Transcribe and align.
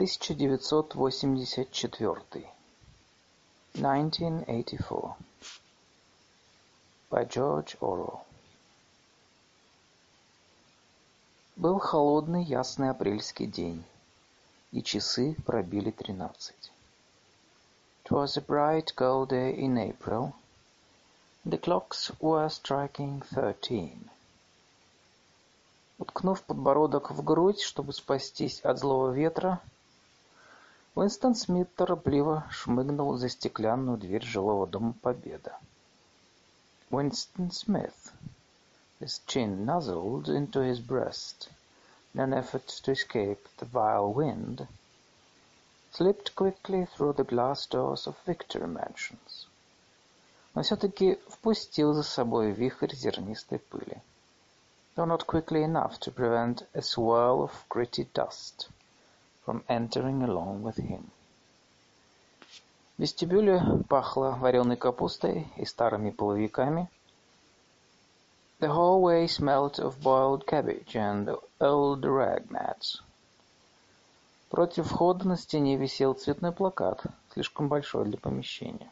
1984 0.00 2.48
1984 3.74 5.16
by 7.10 7.24
George 7.26 7.76
Orwell 7.80 8.24
Был 11.56 11.78
холодный 11.78 12.42
ясный 12.42 12.88
апрельский 12.88 13.44
день, 13.44 13.84
и 14.72 14.82
часы 14.82 15.36
пробили 15.44 15.90
тринадцать. 15.90 16.72
It 18.02 18.10
was 18.10 18.38
a 18.38 18.40
bright 18.40 18.94
cold 18.96 19.28
day 19.28 19.54
in 19.54 19.76
April. 19.76 20.32
The 21.44 21.58
clocks 21.58 22.10
were 22.20 22.48
striking 22.48 23.20
thirteen. 23.34 24.08
Уткнув 25.98 26.42
подбородок 26.44 27.10
в 27.10 27.22
грудь, 27.22 27.60
чтобы 27.60 27.92
спастись 27.92 28.62
от 28.62 28.78
злого 28.78 29.10
ветра, 29.10 29.60
Уинстон 30.96 31.36
Смит 31.36 31.72
торопливо 31.76 32.48
шмыгнул 32.50 33.16
за 33.16 33.28
стеклянную 33.28 33.96
дверь 33.96 34.24
жилого 34.24 34.66
дома 34.66 34.92
Победа. 35.00 35.56
Winston 36.90 37.52
Smith, 37.52 38.12
his 38.98 39.20
chin 39.24 39.64
nuzzled 39.64 40.28
into 40.28 40.58
his 40.58 40.80
breast 40.80 41.48
in 42.12 42.18
an 42.18 42.34
effort 42.34 42.66
to 42.66 42.90
escape 42.90 43.46
the 43.58 43.66
vile 43.66 44.12
wind, 44.12 44.66
slipped 45.92 46.34
quickly 46.34 46.84
through 46.86 47.12
the 47.12 47.22
glass 47.22 47.66
doors 47.66 48.08
of 48.08 48.18
Victory 48.26 48.66
Mansions, 48.66 49.46
но 50.56 50.62
все-таки 50.64 51.20
впустил 51.28 51.94
за 51.94 52.02
собой 52.02 52.50
вихрь 52.50 52.96
зернистой 52.96 53.60
пыли, 53.60 54.02
though 54.96 55.04
not 55.06 55.24
quickly 55.28 55.62
enough 55.62 56.00
to 56.00 56.10
prevent 56.10 56.66
a 56.74 56.82
swirl 56.82 57.44
of 57.44 57.64
gritty 57.68 58.08
dust 58.12 58.68
from 59.49 59.63
entering 59.67 60.23
along 60.23 60.63
with 60.63 60.77
him. 60.77 61.11
В 62.97 63.01
вестибюле 63.01 63.61
пахло 63.89 64.37
вареной 64.39 64.77
капустой 64.77 65.47
и 65.57 65.65
старыми 65.65 66.11
половиками. 66.11 66.89
The 68.59 68.69
hallway 68.69 69.27
smelt 69.27 69.79
of 69.79 69.99
boiled 70.01 70.47
cabbage 70.47 70.95
and 70.95 71.37
old 71.59 72.05
rag 72.05 72.49
mats. 72.49 73.01
Против 74.49 74.87
входа 74.87 75.27
на 75.27 75.35
стене 75.35 75.75
висел 75.75 76.13
цветной 76.13 76.53
плакат, 76.53 77.03
слишком 77.33 77.67
большой 77.67 78.05
для 78.05 78.17
помещения. 78.17 78.89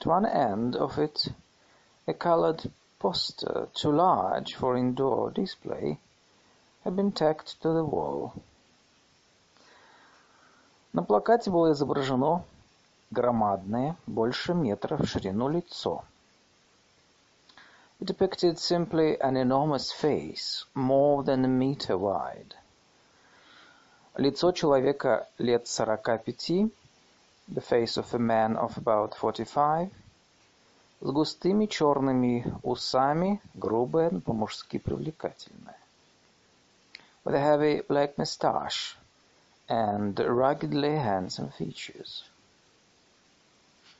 At 0.00 0.06
one 0.06 0.26
end 0.26 0.74
of 0.76 0.98
it, 0.98 1.32
a 2.06 2.12
colored 2.12 2.70
poster, 2.98 3.68
too 3.72 3.92
large 3.92 4.54
for 4.54 4.76
indoor 4.76 5.30
display, 5.30 5.98
had 6.82 6.96
been 6.96 7.12
tacked 7.12 7.60
to 7.62 7.72
the 7.72 7.84
wall. 7.84 8.32
На 10.91 11.03
плакате 11.03 11.51
было 11.51 11.71
изображено 11.71 12.43
громадное, 13.11 13.95
больше 14.07 14.53
метра 14.53 14.97
в 14.97 15.05
ширину 15.05 15.47
лицо. 15.47 16.03
It 17.99 18.07
depicted 18.07 18.57
simply 18.57 19.17
an 19.19 19.35
enormous 19.35 19.91
face, 19.91 20.65
more 20.73 21.23
than 21.23 21.43
a 21.43 21.47
meter 21.47 21.97
wide. 21.97 22.55
Лицо 24.15 24.51
человека 24.51 25.27
лет 25.37 25.67
сорока 25.67 26.17
пяти, 26.17 26.71
the 27.47 27.61
face 27.61 27.97
of 27.97 28.13
a 28.13 28.19
man 28.19 28.57
of 28.57 28.77
about 28.77 29.15
forty-five, 29.15 29.91
с 31.01 31.11
густыми 31.11 31.65
черными 31.65 32.45
усами, 32.63 33.41
грубое, 33.53 34.09
но 34.11 34.21
по-мужски 34.21 34.77
привлекательное. 34.77 35.77
With 37.25 37.35
a 37.35 37.39
heavy 37.39 37.85
black 37.87 38.17
moustache, 38.17 38.97
and 39.68 40.18
ruggedly 40.18 40.96
handsome 40.96 41.50
features. 41.50 42.24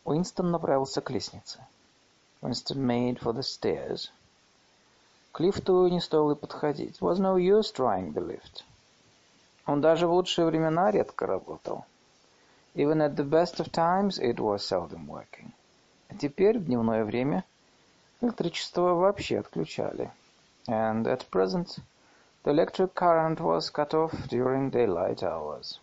Уинстон 0.05 0.50
направился 0.50 1.00
к 1.00 1.10
лестнице. 1.10 1.60
Winston 2.43 2.77
made 2.77 3.19
for 3.19 3.32
the 3.32 3.43
stairs. 3.43 4.10
К 5.32 5.41
лифту 5.41 5.88
не 5.88 6.00
стоило 6.00 6.32
и 6.32 6.37
подходить. 6.37 6.99
It 6.99 7.00
was 7.00 7.19
no 7.19 7.37
use 7.37 7.72
trying 7.72 8.12
the 8.12 8.21
lift. 8.21 8.65
Он 9.66 9.81
даже 9.81 10.06
в 10.06 10.12
лучшие 10.12 10.47
времена 10.47 10.91
редко 10.91 11.27
работал. 11.27 11.87
Even 12.75 13.00
at 13.00 13.15
the 13.16 13.25
best 13.25 13.60
of 13.60 13.71
times 13.72 14.19
it 14.19 14.37
was 14.37 14.59
seldom 14.59 15.06
working. 15.06 15.53
А 16.10 16.15
теперь, 16.16 16.59
в 16.59 16.66
дневное 16.66 17.05
время, 17.05 17.44
электричество 18.21 18.93
вообще 18.93 19.38
отключали. 19.38 20.12
And 20.69 21.06
at 21.06 21.28
present 21.31 21.78
The 22.44 22.50
electric 22.50 22.94
current 22.94 23.41
was 23.41 23.71
cut 23.71 23.94
off 23.94 24.12
during 24.28 24.71
daylight 24.71 25.22
hours. 25.22 25.81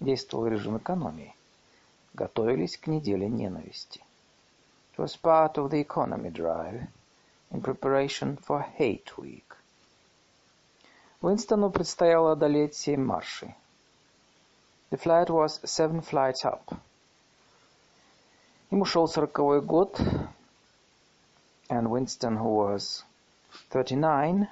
Действовал 0.00 0.48
режим 0.48 0.78
экономии. 0.78 1.34
Готовились 2.14 2.76
к 2.76 2.88
неделе 2.88 3.28
ненависти. 3.28 4.02
It 4.92 4.98
was 4.98 5.16
part 5.16 5.56
of 5.56 5.70
the 5.70 5.80
economy 5.80 6.30
drive 6.30 6.86
in 7.50 7.62
preparation 7.62 8.36
for 8.36 8.60
hate 8.60 9.16
week. 9.16 9.56
Уинстону 11.22 11.70
предстояло 11.70 12.32
одолеть 12.32 12.74
семь 12.74 13.04
маршей. 13.04 13.54
The 14.90 14.98
flight 14.98 15.30
was 15.30 15.60
seven 15.64 16.02
flights 16.02 16.44
up. 16.44 16.76
Ему 18.70 18.84
шел 18.84 19.06
сороковой 19.06 19.60
год, 19.62 19.98
and 21.70 21.88
Winston, 21.88 22.36
who 22.36 22.56
was 22.56 23.04
39, 23.70 24.48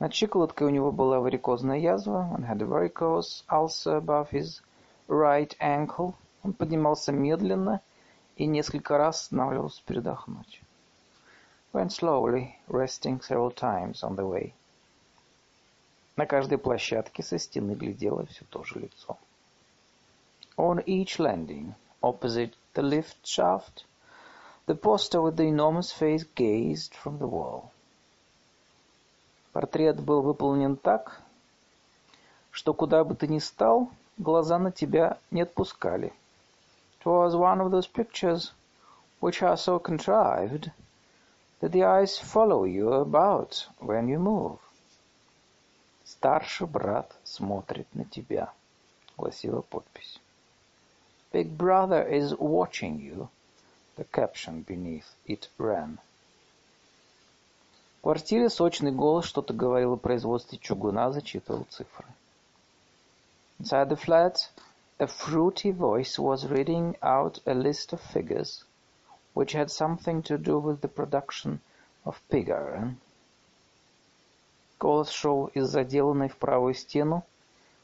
Над 0.00 0.14
щиколоткой 0.14 0.68
у 0.68 0.70
него 0.70 0.92
была 0.92 1.20
варикозная 1.20 1.78
язва. 1.78 2.28
Он 2.32 2.44
had 2.44 2.62
a 2.62 2.66
varicose 2.66 3.44
ulcer 3.50 3.98
above 3.98 4.30
his 4.30 4.62
right 5.08 5.54
ankle. 5.60 6.14
Он 6.42 6.54
поднимался 6.54 7.12
медленно 7.12 7.82
и 8.36 8.46
несколько 8.46 8.96
раз 8.96 9.20
останавливался 9.20 9.82
передохнуть. 9.84 10.62
Went 11.72 11.92
slowly, 11.92 12.54
resting 12.68 13.20
several 13.20 13.54
times 13.54 14.02
on 14.02 14.16
the 14.16 14.26
way. 14.26 14.54
На 16.16 16.26
каждой 16.26 16.58
площадке 16.58 17.22
со 17.22 17.38
стены 17.38 17.72
глядело 17.72 18.26
все 18.26 18.44
то 18.50 18.64
же 18.64 18.80
лицо. 18.80 19.18
On 20.56 20.84
each 20.84 21.18
landing, 21.18 21.74
opposite 22.02 22.54
the 22.74 22.82
lift 22.82 23.24
shaft, 23.24 23.84
the 24.66 24.74
poster 24.74 25.20
with 25.20 25.36
the 25.36 25.44
enormous 25.44 25.92
face 25.92 26.24
gazed 26.34 26.94
from 26.94 27.18
the 27.18 27.26
wall. 27.26 27.70
Портрет 29.55 30.01
был 30.01 30.21
выполнен 30.21 30.75
так, 30.75 31.21
что 32.51 32.73
куда 32.73 33.05
бы 33.05 33.15
ты 33.15 33.29
ни 33.29 33.39
стал, 33.39 33.89
глаза 34.17 34.59
на 34.59 34.69
тебя 34.69 35.17
не 35.31 35.43
отпускали. 35.43 36.11
It 36.99 37.05
was 37.05 37.35
one 37.35 37.61
of 37.61 37.71
those 37.71 37.87
pictures 37.87 38.51
which 39.21 39.41
are 39.41 39.55
so 39.55 39.79
contrived 39.79 40.71
that 41.61 41.71
the 41.71 41.83
eyes 41.83 42.17
follow 42.19 42.65
you 42.65 42.91
about 42.91 43.69
when 43.79 44.09
you 44.09 44.19
move. 44.19 44.59
Старший 46.03 46.67
брат 46.67 47.15
смотрит 47.23 47.87
на 47.95 48.03
тебя, 48.03 48.51
гласила 49.17 49.61
подпись. 49.61 50.19
Big 51.31 51.55
brother 51.55 52.05
is 52.05 52.37
watching 52.39 52.99
you, 52.99 53.29
the 53.95 54.03
caption 54.11 54.63
beneath 54.63 55.15
it 55.25 55.47
ran. 55.57 55.99
Квартире 58.05 58.49
сочный 58.51 58.91
голос 58.91 59.25
что-то 59.25 59.51
говорил 59.51 59.93
о 59.93 59.97
производстве 59.97 60.59
чугуна, 60.59 61.11
зачитывал 61.11 61.65
цифры. 61.71 62.05
Inside 63.59 63.89
the 63.89 63.97
flat, 63.97 64.35
a 64.99 65.07
fruity 65.07 65.71
voice 65.75 66.19
was 66.19 66.47
reading 66.47 66.95
out 67.01 67.41
a 67.47 67.55
list 67.55 67.93
of 67.93 68.01
figures 68.13 68.63
which 69.33 69.53
had 69.53 69.71
something 69.71 70.21
to 70.21 70.37
do 70.37 70.59
with 70.59 70.81
the 70.81 70.87
production 70.87 71.59
of 72.05 72.21
pig 72.29 72.51
iron. 72.51 72.97
Голос 74.79 75.09
шел 75.09 75.47
из 75.55 75.67
заделанной 75.67 76.29
в 76.29 76.37
правую 76.37 76.75
стену 76.75 77.23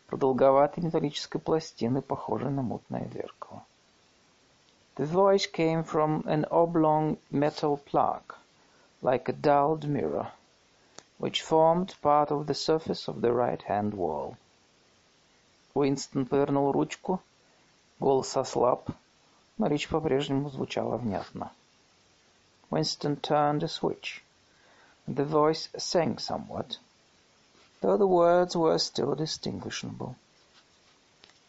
продолговатой 0.06 0.84
металлической 0.84 1.40
пластины, 1.40 2.04
похожей 2.04 2.52
на 2.52 2.62
мутное 2.62 3.10
зеркало. 3.12 3.66
The 4.98 5.12
voice 5.12 5.52
came 5.52 5.84
from 5.84 6.24
an 6.28 6.46
oblong 6.52 7.18
metal 7.32 7.80
plug 7.84 8.36
like 9.02 9.28
a 9.28 9.34
dulled 9.34 9.88
mirror, 9.88 10.32
which 11.18 11.42
formed 11.42 11.96
part 12.02 12.32
of 12.32 12.46
the 12.46 12.54
surface 12.54 13.08
of 13.08 13.22
the 13.22 13.34
right-hand 13.34 13.94
wall. 13.94 14.38
Уинстон 15.74 16.26
повернул 16.26 16.72
ручку, 16.72 17.22
голос 18.00 18.36
ослаб, 18.38 18.90
но 19.58 19.68
речь 19.68 19.88
по-прежнему 19.88 20.50
звучала 20.50 20.98
внятно. 20.98 21.52
Winston 22.70 23.20
turned 23.20 23.64
a 23.64 23.68
switch, 23.68 24.22
the 25.08 25.26
voice 25.26 25.70
sang 25.78 26.18
somewhat, 26.18 26.78
though 27.82 27.98
the 27.98 28.08
words 28.08 28.56
were 28.56 28.78
still 28.78 29.16
distinguishable. 29.16 30.16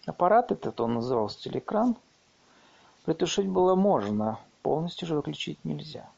Аппарат 0.06 0.50
этот, 0.50 0.80
он 0.80 0.94
назывался 0.94 1.42
телекран, 1.42 1.96
притушить 3.04 3.48
было 3.48 3.74
можно, 3.74 4.38
полностью 4.62 5.06
же 5.06 5.14
выключить 5.14 5.64
нельзя. 5.64 6.08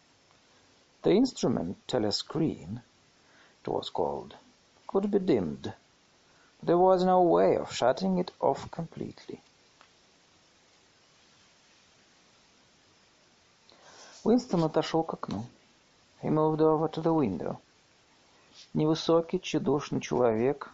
The 1.04 1.10
instrument 1.10 1.76
telescreen, 1.86 2.82
it 3.62 3.68
was 3.68 3.90
called, 3.90 4.34
could 4.86 5.10
be 5.10 5.18
dimmed, 5.18 5.72
There 6.62 6.78
was 6.78 7.04
no 7.04 7.20
way 7.20 7.58
of 7.58 7.74
shutting 7.74 8.16
it 8.16 8.32
off 8.40 8.70
completely. 8.70 9.42
Уинстон 14.24 14.64
отошел 14.64 15.02
к 15.02 15.12
окну. 15.12 15.44
He 16.22 16.30
moved 16.30 16.62
over 16.62 16.88
to 16.88 17.02
the 17.02 17.12
window. 17.12 17.60
Невысокий, 18.72 19.40
тщедушный 19.40 20.00
человек. 20.00 20.70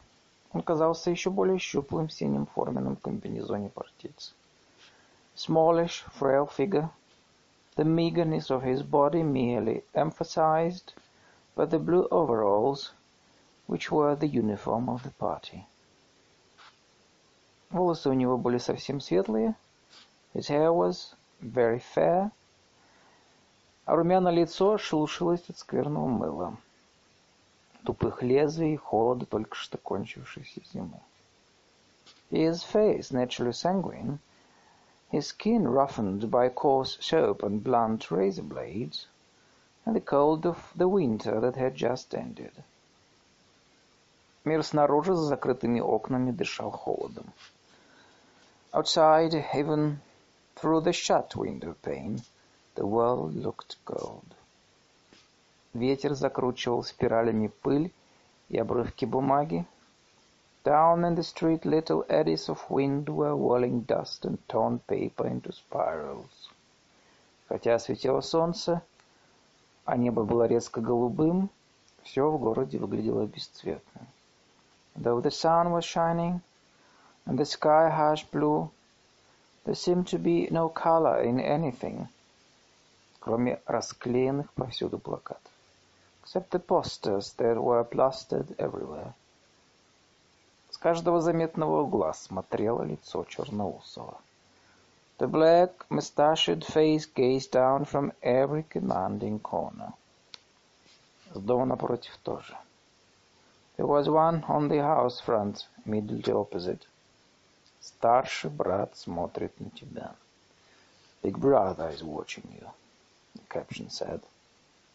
Он 0.53 0.63
казался 0.63 1.11
еще 1.11 1.31
более 1.31 1.59
щуплым 1.59 2.07
в 2.07 2.13
синем 2.13 2.47
форменном 2.47 2.95
комбинезоне 2.95 3.69
партийца. 3.69 4.33
Smallish, 5.35 6.05
frail 6.21 6.49
figure. 6.57 6.89
The 7.80 7.86
meagerness 7.86 8.52
of 8.52 8.64
his 8.64 8.84
body 8.84 9.24
merely 9.24 9.84
emphasized 9.94 10.94
by 11.56 11.66
the 11.66 11.80
blue 11.80 12.08
overalls, 12.12 12.94
which 13.68 13.92
were 13.92 14.16
the 14.16 14.28
uniform 14.28 14.90
of 14.90 15.04
the 15.04 15.12
party. 15.12 15.66
Волосы 17.72 18.10
у 18.10 18.14
него 18.14 18.38
были 18.38 18.58
совсем 18.58 19.00
светлые. 19.00 19.56
His 20.34 20.48
hair 20.48 20.74
was 20.74 21.16
very 21.42 21.80
fair. 21.80 22.32
а 23.86 23.96
румяное 23.96 24.32
лицо 24.32 24.78
шелушилось 24.78 25.48
от 25.50 25.58
скверного 25.58 26.08
мыла, 26.08 26.58
тупых 27.84 28.24
лезвий 28.24 28.74
и 28.74 28.78
холода 28.78 29.26
только 29.26 29.56
что 29.56 29.78
кончившейся 29.78 30.62
зимы. 30.74 31.00
His 32.32 32.64
face 32.64 33.12
naturally 33.12 33.54
sanguine, 33.54 34.18
his 35.10 35.28
skin 35.28 35.68
roughened 35.68 36.30
by 36.30 36.50
coarse 36.50 36.98
soap 37.02 37.44
and 37.44 37.64
blunt 37.64 38.12
razor 38.12 38.44
blades, 38.44 39.08
and 39.86 39.96
the 39.96 40.02
cold 40.02 40.46
of 40.46 40.72
the 40.76 40.88
winter 40.88 41.40
that 41.40 41.56
had 41.56 41.76
just 41.76 42.14
ended. 42.14 42.64
Мир 44.44 44.64
снаружи 44.64 45.16
за 45.16 45.26
закрытыми 45.36 45.80
окнами 45.80 46.32
дышал 46.32 46.72
холодом. 46.72 47.34
Outside, 48.74 49.34
even 49.54 50.02
through 50.56 50.82
the 50.82 50.94
shut 50.94 51.36
window 51.36 51.76
pane, 51.82 52.22
The 52.76 52.86
world 52.86 53.36
looked 53.36 53.78
cold. 53.86 54.26
Ветер 55.74 56.14
закручивал 56.14 56.84
спиралями 56.84 57.48
пыль 57.48 57.94
и 58.50 58.58
обрывки 58.58 59.06
бумаги. 59.06 59.66
Down 60.66 61.06
in 61.06 61.16
the 61.16 61.24
street 61.24 61.64
little 61.64 62.04
eddies 62.10 62.50
of 62.50 62.70
wind 62.70 63.08
were 63.08 63.36
whirling 63.38 63.84
dust 63.84 64.26
and 64.26 64.38
torn 64.50 64.80
paper 64.80 65.26
into 65.26 65.54
spirals. 65.54 66.50
Хотя 67.48 67.80
светило 67.80 68.20
солнце, 68.20 68.82
а 69.86 69.96
небо 69.96 70.26
было 70.26 70.46
резко 70.46 70.82
голубым, 70.82 71.50
все 72.04 72.30
в 72.30 72.38
городе 72.38 72.80
выглядело 72.80 73.26
бесцветным. 73.26 74.08
Though 74.98 75.22
the 75.22 75.32
sun 75.32 75.72
was 75.72 75.86
shining 75.86 76.42
and 77.26 77.40
the 77.40 77.46
sky 77.46 77.90
harsh 77.90 78.26
blue, 78.26 78.72
there 79.64 79.74
seemed 79.74 80.08
to 80.08 80.20
be 80.20 80.50
no 80.52 80.68
color 80.68 81.22
in 81.22 81.40
anything — 81.40 83.20
кроме 83.26 83.60
расклеенных 83.66 84.54
повсюду 84.54 85.00
плакатов. 85.00 85.52
Except 86.24 86.52
the 86.52 86.60
posters 86.60 87.34
that 87.38 87.58
were 87.58 87.84
plastered 87.84 88.54
everywhere. 88.60 89.14
Каждого 90.81 91.21
заметного 91.21 91.83
угла 91.83 92.15
смотрело 92.15 92.83
лицо 92.83 93.25
Черноусова. 93.25 94.19
The 95.19 95.29
black 95.29 95.87
mustached 95.91 96.65
face 96.65 97.07
gazed 97.15 97.53
down 97.53 97.85
from 97.85 98.13
every 98.23 98.65
commanding 98.67 99.39
corner. 99.39 99.93
С 101.35 101.39
дома 101.39 101.67
напротив 101.67 102.19
тоже. 102.23 102.57
There 103.77 103.87
was 103.87 104.09
one 104.09 104.43
on 104.49 104.69
the 104.69 104.81
house 104.81 105.21
front, 105.21 105.67
immediately 105.85 106.33
opposite. 106.33 106.87
Старший 107.81 108.51
брат 108.51 108.97
смотрит 108.97 109.61
на 109.61 109.69
тебя. 109.71 110.15
Big 111.23 111.39
brother 111.39 111.91
is 111.91 112.03
watching 112.03 112.49
you 112.59 112.67
caption 113.51 113.91
said. 113.91 114.23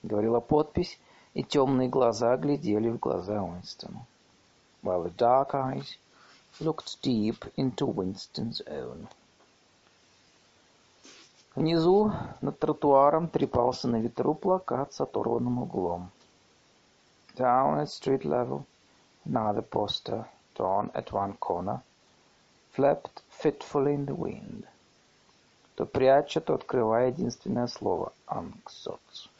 Говорила 0.01 0.39
подпись, 0.39 0.97
и 1.35 1.43
темные 1.43 1.89
глаза 1.89 2.35
глядели 2.37 2.89
в 2.89 2.97
глаза 2.97 3.43
Уинстону. 3.43 4.07
While 4.84 5.02
the 5.05 5.11
dark 5.11 5.55
eyes 5.55 5.96
looked 6.61 7.00
deep 7.02 7.44
into 7.56 7.87
Winston's 7.87 8.61
own. 8.67 9.08
Внизу, 11.56 12.12
над 12.43 12.58
тротуаром, 12.58 13.28
трепался 13.28 13.88
на 13.88 14.00
ветру 14.00 14.34
плакат 14.34 14.93
с 14.93 15.00
оторванным 15.00 15.62
углом. 15.62 16.11
Down 17.37 17.81
at 17.81 17.88
street 17.88 18.25
level, 18.25 18.64
another 19.25 19.62
poster, 19.62 20.26
torn 20.55 20.90
at 20.94 21.11
one 21.11 21.38
corner, 21.38 21.82
flapped 22.72 23.22
fitfully 23.31 23.94
in 23.94 24.06
the 24.06 24.14
wind. 24.14 24.67
то 25.81 25.87
пряча, 25.87 26.43
то 26.43 26.52
открывая 26.52 27.08
единственное 27.08 27.67
слово 27.67 28.12
«анксоц», 28.26 29.31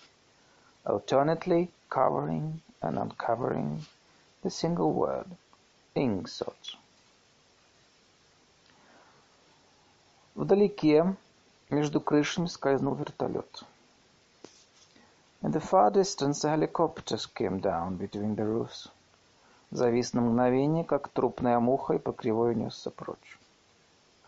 alternately 0.87 1.69
covering 1.91 2.63
and 2.81 2.97
uncovering 2.97 3.85
the 4.46 4.52
single 4.52 4.94
word 4.94 5.28
«инксоц». 5.96 6.78
Вдалеке, 10.36 11.16
между 11.72 12.00
крышами, 12.00 12.46
скользнул 12.46 12.94
вертолет. 12.94 13.64
In 15.42 15.52
the 15.52 15.60
far 15.60 15.92
distance 15.92 16.44
the 16.44 16.50
helicopters 16.50 17.26
came 17.26 17.60
down 17.60 17.98
between 17.98 18.36
the 18.36 18.46
roofs. 18.46 18.90
Завис 19.72 20.14
на 20.14 20.22
мгновение, 20.22 20.84
как 20.84 21.08
трупная 21.08 21.60
муха, 21.60 21.96
и 21.96 21.98
по 21.98 22.12
кривой 22.12 22.52
унесся 22.52 22.92
прочь 22.92 23.40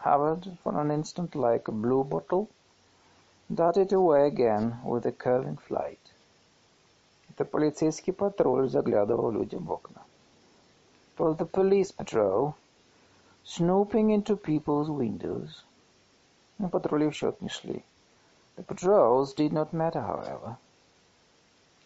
hovered 0.08 0.58
for 0.64 0.80
an 0.80 0.90
instant 0.92 1.36
like 1.36 1.68
a 1.68 1.72
bluebottle, 1.72 2.48
darted 3.54 3.92
away 3.92 4.28
again 4.28 4.80
with 4.84 5.06
a 5.06 5.12
curving 5.12 5.58
flight. 5.58 6.00
Это 7.30 7.46
полицейский 7.46 8.14
патруль 8.14 8.70
заглядывал 8.70 9.32
людям 9.32 9.66
в 9.66 9.72
окна. 9.72 10.02
It 11.17 11.23
was 11.23 11.37
the 11.37 11.47
police 11.47 11.93
patrol 11.93 12.55
snooping 13.45 14.11
into 14.11 14.37
people's 14.37 14.91
windows. 14.91 15.65
Но 16.59 16.69
патрули 16.69 17.09
в 17.09 17.15
счет 17.15 17.41
не 17.41 17.49
шли. 17.49 17.85
The 18.57 18.65
patrols 18.65 19.35
did 19.35 19.53
not 19.53 19.73
matter, 19.73 20.03
however. 20.03 20.57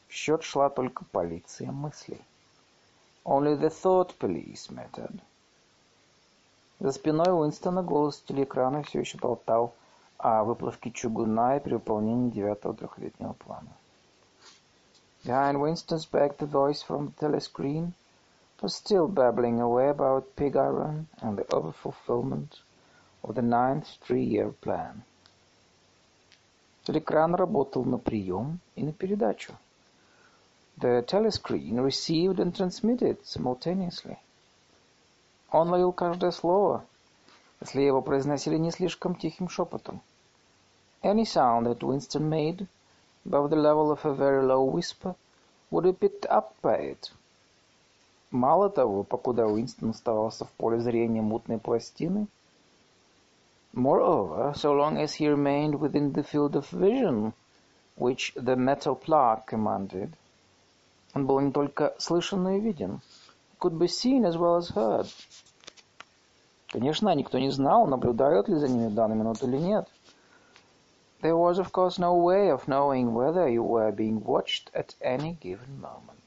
В 0.08 0.12
счет 0.12 0.42
шла 0.42 0.68
только 0.70 1.04
полиция 1.04 1.70
мыслей. 1.70 2.20
Only 3.24 3.56
the 3.56 3.70
thought 3.70 4.16
police 4.18 4.70
mattered. 4.70 5.20
За 6.80 6.92
спиной 6.92 7.32
Уинстона 7.32 7.82
голос 7.82 8.20
телеэкрана 8.20 8.82
все 8.82 9.00
еще 9.00 9.18
болтал 9.18 9.72
о 10.18 10.44
выплавке 10.44 10.90
чугуна 10.90 11.56
и 11.56 11.60
при 11.60 11.74
выполнении 11.74 12.30
девятого 12.30 12.74
трехлетнего 12.74 13.32
плана. 13.34 13.70
Behind 15.24 15.60
Winston's 15.60 16.06
back 16.06 16.38
the 16.38 16.46
voice 16.46 16.82
from 16.82 17.14
the 17.18 17.28
telescreen 17.28 17.92
was 18.62 18.74
still 18.74 19.06
babbling 19.06 19.60
away 19.60 19.88
about 19.88 20.34
pig 20.36 20.56
iron 20.56 21.08
and 21.20 21.36
the 21.36 21.44
overfulfillment 21.44 22.60
of 23.22 23.34
the 23.34 23.42
ninth 23.42 23.86
three-year 24.02 24.52
plan. 24.60 25.02
Телекран 26.84 27.34
работал 27.34 27.84
на 27.84 27.98
прием 27.98 28.60
и 28.74 28.82
на 28.82 28.92
передачу. 28.92 29.54
The 30.78 31.02
telescreen 31.02 31.80
received 31.80 32.38
and 32.38 32.54
transmitted 32.54 33.24
simultaneously. 33.24 34.18
Он 35.50 35.70
ловил 35.70 35.92
каждое 35.92 36.30
слово, 36.30 36.84
если 37.60 37.82
его 37.82 38.02
произносили 38.02 38.56
не 38.58 38.70
слишком 38.70 39.14
тихим 39.14 39.48
шепотом. 39.48 40.00
Any 41.02 41.24
sound 41.24 41.66
that 41.66 41.82
Winston 41.82 42.28
made, 42.28 42.66
above 43.24 43.50
the 43.50 43.56
level 43.56 43.90
of 43.90 44.04
a 44.04 44.14
very 44.14 44.44
low 44.44 44.62
whisper, 44.62 45.14
would 45.70 45.84
be 45.84 45.92
picked 45.92 46.26
up 46.26 46.54
by 46.62 46.76
it. 46.76 47.10
Мало 48.31 48.69
того, 48.69 49.03
покуда 49.03 49.45
Уинстон 49.45 49.89
оставался 49.89 50.45
в 50.45 50.51
поле 50.51 50.79
зрения 50.79 51.21
мутной 51.21 51.59
пластины, 51.59 52.27
Moreover, 53.73 54.53
so 54.53 54.73
long 54.73 54.97
as 54.97 55.13
he 55.13 55.29
remained 55.29 55.79
within 55.79 56.11
the 56.11 56.23
field 56.23 56.57
of 56.57 56.69
vision 56.69 57.33
which 57.95 58.33
the 58.35 58.57
metal 58.57 58.95
plaque 58.95 59.45
commanded, 59.45 60.13
он 61.13 61.25
был 61.25 61.39
не 61.39 61.51
только 61.51 61.93
слышен, 61.97 62.43
но 62.43 62.51
и 62.51 62.59
виден— 62.59 63.01
could 63.59 63.77
be 63.77 63.87
seen 63.87 64.25
as 64.25 64.37
well 64.37 64.57
as 64.57 64.69
heard. 64.75 65.07
Конечно, 66.67 67.13
никто 67.13 67.37
не 67.37 67.49
знал, 67.49 67.85
наблюдают 67.85 68.49
ли 68.49 68.55
за 68.55 68.67
ними 68.67 68.87
в 68.87 68.93
данную 68.93 69.19
минуту 69.19 69.47
или 69.47 69.57
нет. 69.57 69.87
There 71.21 71.37
was, 71.37 71.59
of 71.59 71.71
course, 71.71 71.99
no 71.99 72.15
way 72.15 72.49
of 72.49 72.67
knowing 72.67 73.13
whether 73.13 73.47
you 73.47 73.61
were 73.61 73.91
being 73.91 74.23
watched 74.23 74.71
at 74.73 74.95
any 75.01 75.37
given 75.39 75.79
moment. 75.79 76.20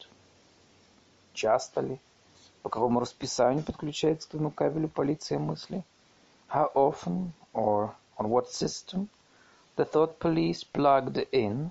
Часто 1.34 1.82
ли? 1.82 2.00
По 2.62 2.70
какому 2.70 3.00
расписанию 3.00 3.62
подключается 3.62 4.26
к 4.26 4.30
твоему 4.30 4.50
кабелю 4.50 4.88
полиция 4.88 5.38
мысли? 5.38 5.84
How 6.48 6.72
often 6.74 7.32
or 7.52 7.90
on 8.16 8.30
what 8.30 8.48
system 8.50 9.08
the 9.76 9.84
thought 9.84 10.18
police 10.18 10.64
plugged 10.64 11.28
in? 11.32 11.70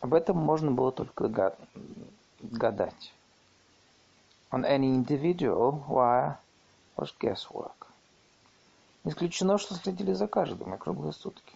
Об 0.00 0.14
этом 0.14 0.38
можно 0.38 0.70
было 0.70 0.90
только 0.90 1.28
гадать. 2.40 3.12
on 4.52 4.64
any 4.64 4.88
individual 4.88 5.84
wire 5.88 6.38
was 6.96 7.12
guesswork. 7.20 7.86
Не 9.04 9.12
исключено, 9.12 9.58
что 9.58 9.74
следили 9.74 10.12
за 10.12 10.26
каждым 10.26 10.74
и 10.74 10.78
круглые 10.78 11.12
сутки. 11.12 11.54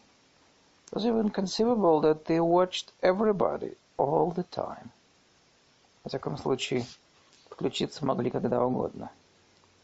It 0.91 0.97
was 0.97 1.05
even 1.05 1.31
conceivable 1.31 2.01
that 2.01 2.25
they 2.27 2.41
watched 2.41 2.93
everybody 3.03 3.77
all 3.99 4.31
the 4.31 4.45
time. 4.45 4.91
Во 6.05 6.11
всяком 6.11 6.37
случае, 6.37 6.85
подключиться 7.49 8.05
могли 8.05 8.31
когда 8.31 8.63
угодно. 8.63 9.11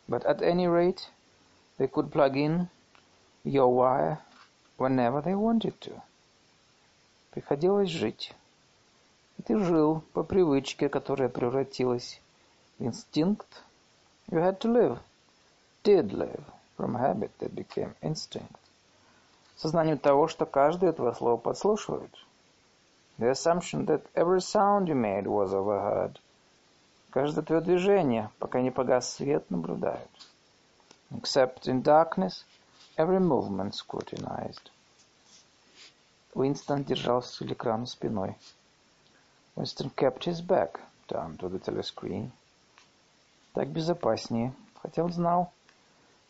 But 0.07 0.25
at 0.25 0.43
any 0.43 0.67
rate, 0.67 1.01
they 1.79 1.91
could 1.91 2.13
plug 2.13 2.35
in 2.35 2.69
your 3.43 3.75
wire 3.75 4.19
whenever 4.77 5.23
they 5.23 5.35
wanted 5.35 5.79
to. 5.81 5.99
Приходилось 7.31 7.89
жить. 7.89 8.35
И 9.39 9.43
ты 9.43 9.59
жил 9.59 10.03
по 10.13 10.23
привычке, 10.23 10.91
которая 10.91 11.31
превратилась 11.31 12.21
в 12.79 12.85
инстинкт. 12.85 13.63
You 14.29 14.43
had 14.43 14.59
to 14.59 14.71
live, 14.71 14.99
did 15.85 16.11
live, 16.13 16.45
from 16.77 16.97
habit 16.97 17.31
that 17.39 17.55
became 17.55 17.95
instinct. 18.03 18.59
Сознанием 19.57 19.99
того, 19.99 20.29
что 20.29 20.45
каждое 20.45 20.93
твое 20.93 21.15
слово 21.15 21.39
подслушивают. 21.39 22.13
The 23.21 23.31
assumption 23.31 23.85
that 23.85 24.07
every 24.17 24.41
sound 24.41 24.89
you 24.89 24.95
made 24.95 25.27
was 25.27 25.53
overheard. 25.53 26.19
Каждое 27.11 27.43
твое 27.43 27.61
движение, 27.61 28.31
пока 28.39 28.63
не 28.63 28.71
погас 28.71 29.13
свет, 29.13 29.51
наблюдают. 29.51 30.11
Except 31.11 31.67
in 31.67 31.83
darkness, 31.83 32.45
every 32.97 33.21
movement 33.21 33.75
scrutinized. 33.75 34.71
Уинстон 36.33 36.83
держался 36.85 37.45
к 37.45 37.53
экрану 37.53 37.85
спиной. 37.85 38.39
Winston 39.55 39.91
kept 39.95 40.25
his 40.25 40.41
back 40.41 40.81
turned 41.07 41.41
to 41.41 41.51
the 41.51 41.59
telescreen. 41.59 42.31
Так 43.53 43.69
безопаснее, 43.69 44.55
хотя 44.81 45.05
он 45.05 45.13
знал, 45.13 45.53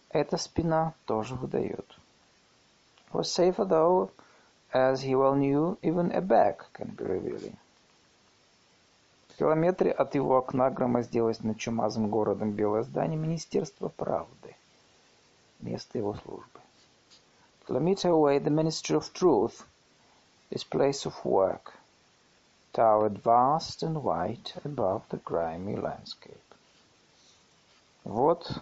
эта 0.09 0.37
спина 0.37 0.95
тоже 1.05 1.37
выдает. 1.37 1.87
Was 3.13 3.29
safer 3.29 3.65
though, 3.65 4.11
as 4.74 5.02
he 5.02 5.16
well 5.16 5.36
knew, 5.36 5.78
even 5.82 6.12
a 6.12 6.22
back 6.22 6.72
can 6.74 6.90
be 6.96 7.04
revealing. 7.04 7.58
В 9.30 9.38
километре 9.38 9.92
от 9.92 10.16
его 10.16 10.38
окна 10.38 10.70
громоздилось 10.70 11.44
над 11.44 11.58
чумазым 11.58 12.10
городом 12.10 12.52
белое 12.52 12.84
здание 12.84 13.18
Министерства 13.18 13.90
правды. 13.90 14.56
Место 15.60 15.98
его 15.98 16.14
службы. 16.14 16.60
Kilometer 17.68 18.12
away, 18.12 18.40
the 18.40 18.50
Ministry 18.50 18.96
of 18.96 19.12
Truth, 19.12 19.66
his 20.50 20.64
place 20.64 21.06
of 21.06 21.16
work, 21.26 21.74
towered 22.72 23.24
vast 23.24 23.84
and 23.84 24.04
white 24.04 24.54
above 24.64 25.02
the 25.10 25.20
grimy 25.24 25.76
landscape. 25.76 26.40
Вот 28.04 28.62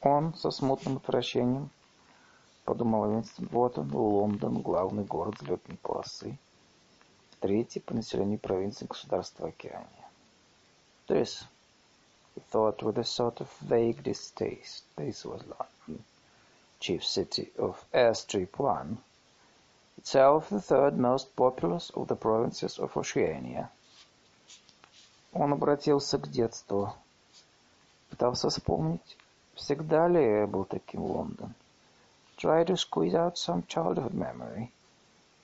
он 0.00 0.34
со 0.34 0.50
смутным 0.50 0.96
отвращением, 0.96 1.70
подумал 2.69 3.09
Винстон, 3.09 3.47
вот 3.51 3.79
он, 3.79 3.91
Лондон, 3.91 4.61
главный 4.61 5.03
город 5.03 5.41
взлетной 5.41 5.77
полосы, 5.77 6.37
третий 7.39 7.79
по 7.79 7.95
населению 7.95 8.37
провинции 8.37 8.85
государства 8.85 9.47
Океания. 9.47 10.07
This, 11.07 11.43
he 12.35 12.43
thought 12.51 12.83
with 12.83 12.99
a 12.99 13.03
sort 13.03 13.41
of 13.41 13.49
vague 13.61 14.03
distaste, 14.03 14.83
this 14.95 15.25
was 15.25 15.41
London, 15.47 16.03
chief 16.79 17.03
city 17.03 17.51
of 17.57 17.83
Airstrip 17.91 18.59
One, 18.59 18.99
itself 19.97 20.49
the 20.49 20.61
third 20.61 20.95
most 20.95 21.35
populous 21.35 21.89
of 21.95 22.07
the 22.07 22.15
provinces 22.15 22.77
of 22.77 22.95
Oceania. 22.95 23.71
Он 25.33 25.53
обратился 25.53 26.19
к 26.19 26.29
детству, 26.29 26.93
пытался 28.11 28.49
вспомнить, 28.49 29.17
всегда 29.55 30.07
ли 30.07 30.45
был 30.45 30.65
таким 30.65 31.01
Лондон. 31.01 31.55
Try 32.38 32.64
to 32.64 32.76
squeeze 32.76 33.14
out 33.14 33.38
some 33.38 33.64
childhood 33.66 34.14
memory. 34.14 34.70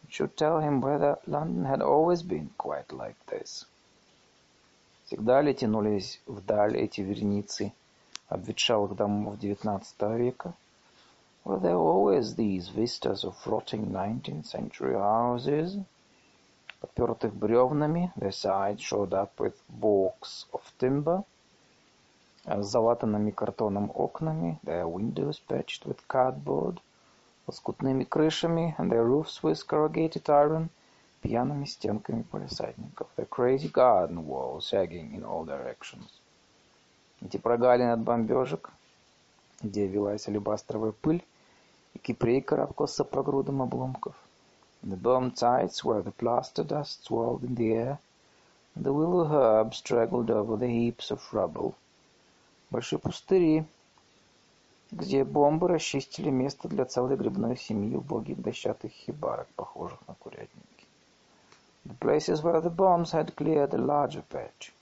It 0.05 0.13
should 0.13 0.37
tell 0.37 0.61
him 0.61 0.81
whether 0.81 1.19
London 1.27 1.65
had 1.65 1.83
always 1.83 2.23
been 2.23 2.51
quite 2.59 2.93
like 2.93 3.17
this. 3.27 3.65
Всегда 5.07 5.43
ли 5.43 5.53
тянулись 5.53 6.21
вдаль 6.27 6.77
эти 6.77 7.01
верницы 7.01 7.73
обветшалых 8.29 8.95
домов 8.95 9.39
XIX 9.41 9.83
века? 10.17 10.55
Were 11.45 11.59
there 11.59 11.77
always 11.77 12.37
these 12.37 12.69
vistas 12.69 13.25
of 13.25 13.35
rotting 13.47 13.91
nineteenth 13.91 14.47
century 14.47 14.95
houses? 14.95 15.79
Подпертых 16.81 17.35
бревнами, 17.35 18.13
their 18.17 18.31
sides 18.31 18.81
showed 18.81 19.13
up 19.13 19.41
with 19.41 19.55
balks 19.69 20.47
of 20.53 20.63
timber, 20.79 21.25
с 22.45 22.67
залатанными 22.67 23.31
картоном 23.31 23.91
окнами, 23.95 24.59
their 24.65 24.87
windows 24.87 25.41
patched 25.49 25.87
with 25.87 26.07
cardboard, 26.07 26.81
лоскутными 27.47 28.05
крышами, 28.05 28.75
and 28.79 28.91
their 28.91 29.05
roofs 29.05 29.43
with 29.43 29.67
corrugated 29.67 30.29
iron, 30.29 30.69
пьяными 31.23 31.65
стенками 31.65 32.23
полисадников, 32.23 33.09
their 33.17 33.27
crazy 33.27 33.69
garden 33.69 34.27
walls 34.27 34.67
sagging 34.69 35.15
in 35.15 35.25
all 35.25 35.45
directions. 35.47 36.11
Эти 37.23 37.37
прогалины 37.37 37.93
от 37.93 38.01
бомбежек, 38.01 38.71
где 39.63 39.87
велась 39.87 40.29
алебастровая 40.29 40.93
пыль, 40.93 41.25
и 41.95 41.99
Кипрей 41.99 42.41
карабкался 42.41 43.05
по 43.05 43.23
грудам 43.23 43.63
обломков. 43.63 44.15
The 44.83 44.97
bomb 44.97 45.35
sites 45.35 45.85
where 45.85 46.03
the 46.03 46.13
plaster 46.13 46.65
dust 46.65 47.05
swirled 47.05 47.45
in 47.45 47.55
the 47.55 47.75
air, 47.75 47.99
and 48.75 48.85
the 48.85 48.93
willow 48.93 49.27
herb 49.27 49.75
straggled 49.75 50.31
over 50.31 50.57
the 50.57 50.69
heaps 50.69 51.11
of 51.11 51.21
rubble. 51.33 51.75
Большие 52.76 53.00
пустыри, 53.00 53.66
где 54.92 55.24
бомбы 55.24 55.70
расчистили 55.70 56.30
место 56.30 56.68
для 56.68 56.84
целой 56.84 57.16
грибной 57.16 57.56
семьи 57.56 57.96
убогих 57.96 58.42
дощатых 58.42 58.92
хибарок, 58.92 59.48
похожих 59.56 60.06
на 60.10 60.14
курятники. 60.16 60.86
The 61.86 61.98
places 61.98 62.44
where 62.44 62.60
the 62.60 62.70
bombs 62.70 63.14
had 63.14 63.34
cleared 63.34 63.74
a 63.74 63.78
larger 63.78 64.24
patch. 64.24 64.74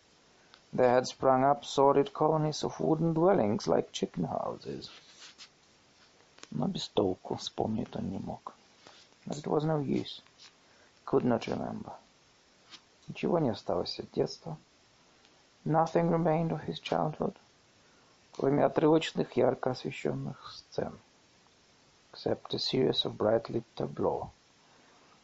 There 0.72 0.90
had 0.90 1.06
sprung 1.06 1.44
up 1.44 1.64
sordid 1.64 2.14
colonies 2.14 2.64
of 2.64 2.80
wooden 2.80 3.14
dwellings 3.14 3.68
like 3.68 3.92
chicken 3.92 4.24
houses. 4.24 4.90
Но 6.50 6.68
без 6.68 6.88
толку, 6.88 7.36
вспомнить 7.36 7.96
он 7.96 8.10
не 8.10 8.18
мог. 8.18 8.56
But 9.28 9.38
it 9.38 9.46
was 9.46 9.66
no 9.66 9.78
use. 9.80 10.24
Could 11.06 11.26
not 11.26 11.46
remember. 11.46 11.94
Ничего 13.08 13.38
не 13.38 13.50
осталось 13.50 14.00
от 14.00 14.12
детства. 14.14 14.58
Nothing 15.64 16.10
remained 16.10 16.52
of 16.52 16.64
his 16.64 16.80
childhood, 16.80 17.36
кроме 18.36 18.66
отрывочных 18.66 19.38
ярко 19.38 19.72
освещенных 19.72 20.52
сцен. 20.54 20.98
Except 22.13 22.54
a 22.54 22.58
series 22.58 23.06
of 23.06 23.18
brightly 23.18 23.63
tableaux, 23.75 24.30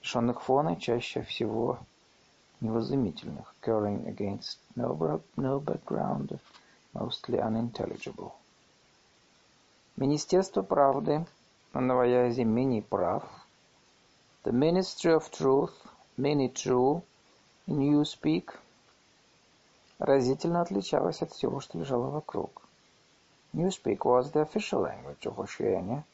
лишенных 0.02 0.42
фона, 0.42 0.76
чаще 0.76 1.22
всего 1.22 1.80
невразумительных, 2.62 3.54
occurring 3.62 4.06
against 4.06 4.58
no, 4.76 5.22
no 5.36 5.60
background, 5.60 6.40
mostly 6.94 7.40
unintelligible. 7.40 8.32
Министерство 9.96 10.62
правды 10.62 11.26
на 11.74 11.82
новоязе 11.82 12.44
мини-прав, 12.44 13.24
the 14.44 14.52
Ministry 14.52 15.14
of 15.16 15.30
Truth, 15.30 15.74
mini-true, 16.18 17.02
Newspeak, 17.68 18.56
разительно 20.00 20.62
отличалось 20.62 21.22
от 21.22 21.32
всего, 21.32 21.60
что 21.60 21.78
лежало 21.78 22.10
вокруг. 22.10 22.69
Newspeak 23.55 24.05
was 24.05 24.33
the 24.33 24.41
official 24.41 24.81
language 24.81 25.27
of 25.27 25.39
Oceania. 25.39 26.05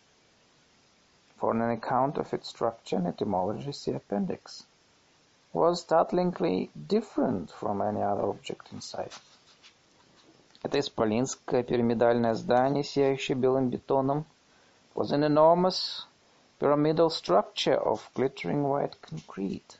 For 1.39 1.53
an 1.53 1.71
account 1.71 2.19
of 2.19 2.33
its 2.35 2.50
structure 2.50 2.97
and 2.97 3.07
etymology, 3.07 3.73
see 3.73 3.93
appendix. 3.93 4.65
Was 5.53 5.81
startlingly 5.81 6.71
different 6.87 7.50
from 7.50 7.81
any 7.83 8.03
other 8.03 8.23
object 8.23 8.73
in 8.73 8.81
sight. 8.81 9.19
Это 10.62 10.79
исполинское 10.79 11.62
пирамидальное 11.62 12.35
здание, 12.35 12.85
сияющее 12.85 13.35
белым 13.35 13.71
бетоном, 13.71 14.27
was 14.95 15.11
an 15.11 15.25
enormous 15.25 16.05
pyramidal 16.59 17.09
structure 17.09 17.81
of 17.81 18.11
glittering 18.15 18.69
white 18.69 19.00
concrete. 19.00 19.79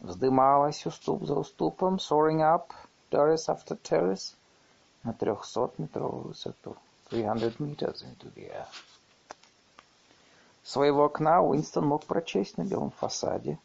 Вздымалась 0.00 0.84
уступ 0.84 1.24
за 1.24 1.34
уступом, 1.34 1.98
soaring 1.98 2.42
up, 2.42 2.72
terrace 3.10 3.48
after 3.48 3.74
terrace, 3.76 4.34
на 5.04 5.12
трехсотметровую 5.12 6.28
высоту, 6.28 6.76
300 7.10 7.58
meters 7.58 8.02
into 8.04 8.32
the 8.34 8.50
air. 8.50 8.66
Своего 10.62 11.06
окна 11.06 11.42
Уинстон 11.42 11.86
мог 11.86 12.04
прочесть 12.04 12.58
на 12.58 12.64
белом 12.64 12.90
фасаде, 12.90 13.58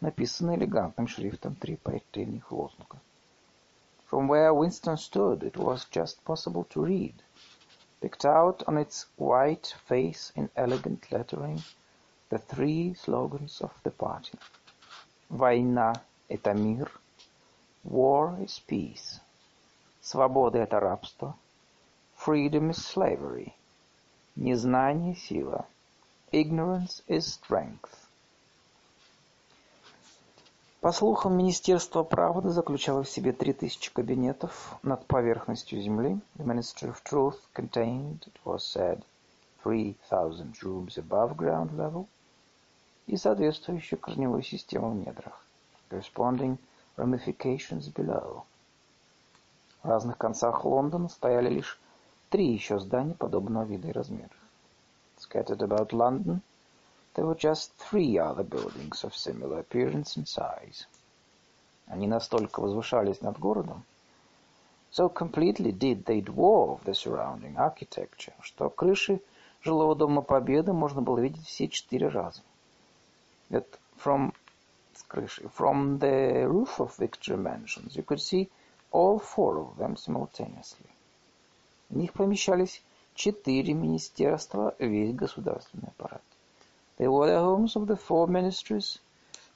написанный 0.00 0.56
элегантным 0.56 1.08
шрифтом 1.08 1.54
три 1.54 1.76
предельных 1.76 2.50
лозунга. 2.52 2.98
From 4.10 4.26
where 4.26 4.54
Winston 4.54 4.96
stood 4.96 5.42
it 5.42 5.56
was 5.56 5.84
just 5.90 6.24
possible 6.24 6.64
to 6.70 6.82
read, 6.82 7.14
picked 8.00 8.24
out 8.24 8.62
on 8.66 8.78
its 8.78 9.06
white 9.18 9.74
face 9.86 10.32
in 10.34 10.48
elegant 10.56 11.12
lettering, 11.12 11.62
the 12.30 12.38
three 12.38 12.94
slogans 12.94 13.60
of 13.60 13.72
the 13.82 13.90
party. 13.90 14.38
Война — 15.28 16.28
это 16.30 16.54
мир, 16.54 16.90
war 17.84 18.38
is 18.40 18.58
peace. 18.66 19.20
Свобода— 20.03 20.57
это 20.59 20.81
рабство. 20.81 21.37
Freedom 22.25 22.71
is 22.71 22.77
slavery. 22.77 23.53
Незнание— 24.35 25.15
сила. 25.27 25.65
Ignorance 26.33 27.01
is 27.07 27.21
strength. 27.21 27.89
По 30.81 30.91
слухам, 30.91 31.37
Министерство 31.37 32.03
правды 32.03 32.49
заключало 32.49 33.03
в 33.03 33.09
себе 33.09 33.31
три 33.31 33.53
тысячи 33.53 33.93
кабинетов 33.93 34.77
над 34.83 35.05
поверхностью 35.05 35.81
земли. 35.81 36.19
The 36.35 36.43
Ministry 36.43 36.93
of 36.93 37.01
Truth 37.05 37.39
contained, 37.55 38.27
it 38.27 38.35
was 38.43 38.65
said, 38.65 39.03
3000 39.63 40.61
rooms 40.61 40.97
above 40.97 41.37
ground 41.37 41.77
level 41.77 42.07
и 43.07 43.15
соответствующую 43.15 43.97
корневую 43.97 44.43
систему 44.43 44.89
в 44.89 44.95
недрах, 44.95 45.45
corresponding 45.89 46.57
ramifications 46.97 47.87
below. 47.93 48.43
В 49.83 49.89
разных 49.89 50.17
концах 50.17 50.63
Лондона 50.63 51.09
стояли 51.09 51.49
лишь 51.49 51.77
три 52.29 52.53
еще 52.53 52.79
здания 52.79 53.15
подобного 53.15 53.65
вида 53.65 53.89
и 53.89 53.91
размеров. 53.91 54.31
Scattered 55.17 55.59
about 55.59 55.89
London, 55.89 56.39
there 57.13 57.25
were 57.25 57.37
just 57.37 57.71
three 57.77 58.17
other 58.17 58.43
buildings 58.43 59.03
of 59.03 59.13
similar 59.13 59.59
appearance 59.59 60.15
and 60.15 60.25
size. 60.25 60.87
Они 61.87 62.07
настолько 62.07 62.61
возвышались 62.61 63.19
над 63.21 63.37
городом, 63.37 63.83
so 64.89 65.09
completely 65.13 65.73
did 65.73 66.05
they 66.05 66.21
dwarf 66.23 66.81
the 66.85 66.93
surrounding 66.93 67.55
architecture, 67.57 68.33
что 68.39 68.69
крыши 68.69 69.21
жилого 69.61 69.95
дома 69.95 70.21
Победы 70.21 70.71
можно 70.71 71.01
было 71.01 71.19
видеть 71.19 71.45
все 71.45 71.67
четыре 71.67 72.07
раза. 72.07 72.41
That 73.49 73.67
from 74.01 74.33
с 74.93 75.03
крыши, 75.03 75.49
from 75.57 75.99
the 75.99 76.45
roof 76.47 76.79
of 76.79 76.97
Victory 76.97 77.35
Mansions, 77.35 77.97
you 77.97 78.03
could 78.03 78.21
see 78.21 78.49
all 78.92 79.18
four 79.18 79.58
of 79.58 79.76
them 79.76 79.96
simultaneously. 79.96 80.86
В 81.90 81.96
них 81.96 82.12
помещались 82.12 82.82
четыре 83.14 83.74
министерства, 83.74 84.74
весь 84.78 85.14
государственный 85.14 85.88
аппарат. 85.88 86.22
They 86.98 87.06
were 87.06 87.26
the 87.26 87.40
homes 87.40 87.76
of 87.76 87.86
the 87.86 87.96
four 87.96 88.26
ministries 88.26 88.98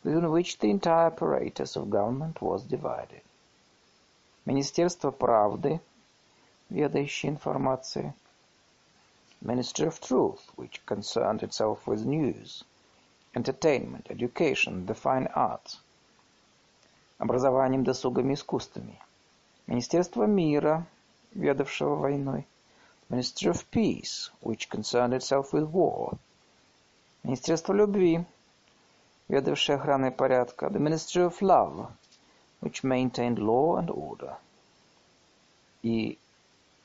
within 0.04 0.30
which 0.30 0.58
the 0.58 0.70
entire 0.70 1.08
apparatus 1.08 1.76
of 1.76 1.90
government 1.90 2.40
was 2.40 2.64
divided. 2.64 3.22
Министерство 4.44 5.10
правды, 5.10 5.80
ведающее 6.70 7.30
информацией. 7.30 8.12
Ministry 9.40 9.86
of 9.88 10.00
Truth, 10.00 10.52
which 10.56 10.84
concerned 10.86 11.42
itself 11.42 11.86
with 11.86 12.04
news, 12.04 12.64
entertainment, 13.34 14.06
education, 14.08 14.86
the 14.86 14.94
fine 14.94 15.26
arts. 15.34 15.80
Образованием, 17.18 17.84
досугами, 17.84 18.34
искусствами. 18.34 19.00
Министерство 19.66 20.24
мира, 20.24 20.86
ведавшего 21.32 21.94
войной, 21.96 22.46
Ministry 23.08 23.50
of 23.50 23.64
Peace, 23.70 24.30
which 24.40 24.68
concerned 24.68 25.12
itself 25.14 25.52
with 25.52 25.70
war, 25.70 26.18
Министерство 27.22 27.72
любви, 27.72 28.24
ведавшее 29.28 29.76
охраной 29.76 30.10
порядка, 30.10 30.68
the 30.68 30.78
Ministry 30.78 31.24
of 31.24 31.40
Love, 31.40 31.90
which 32.60 32.82
maintained 32.82 33.38
law 33.38 33.76
and 33.76 33.90
order, 33.90 34.36
и 35.82 36.18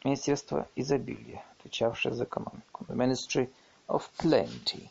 Министерство 0.03 0.67
изобилия, 0.75 1.43
отвечавшее 1.60 2.13
за 2.13 2.25
экономику, 2.25 2.86
the 2.88 2.96
Ministry 2.96 3.50
of 3.88 4.10
Plenty, 4.17 4.89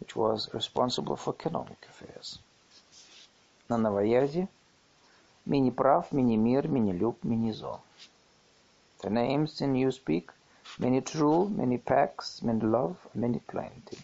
which 0.00 0.16
was 0.16 0.52
responsible 0.52 1.16
for 1.16 1.34
economic 1.34 1.78
affairs. 1.88 2.38
На 3.68 3.78
Новоязе 3.78 4.48
Мини-прав, 5.49 6.11
мини-мир, 6.11 6.67
мини-люб, 6.67 7.17
мини-зон. 7.23 7.79
The 9.01 9.09
names 9.09 9.61
in 9.61 9.73
Newspeak, 9.73 10.25
mini-true, 10.77 11.49
mini-pax, 11.49 12.43
mini-love, 12.43 12.97
mini-plenty. 13.15 13.97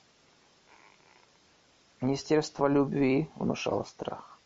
Министерство 2.02 2.68
любви 2.68 3.30
внушало 3.36 3.84
страх. 3.84 4.40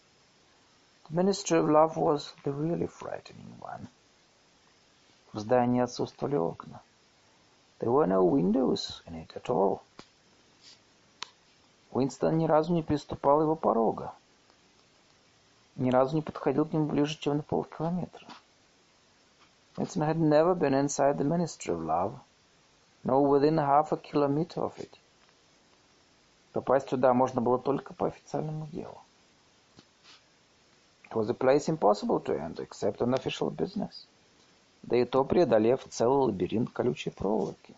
The 1.10 1.16
Ministry 1.16 1.60
of 1.60 1.70
Love 1.70 1.96
was 1.96 2.34
the 2.44 2.52
really 2.52 2.88
frightening 2.88 3.54
one. 3.62 3.88
В 5.32 5.40
здании 5.40 5.82
отсутствовали 5.82 6.36
окна. 6.36 6.82
There 7.80 7.92
were 7.92 8.08
no 8.08 8.26
windows 8.26 9.02
in 9.08 9.16
it 9.16 9.32
at 9.38 9.50
all. 9.50 9.80
Уинстон 11.92 12.38
ни 12.38 12.46
разу 12.46 12.74
не 12.74 12.84
переступал 12.84 13.42
его 13.42 13.56
порога 13.56 14.12
ни 15.80 15.90
разу 15.92 16.16
не 16.16 16.22
подходил 16.22 16.66
к 16.66 16.74
нему 16.74 16.88
ближе, 16.88 17.18
чем 17.18 17.38
на 17.38 17.44
полкилометра. 17.44 18.28
Winston 19.78 20.04
had 20.04 20.18
never 20.18 20.54
been 20.54 20.74
inside 20.74 21.18
the 21.18 21.24
Ministry 21.24 21.74
of 21.74 21.82
Love, 21.82 22.20
nor 23.06 23.26
within 23.26 23.58
half 23.58 23.94
a 23.94 23.98
kilometer 23.98 24.62
of 24.62 24.78
it. 24.78 25.00
Попасть 26.52 26.90
туда 26.90 27.14
можно 27.14 27.40
было 27.40 27.58
только 27.60 27.94
по 27.94 28.08
официальному 28.08 28.68
делу. 28.68 29.00
It 31.10 31.16
was 31.16 31.30
a 31.30 31.34
place 31.34 31.70
impossible 31.70 32.20
to 32.26 32.38
enter, 32.38 32.62
except 32.62 33.02
on 33.02 33.14
official 33.14 33.50
business. 33.50 34.06
Да 34.84 34.98
и 34.98 35.06
то 35.06 35.24
преодолев 35.24 35.86
целый 35.90 36.28
лабиринт 36.28 36.72
колючей 36.72 37.12
проволоки. 37.12 37.74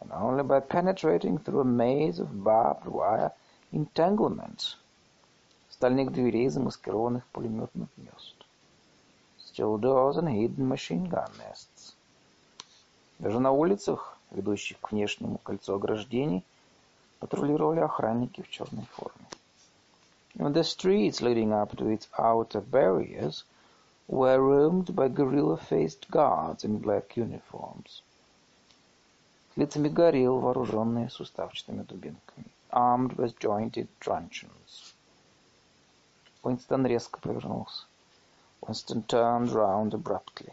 And 0.00 0.10
only 0.10 0.42
by 0.42 0.60
penetrating 0.60 1.38
through 1.38 1.60
a 1.60 1.64
maze 1.64 2.18
of 2.18 2.42
barbed 2.42 2.86
wire 2.86 3.30
entanglements 3.70 4.76
стальных 5.82 6.12
дверей, 6.12 6.48
замаскированных 6.48 7.26
пулеметных 7.32 7.88
гнезд. 7.96 8.36
Steel 9.40 9.80
doors 9.80 10.16
and 10.16 10.28
hidden 10.28 10.68
machine 10.68 11.08
gun 11.08 11.28
nests. 11.38 11.96
Даже 13.18 13.40
на 13.40 13.50
улицах, 13.50 14.16
ведущих 14.30 14.78
к 14.78 14.92
внешнему 14.92 15.38
кольцу 15.38 15.74
ограждений, 15.74 16.44
патрулировали 17.18 17.80
охранники 17.80 18.42
в 18.42 18.48
черной 18.48 18.84
форме. 18.92 19.26
Even 20.36 20.52
the 20.52 20.62
streets 20.62 21.20
leading 21.20 21.50
up 21.50 21.74
to 21.76 21.88
its 21.88 22.06
outer 22.16 22.60
barriers 22.60 23.42
were 24.06 24.38
roamed 24.38 24.94
by 24.94 25.08
gorilla-faced 25.08 26.08
guards 26.10 26.62
in 26.62 26.78
black 26.78 27.16
uniforms. 27.16 28.04
С 29.52 29.56
лицами 29.56 29.88
горил, 29.88 30.38
вооруженные 30.38 31.10
суставчатыми 31.10 31.82
дубинками, 31.82 32.46
armed 32.70 33.16
with 33.16 33.36
jointed 33.40 33.88
truncheons. 33.98 34.91
Уинстон 36.44 36.86
резко 36.86 37.20
повернулся. 37.20 37.84
Winston 38.62 39.06
turned 39.06 39.52
round 39.52 39.92
abruptly. 39.92 40.52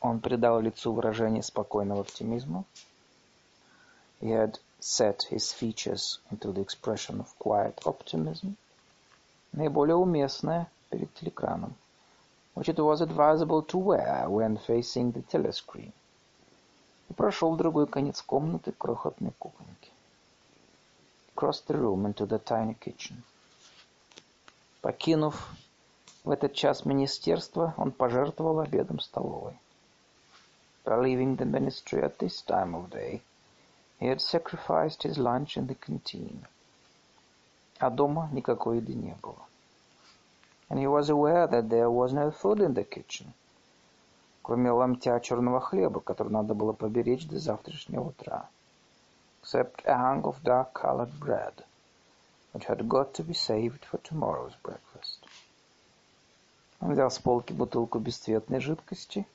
Он 0.00 0.20
придал 0.20 0.60
лицу 0.60 0.92
выражение 0.92 1.42
спокойного 1.42 2.00
оптимизма. 2.00 2.64
He 4.20 4.30
had 4.30 4.58
set 4.80 5.22
his 5.30 5.52
features 5.52 6.18
into 6.30 6.52
the 6.52 6.60
expression 6.60 7.20
of 7.20 7.36
quiet 7.38 7.80
optimism, 7.84 8.56
наиболее 9.52 9.96
уместное 9.96 10.68
перед 10.90 11.12
телекраном, 11.14 11.74
which 12.54 12.68
it 12.68 12.78
was 12.78 13.00
advisable 13.00 13.62
to 13.62 13.78
wear 13.78 14.28
when 14.28 14.56
facing 14.56 15.12
the 15.12 15.22
telescreen, 15.22 15.92
и 17.08 17.12
прошел 17.12 17.52
в 17.54 17.56
другой 17.56 17.86
конец 17.86 18.22
комнаты 18.22 18.72
крохотной 18.72 19.32
кухоньки. 19.38 19.90
Crossed 21.36 21.66
the 21.68 21.76
room 21.76 22.06
into 22.06 22.26
the 22.26 22.38
tiny 22.38 22.74
kitchen. 22.74 23.22
Покинув 24.80 25.48
в 26.24 26.30
этот 26.30 26.54
час 26.54 26.84
министерство, 26.84 27.74
он 27.76 27.90
пожертвовал 27.90 28.60
обедом 28.60 29.00
столовой. 29.00 29.58
By 30.84 31.00
leaving 31.00 31.36
the 31.36 31.44
ministry 31.44 32.00
at 32.00 32.18
this 32.18 32.42
time 32.46 32.74
of 32.74 32.88
day, 32.90 33.20
he 33.98 34.06
had 34.06 34.20
sacrificed 34.20 35.02
his 35.02 35.18
lunch 35.18 35.56
in 35.56 35.66
the 35.66 35.74
canteen. 35.74 36.46
А 37.80 37.90
дома 37.90 38.28
никакой 38.32 38.76
еды 38.76 38.94
не 38.94 39.16
было. 39.20 39.44
And 40.68 40.78
he 40.78 40.86
was 40.86 41.10
aware 41.10 41.48
that 41.48 41.68
there 41.68 41.90
was 41.90 42.12
no 42.12 42.30
food 42.30 42.60
in 42.60 42.74
the 42.74 42.84
kitchen, 42.84 43.32
кроме 44.42 44.70
ломтя 44.70 45.18
черного 45.20 45.60
хлеба, 45.60 46.00
который 46.00 46.32
надо 46.32 46.54
было 46.54 46.72
поберечь 46.72 47.26
до 47.26 47.38
завтрашнего 47.38 48.08
утра, 48.08 48.48
except 49.42 49.84
a 49.84 49.94
hunk 49.94 50.22
of 50.22 50.42
dark-colored 50.44 51.18
bread, 51.18 51.64
which 52.53 52.65
had 52.65 52.87
got 52.87 53.13
to 53.15 53.23
be 53.23 53.33
saved 53.33 53.83
for 53.83 53.97
tomorrow's 53.97 54.55
breakfast. 54.61 55.25
Он 56.79 56.93
взял 56.93 57.09
с 57.09 57.17
полки 57.17 57.51
бутылку 57.51 57.99
бесцветной 57.99 58.59
жидкости. 58.59 59.25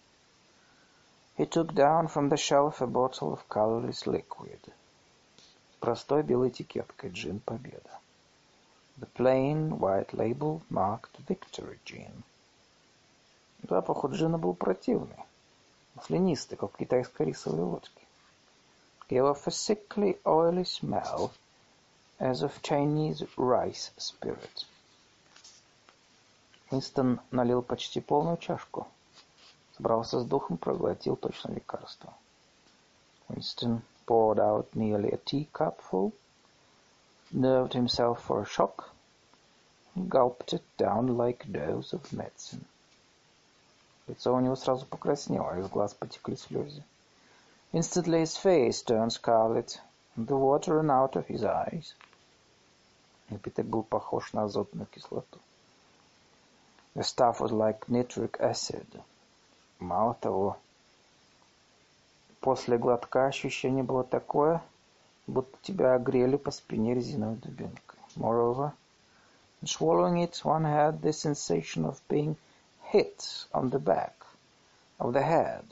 He 1.37 1.47
took 1.47 1.75
down 1.75 2.09
from 2.09 2.29
the 2.29 2.37
shelf 2.37 2.81
a 2.81 2.87
bottle 2.87 3.33
of 3.33 3.49
colorless 3.49 4.07
liquid. 4.07 4.61
С 5.73 5.77
простой 5.81 6.23
белой 6.23 6.51
этикеткой 6.51 7.11
«Джин 7.11 7.41
Победа». 7.41 8.01
The 8.99 9.09
plain 9.15 9.79
white 9.79 10.13
label 10.13 10.63
marked 10.71 11.19
Victory 11.27 11.79
Gin. 11.85 12.23
Запах 13.69 14.05
у 14.05 14.09
джина 14.09 14.39
был 14.39 14.55
противный, 14.55 15.25
маслянистый, 15.95 16.57
как 16.57 16.73
в 16.73 16.77
китайской 16.77 17.27
рисовой 17.27 17.65
водке. 17.65 18.03
Gave 19.09 19.33
off 19.33 19.47
a 19.47 19.51
sickly, 19.51 20.21
oily 20.25 20.65
smell – 20.65 21.42
as 22.19 22.43
of 22.43 22.61
Chinese 22.63 23.25
rice 23.37 23.93
spirit. 23.97 24.67
Уинстон 26.71 27.21
налил 27.31 27.63
почти 27.63 28.01
полную 28.01 28.37
чашку. 28.37 28.87
Собрался 29.77 30.21
с 30.21 30.25
духом, 30.25 30.59
проглотил 30.59 31.17
точно 31.17 31.53
лекарство. 31.53 32.13
Winston 33.29 33.83
poured 34.07 34.39
out 34.39 34.75
nearly 34.75 35.11
a 35.13 35.19
teacupful, 35.19 36.13
nerved 37.31 37.75
himself 37.75 38.23
for 38.23 38.43
a 38.43 38.47
shock, 38.47 38.91
and 39.95 40.11
gulped 40.11 40.53
it 40.53 40.65
down 40.77 41.17
like 41.17 41.45
a 41.45 41.49
dose 41.49 41.93
of 41.93 42.13
medicine. 42.13 42.65
Лицо 44.09 44.35
у 44.35 44.41
него 44.41 44.57
сразу 44.57 44.87
покраснело, 44.87 45.51
а 45.53 45.59
из 45.59 45.69
глаз 45.69 45.95
потекли 45.95 46.37
слезы. 46.37 46.83
Instantly 47.73 48.23
his 48.23 48.37
face 48.37 48.83
turned 48.83 49.13
scarlet, 49.13 49.77
and 49.77 49.83
the 50.17 50.37
water 50.37 50.77
ran 50.77 50.91
out 50.91 51.17
of 51.17 51.27
his 51.27 51.45
eyes. 51.45 51.95
Напиток 53.31 53.67
был 53.67 53.83
похож 53.83 54.33
на 54.33 54.45
азотную 54.45 54.87
кислоту. 54.87 55.39
The 56.95 57.03
stuff 57.03 57.41
was 57.41 57.53
like 57.53 57.89
nitric 57.89 58.41
acid. 58.41 58.87
Мало 59.79 60.15
того, 60.15 60.57
после 62.41 62.79
глотка 62.79 63.27
ощущение 63.27 63.85
было 63.85 64.03
такое, 64.03 64.63
будто 65.29 65.57
тебя 65.63 65.95
огрели 65.95 66.37
по 66.37 66.51
спине 66.51 66.95
резиновой 66.95 67.37
дубинкой. 67.37 67.99
Moreover, 68.17 68.73
in 69.63 69.69
swallowing 69.69 70.23
it, 70.23 70.45
one 70.45 70.65
had 70.65 71.01
the 71.03 71.13
sensation 71.13 71.85
of 71.85 72.01
being 72.09 72.37
hit 72.91 73.47
on 73.53 73.71
the 73.71 73.79
back 73.79 74.15
of 74.99 75.13
the 75.13 75.23
head 75.23 75.65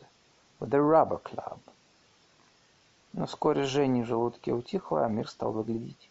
with 0.60 0.72
a 0.72 0.80
rubber 0.80 1.18
club. 1.18 1.58
Но 3.13 3.25
вскоре 3.25 3.63
жжение 3.63 4.03
в 4.03 4.07
желудке 4.07 4.53
утихло, 4.53 5.05
а 5.05 5.09
мир 5.09 5.29
стал 5.29 5.51
выглядеть 5.51 6.09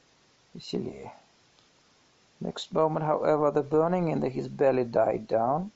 веселее. 0.55 1.13
Next 2.41 2.73
moment, 2.73 3.05
however, 3.05 3.53
the 3.53 3.63
burning 3.63 4.09
in 4.11 4.23
his 4.23 4.49
belly 4.49 4.85
died 4.85 5.27
down. 5.27 5.71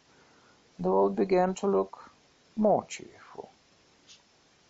The 0.79 0.91
world 0.91 1.15
began 1.15 1.55
to 1.55 1.67
look 1.67 2.11
more 2.57 2.87
cheerful. 2.89 3.49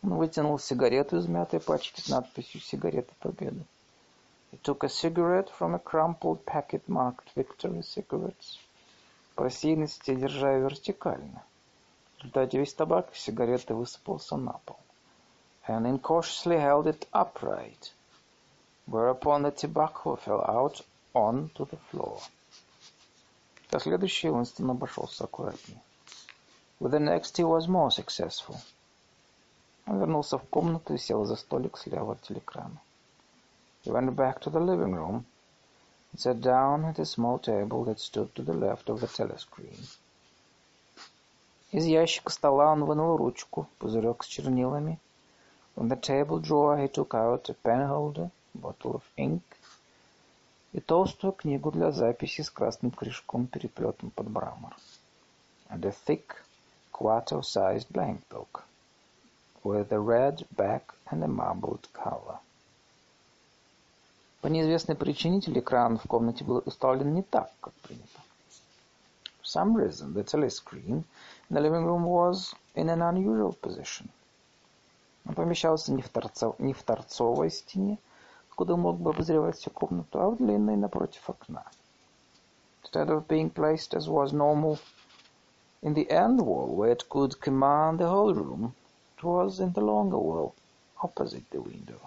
Он 0.03 0.15
вытянул 0.15 0.59
сигарету 0.59 1.17
из 1.17 1.29
мятой 1.29 1.61
пачки 1.61 2.01
с 2.01 2.09
надписью 2.09 2.61
«Сигареты 2.61 3.13
Победы». 3.21 3.65
He 4.53 4.59
took 4.63 4.85
a 4.85 4.89
cigarette 4.89 5.51
from 5.59 5.75
a 5.75 5.79
crumpled 5.79 6.45
packet 6.45 6.87
marked 6.89 7.35
Victory 7.35 7.83
Cigarettes. 7.83 8.59
По 9.35 9.45
рассеянности 9.45 10.15
держа 10.15 10.55
ее 10.55 10.63
вертикально. 10.63 11.43
В 12.17 12.19
результате 12.19 12.59
весь 12.59 12.75
табак 12.75 13.13
из 13.13 13.19
сигареты 13.19 13.75
высыпался 13.75 14.37
на 14.37 14.61
пол. 14.65 14.77
And 15.68 15.86
incautiously 15.86 16.58
held 16.58 16.88
it 16.88 17.08
upright, 17.14 17.94
whereupon 18.88 19.44
the 19.44 19.52
tobacco 19.52 20.16
fell 20.16 20.42
out 20.42 20.82
on 21.14 21.52
to 21.56 21.66
the 21.66 21.78
floor. 21.92 22.20
До 23.72 23.80
следующей 23.80 24.30
Уинстон 24.30 24.72
обошелся 24.72 25.26
аккуратнее. 25.26 25.80
With 26.80 26.92
the 26.92 27.00
next 27.00 27.38
he 27.38 27.44
was 27.44 27.68
more 27.68 27.92
successful. 27.92 28.58
Он 29.86 30.00
вернулся 30.00 30.38
в 30.38 30.44
комнату 30.50 30.94
и 30.94 30.98
сел 30.98 31.26
за 31.26 31.36
столик 31.36 31.78
слева 31.78 32.14
от 32.14 32.22
телекрана. 32.22 32.82
He 33.84 33.92
went 33.92 34.16
back 34.16 34.42
to 34.42 34.50
the 34.50 34.60
living 34.60 34.94
room 34.94 35.26
and 36.12 36.20
sat 36.20 36.42
down 36.42 36.86
at 36.86 37.00
a 37.00 37.06
small 37.06 37.38
table 37.38 37.84
that 37.86 38.00
stood 38.00 38.34
to 38.36 38.42
the 38.42 38.54
left 38.54 38.90
of 38.90 39.02
the 39.02 39.08
telescreen. 39.08 39.88
Из 41.72 41.86
ящика 41.86 42.32
стола 42.32 42.72
он 42.72 42.86
вынул 42.86 43.18
ручку, 43.18 43.68
пузырек 43.78 44.24
с 44.24 44.28
чернилами. 44.28 45.00
From 45.76 45.88
the 45.88 45.96
table 45.96 46.40
drawer 46.40 46.78
he 46.78 46.88
took 46.88 47.14
out 47.14 47.50
a 47.50 47.54
pen 47.54 47.88
holder, 47.88 48.30
bottle 48.54 48.96
of 48.96 49.04
ink, 49.18 49.42
и 50.74 50.80
толстую 50.80 51.34
книгу 51.34 51.72
для 51.72 51.92
записи 51.92 52.42
с 52.42 52.50
красным 52.50 52.92
корешком, 52.92 53.48
переплетом 53.48 54.12
под 54.12 54.28
мрамор. 54.28 54.76
And 55.70 55.84
a 55.86 55.92
thick, 55.92 56.36
quarto-sized 56.92 57.92
blank 57.92 58.28
book, 58.30 58.64
with 59.64 59.92
a 59.92 60.00
red 60.00 60.46
back 60.56 60.94
and 61.10 61.24
a 61.24 61.28
marbled 61.28 61.88
cover. 61.94 62.40
По 64.42 64.48
неизвестной 64.48 64.96
причине 64.96 65.42
телекран 65.42 65.98
в 65.98 66.08
комнате 66.08 66.44
был 66.44 66.62
установлен 66.66 67.14
не 67.14 67.24
так, 67.24 67.52
как 67.60 67.74
принято. 67.82 68.20
For 69.42 69.46
some 69.46 69.76
reason, 69.76 70.14
the 70.14 70.24
telescreen 70.24 71.04
in 71.50 71.56
the 71.56 71.60
living 71.60 71.86
room 71.86 72.04
was 72.04 72.54
in 72.76 72.90
an 72.90 73.02
unusual 73.02 73.54
position. 73.54 74.10
Он 75.27 75.35
помещался 75.35 75.93
не 75.93 76.03
в, 76.03 76.09
торцов... 76.09 76.59
не 76.59 76.73
в 76.73 76.83
торцовой 76.83 77.51
стене, 77.51 77.99
откуда 78.49 78.77
мог 78.77 78.99
бы 78.99 79.11
обозревать 79.11 79.57
всю 79.57 79.71
комнату, 79.71 80.21
а 80.21 80.31
в 80.31 80.37
длинной 80.37 80.77
напротив 80.77 81.29
окна. 81.29 81.65
Instead 82.83 83.09
of 83.09 83.27
being 83.27 83.51
placed 83.51 83.95
as 83.95 84.09
was 84.09 84.33
normal 84.33 84.79
in 85.83 85.95
the 85.95 86.09
end 86.11 86.41
wall 86.41 86.69
where 86.75 86.93
it 86.93 87.09
could 87.09 87.41
command 87.41 87.99
the 87.99 88.09
whole 88.09 88.35
room, 88.35 88.75
it 89.17 89.25
was 89.25 89.61
in 89.61 89.73
the 89.73 89.81
longer 89.81 90.19
wall 90.19 90.55
opposite 91.03 91.49
the 91.51 91.61
window. 91.61 92.01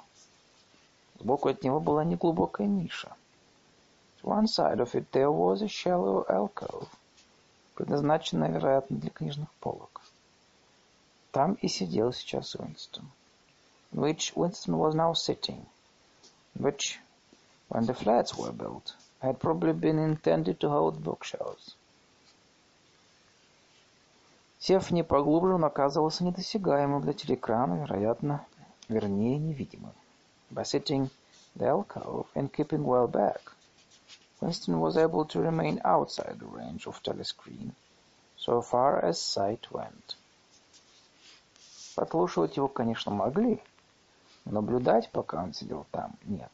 Сбоку 1.19 1.49
от 1.49 1.63
него 1.63 1.79
была 1.79 2.03
неглубокая 2.03 2.67
ниша. 2.67 3.15
To 4.21 4.29
one 4.29 4.45
side 4.47 4.79
of 4.79 4.93
it 4.93 5.11
there 5.11 5.31
was 5.31 5.61
a 5.61 5.67
shallow 5.67 6.25
alcove, 6.29 6.87
предназначенная, 7.75 8.49
вероятно, 8.49 8.97
для 8.97 9.09
книжных 9.09 9.51
полок. 9.59 9.96
Там 11.32 11.54
и 11.54 11.68
сидел 11.68 12.12
сейчас 12.12 12.54
Уинстон. 12.54 13.10
In 13.92 14.00
which 14.00 14.34
Winston 14.36 14.76
was 14.78 14.94
now 14.94 15.12
sitting — 15.14 16.54
which, 16.54 17.00
when 17.68 17.86
the 17.86 17.94
flats 17.94 18.36
were 18.36 18.52
built, 18.52 18.94
had 19.20 19.40
probably 19.40 19.72
been 19.72 19.98
intended 19.98 20.60
to 20.60 20.68
hold 20.68 21.02
bookshelves. 21.02 21.76
Сев 24.58 24.90
не 24.92 25.02
поглубже, 25.02 25.54
он 25.54 25.64
оказывался 25.64 26.22
недосягаемым 26.22 27.02
для 27.02 27.14
телекрана, 27.14 27.82
вероятно, 27.82 28.46
вернее, 28.88 29.38
невидимым. 29.38 29.94
By 30.50 30.62
sitting 30.62 31.10
the 31.56 31.66
alcove 31.66 32.26
and 32.34 32.52
keeping 32.52 32.84
well 32.84 33.08
back, 33.08 33.40
Winston 34.40 34.78
was 34.78 34.96
able 34.96 35.24
to 35.24 35.40
remain 35.40 35.80
outside 35.84 36.38
the 36.38 36.46
range 36.46 36.86
of 36.86 37.02
telescreen, 37.02 37.72
so 38.36 38.60
far 38.60 39.04
as 39.04 39.20
sight 39.20 39.70
went. 39.72 40.16
Подслушивать 41.97 42.57
его, 42.57 42.67
конечно, 42.67 43.11
могли, 43.11 43.59
Наблюдать, 44.45 45.09
пока 45.09 45.43
он 45.43 45.51
сидел 45.51 45.87
там, 45.89 46.11
нет. 46.25 46.51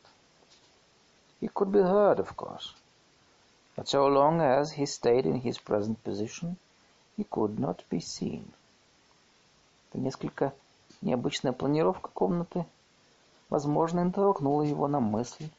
He 1.41 1.51
could 1.53 1.69
be 1.69 1.83
heard, 1.83 2.19
of 2.19 2.33
course. 2.37 2.73
But 3.75 3.89
so 3.89 4.07
long 4.07 4.39
as 4.39 4.71
he 4.71 4.85
stayed 4.85 5.25
in 5.25 5.41
his 5.41 5.57
present 5.57 6.01
position, 6.01 6.55
he 7.17 7.25
could 7.25 7.59
not 7.59 7.83
be 7.89 7.99
seen. 7.99 8.53
Это 9.89 9.99
несколько 9.99 10.53
необычная 11.01 11.51
планировка 11.51 12.09
комнаты, 12.13 12.65
возможно, 13.49 14.05
натолкнула 14.05 14.61
его 14.61 14.87
на 14.87 15.01
мысль 15.01 15.49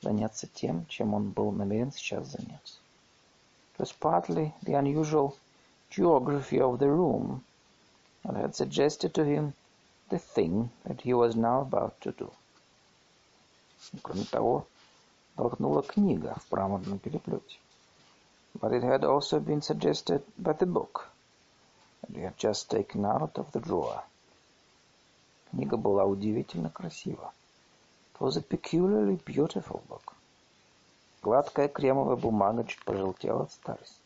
заняться 0.00 0.48
тем, 0.48 0.84
чем 0.86 1.14
он 1.14 1.30
был 1.30 1.52
намерен 1.52 1.92
сейчас 1.92 2.26
заняться. 2.26 2.80
It 3.78 3.84
was 3.84 3.92
partly 3.92 4.52
the 4.64 4.74
unusual 4.74 5.36
geography 5.90 6.58
of 6.58 6.80
the 6.80 6.90
room 6.90 7.42
that 8.23 8.35
had 8.35 8.55
suggested 8.55 9.13
to 9.13 9.23
him 9.23 9.53
the 10.09 10.19
thing 10.19 10.69
that 10.85 11.01
he 11.01 11.13
was 11.13 11.35
now 11.35 11.61
about 11.61 11.99
to 12.01 12.11
do. 12.11 12.31
Кроме 14.01 14.25
того, 14.25 14.65
толкнула 15.35 15.83
книга 15.83 16.35
в 16.39 16.51
мраморном 16.51 16.99
переплете. 16.99 17.57
But 18.59 18.73
it 18.73 18.83
had 18.83 19.03
also 19.03 19.39
been 19.39 19.61
suggested 19.61 20.23
by 20.37 20.53
the 20.53 20.65
book 20.65 21.09
that 22.01 22.15
he 22.15 22.21
had 22.23 22.37
just 22.37 22.69
taken 22.69 23.05
out 23.05 23.37
of 23.37 23.51
the 23.51 23.59
drawer. 23.59 24.03
Книга 25.51 25.77
была 25.77 26.05
удивительно 26.05 26.69
красива. 26.69 27.31
It 28.13 28.19
was 28.19 28.35
a 28.35 28.41
peculiarly 28.41 29.15
beautiful 29.25 29.83
book. 29.87 30.13
Гладкая 31.21 31.67
кремовая 31.67 32.15
бумага 32.15 32.63
чуть 32.63 32.83
пожелтела 32.83 33.43
от 33.43 33.51
старости. 33.51 34.00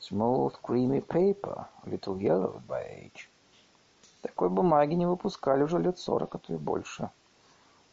Smooth, 0.00 0.54
creamy 0.62 1.00
paper, 1.00 1.66
little 1.86 2.20
yellowed 2.20 2.66
by 2.66 2.82
age. 2.82 3.28
Такой 4.22 4.48
бумаги 4.48 4.94
не 4.94 5.06
выпускали 5.06 5.62
уже 5.62 5.78
лет 5.78 5.98
сорок, 5.98 6.34
а 6.34 6.38
то 6.38 6.52
и 6.52 6.56
больше. 6.56 7.10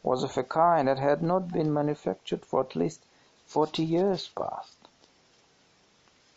Was 0.02 0.22
of 0.22 0.36
a 0.36 0.42
kind 0.42 0.86
that 0.86 0.98
had 0.98 1.22
not 1.22 1.50
been 1.50 1.72
manufactured 1.72 2.44
for 2.44 2.60
at 2.60 2.74
least 2.74 3.00
forty 3.46 3.82
years 3.82 4.28
past. 4.34 4.76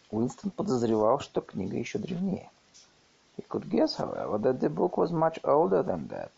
Уинстон 0.09 0.51
подозревал, 0.51 1.19
что 1.19 1.41
книга 1.41 1.77
еще 1.77 1.99
древнее. 1.99 2.49
He 3.37 3.45
could 3.47 3.69
guess, 3.69 3.97
however, 3.97 4.39
that 4.39 4.59
the 4.59 4.69
book 4.69 4.97
was 4.97 5.11
much 5.11 5.39
older 5.43 5.83
than 5.83 6.07
that. 6.07 6.31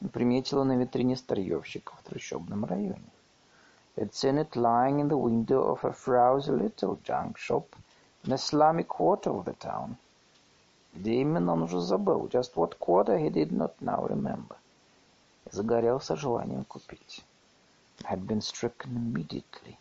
Он 0.00 0.08
приметил 0.08 0.64
на 0.64 0.76
витрине 0.76 1.16
старьевщика 1.16 1.92
в 1.96 2.08
трущобном 2.08 2.64
районе. 2.64 3.02
He'd 3.95 4.13
seen 4.13 4.37
it 4.37 4.55
lying 4.55 4.99
in 4.99 5.07
the 5.07 5.17
window 5.17 5.63
of 5.63 5.83
a 5.83 5.91
frowsy 5.91 6.51
little 6.51 6.99
junk 7.03 7.37
shop 7.37 7.75
in 8.23 8.31
a 8.31 8.37
slummy 8.37 8.83
quarter 8.83 9.31
of 9.31 9.45
the 9.45 9.53
town. 9.53 9.97
Где 10.93 11.21
именно 11.21 11.53
он 11.53 11.63
уже 11.63 11.81
забыл. 11.81 12.27
Just 12.27 12.55
what 12.55 12.77
quarter 12.79 13.17
he 13.17 13.29
did 13.29 13.51
not 13.51 13.73
now 13.81 14.05
remember. 14.07 14.55
Загорелся 15.51 16.15
желанием 16.15 16.65
купить. 16.65 17.23
Had 18.03 18.27
been 18.27 18.41
stricken 18.41 18.95
immediately 18.95 19.77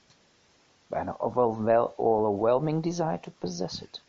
by 0.88 1.00
an 1.00 1.11
overwhelming 1.20 2.81
desire 2.81 3.18
to 3.18 3.31
possess 3.31 3.83
it. 3.83 4.00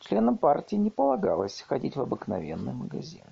Членам 0.00 0.38
партии 0.38 0.76
не 0.76 0.90
полагалось 0.90 1.60
ходить 1.62 1.96
в 1.96 2.00
обыкновенные 2.00 2.74
магазины. 2.74 3.29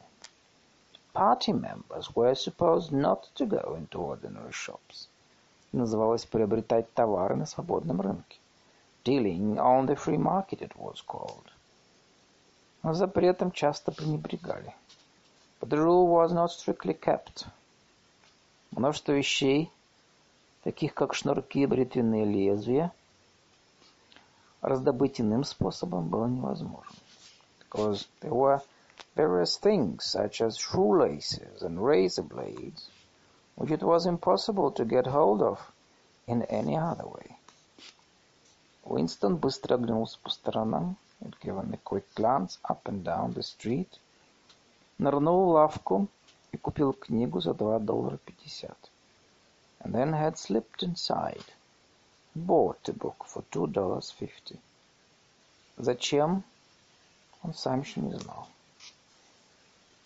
Party 1.13 1.54
members 1.54 2.15
were 2.15 2.36
supposed 2.36 2.91
not 2.91 3.30
to 3.36 3.45
go 3.45 3.76
into 3.78 4.00
ordinary 4.00 4.52
shops. 4.52 5.08
Называлось 5.72 6.26
приобретать 6.26 6.93
товары 6.93 7.36
на 7.36 7.45
свободном 7.45 8.00
рынке. 8.02 8.38
Dealing 9.04 9.58
on 9.58 9.88
the 9.88 9.95
free 9.95 10.17
market 10.17 10.62
it 10.62 10.76
was 10.76 11.02
called. 11.02 11.52
Но 12.84 12.93
запретом 12.93 13.52
часто 13.52 13.91
пренебрегали. 13.91 14.76
But 15.60 15.69
the 15.69 15.78
rule 15.78 16.08
was 16.08 16.32
not 16.32 16.52
strictly 16.52 16.93
kept. 16.93 17.48
Множество 18.72 19.13
вещей, 19.13 19.72
таких 20.63 20.93
как 20.93 21.15
шнурки 21.15 21.63
и 21.63 21.65
бритвенные 21.65 22.26
лезвия, 22.26 22.93
раздобыть 24.62 25.19
иным 25.19 25.43
способом 25.43 26.08
было 26.08 26.28
невозможно. 26.28 26.95
Because 27.60 28.08
there 28.22 28.34
were 28.34 28.62
various 29.18 29.57
things 29.57 30.04
such 30.04 30.40
as 30.40 30.57
shoelaces 30.59 31.62
and 31.62 31.85
razor 31.85 32.22
blades, 32.22 32.88
which 33.54 33.70
it 33.70 33.83
was 33.83 34.07
impossible 34.07 34.70
to 34.72 34.85
get 34.85 35.07
hold 35.07 35.42
of 35.42 35.61
in 36.26 36.42
any 36.44 36.76
other 36.76 37.07
way. 37.07 37.37
Уинстон 38.85 39.37
быстро 39.37 39.76
оглянулся 39.76 40.18
по 40.22 40.30
сторонам, 40.30 40.96
had 41.22 41.38
given 41.40 41.72
a 41.72 41.78
quick 41.78 42.04
glance 42.14 42.59
up 42.68 42.87
and 42.87 43.02
down 43.04 43.33
the 43.33 43.42
street, 43.42 43.98
нырнул 44.98 45.46
в 45.46 45.48
лавку 45.50 46.09
и 46.52 46.57
купил 46.57 46.92
книгу 46.92 47.40
за 47.40 47.54
два 47.54 47.78
доллара 47.78 48.18
пятьдесят. 48.18 48.76
And 49.80 49.94
then 49.94 50.12
had 50.12 50.37
slipped 50.37 50.83
inside, 50.83 51.44
bought 52.35 52.88
a 52.88 52.92
book 52.92 53.24
for 53.26 53.42
two 53.50 53.66
dollars 53.66 54.11
fifty. 54.11 54.59
Зачем? 55.76 56.42
Он 57.42 57.54
сам 57.54 57.80
еще 57.80 58.00
не 58.00 58.14
знал. 58.18 58.48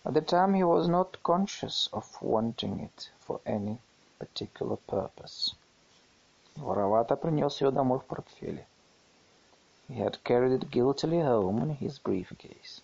At 0.05 0.13
the 0.13 0.21
time 0.21 0.53
he 0.53 0.63
was 0.63 0.87
not 0.87 1.21
conscious 1.23 1.87
of 1.93 2.21
wanting 2.21 2.79
it 2.79 3.11
for 3.19 3.39
any 3.45 3.77
particular 4.17 4.77
purpose. 4.87 5.55
Воровато 6.55 7.15
принес 7.15 7.61
ее 7.61 7.71
домой 7.71 7.99
в 7.99 8.05
портфеле. 8.05 8.65
He 9.87 9.95
had 9.95 10.23
carried 10.23 10.51
it 10.51 10.69
guiltily 10.69 11.19
home 11.19 11.63
in 11.63 11.77
his 11.77 11.99
briefcase. 11.99 12.81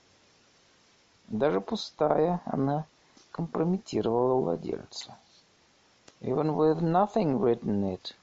Даже 1.27 1.59
пустая 1.61 2.41
она 2.45 2.85
компрометировала 3.31 4.35
владельца. 4.41 5.17
Even 6.21 6.55
with 6.55 6.81
nothing 6.81 7.39
written 7.39 7.83
in 7.83 7.93
it, 7.93 8.13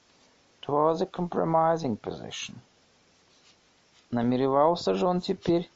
it 0.61 0.67
was 0.67 1.01
a 1.01 1.05
compromising 1.05 1.97
position. 1.97 2.55
Намеревался 4.11 4.93
же 4.93 5.05
он 5.05 5.21
теперь 5.21 5.69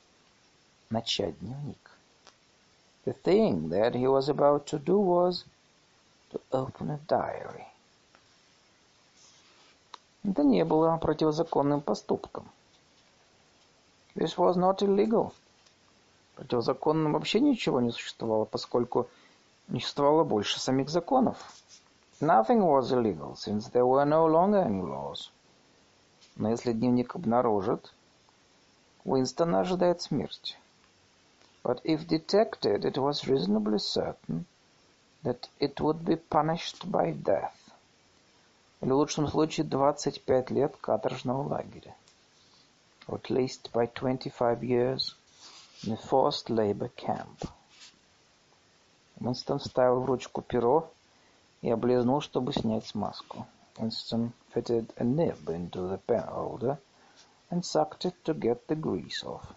начать 0.90 1.40
дневник. 1.40 1.81
The 3.05 3.15
thing 3.15 3.69
that 3.71 3.95
he 3.95 4.07
was 4.07 4.29
about 4.29 4.67
to 4.67 4.79
do 4.79 4.99
was 4.99 5.45
to 6.31 6.41
open 6.53 6.91
a 6.91 6.99
diary. 7.09 7.67
Это 10.25 10.45
не 10.45 10.65
было 10.65 10.97
противозаконным 10.99 11.81
поступком. 11.81 12.49
This 14.15 14.37
was 14.37 14.57
not 14.57 14.83
illegal. 14.83 15.33
Противозаконным 16.37 17.15
вообще 17.15 17.41
ничего 17.41 17.81
не 17.81 17.91
существовало, 17.91 18.45
поскольку 18.45 19.09
не 19.67 19.81
существовало 19.81 20.23
больше 20.23 20.61
самих 20.61 20.89
законов. 20.89 21.39
Nothing 22.21 22.61
was 22.61 22.93
illegal, 22.93 23.35
since 23.35 23.69
there 23.73 23.85
were 23.85 24.05
no 24.05 24.29
longer 24.29 24.65
any 24.65 24.81
laws. 24.81 25.31
Но 26.37 26.51
если 26.51 26.73
дневник 26.73 27.17
обнаружат, 27.17 27.93
Уинстона 29.05 29.61
ожидает 29.61 30.01
смерть. 30.03 30.57
But 31.64 31.82
if 31.84 32.08
detected, 32.08 32.86
it 32.86 32.98
was 32.98 33.28
reasonably 33.28 33.80
certain 33.80 34.46
that 35.24 35.50
it 35.60 35.80
would 35.80 36.06
be 36.06 36.16
punished 36.16 36.90
by 36.90 37.12
death. 37.12 37.72
Или 38.82 38.92
в 38.92 38.96
лучшем 38.96 39.28
случае 39.28 39.66
25 39.66 40.52
лет 40.52 40.76
каторжного 40.78 41.48
лагеря. 41.48 41.96
Or 43.08 43.20
at 43.20 43.30
least 43.30 43.72
by 43.72 43.88
25 43.88 44.64
years 44.64 45.16
in 45.84 45.94
a 45.94 45.98
forced 45.98 46.50
labor 46.50 46.90
camp. 46.96 47.50
Уинстон 49.20 49.60
вставил 49.60 50.02
в 50.02 50.06
ручку 50.06 50.42
перо 50.42 50.90
и 51.62 51.70
облизнул, 51.70 52.22
чтобы 52.22 52.54
снять 52.54 52.86
смазку. 52.86 53.46
Winston 53.78 54.32
fitted 54.54 54.92
a 54.98 55.04
nib 55.04 55.50
into 55.50 55.88
the 55.88 55.98
pen 55.98 56.28
holder 56.28 56.80
and 57.52 57.64
sucked 57.64 58.06
it 58.06 58.16
to 58.26 58.34
get 58.34 58.68
the 58.68 58.76
grease 58.76 59.24
off. 59.24 59.54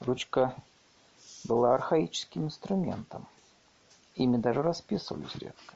Ручка 0.00 0.54
была 1.44 1.74
архаическим 1.74 2.46
инструментом. 2.46 3.26
Ими 4.14 4.38
даже 4.38 4.62
расписывались 4.62 5.34
редко. 5.34 5.74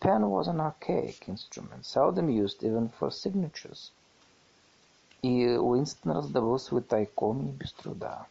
Pen 0.00 0.22
was 0.28 0.48
an 0.48 0.60
archaic 0.60 1.26
instrument, 1.28 1.82
seldom 1.84 2.28
used 2.28 2.62
even 2.62 2.90
for 3.00 3.10
signatures. 3.10 3.90
И 5.22 5.56
Уинстон 5.56 6.12
раздобыл 6.12 6.58
свой 6.58 6.82
тайком 6.82 7.44
не 7.44 7.52
без 7.52 7.72
труда. 7.72 8.26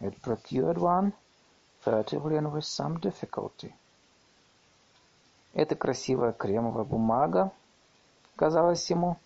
Had 0.00 0.20
procured 0.20 0.76
one, 0.76 1.12
furtively 1.84 2.36
and 2.36 2.52
with 2.52 2.64
some 2.64 3.00
difficulty. 3.00 3.72
Эта 5.54 5.76
красивая 5.76 6.32
кремовая 6.32 6.84
бумага, 6.84 7.52
казалось 8.36 8.90
ему, 8.90 9.18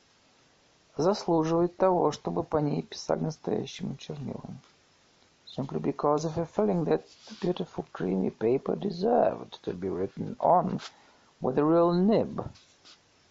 заслуживает 0.97 1.77
того, 1.77 2.13
чтобы 2.13 2.45
по 2.45 2.59
ней 2.59 2.83
писали 2.83 3.21
настоящими 3.21 3.95
чернилами. 3.97 4.61
simply 5.56 5.80
because 5.80 6.24
of 6.26 6.38
a 6.38 6.46
feeling 6.46 6.86
that 6.86 7.04
the 7.28 7.36
beautiful 7.42 7.86
creamy 7.92 8.30
paper 8.30 8.76
deserved 8.76 9.62
to 9.64 9.74
be 9.74 9.90
written 9.90 10.36
on 10.40 10.80
with 11.42 11.58
a 11.58 11.64
real 11.64 11.92
nib, 11.94 12.46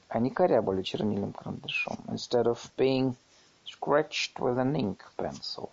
а 0.09 0.19
не 0.19 0.31
корябали 0.31 0.83
чернильным 0.83 1.33
карандашом, 1.33 1.99
instead 2.09 2.47
of 2.47 2.71
being 2.77 3.17
scratched 3.65 4.39
with 4.39 4.59
an 4.59 4.77
ink 4.77 5.03
pencil. 5.17 5.71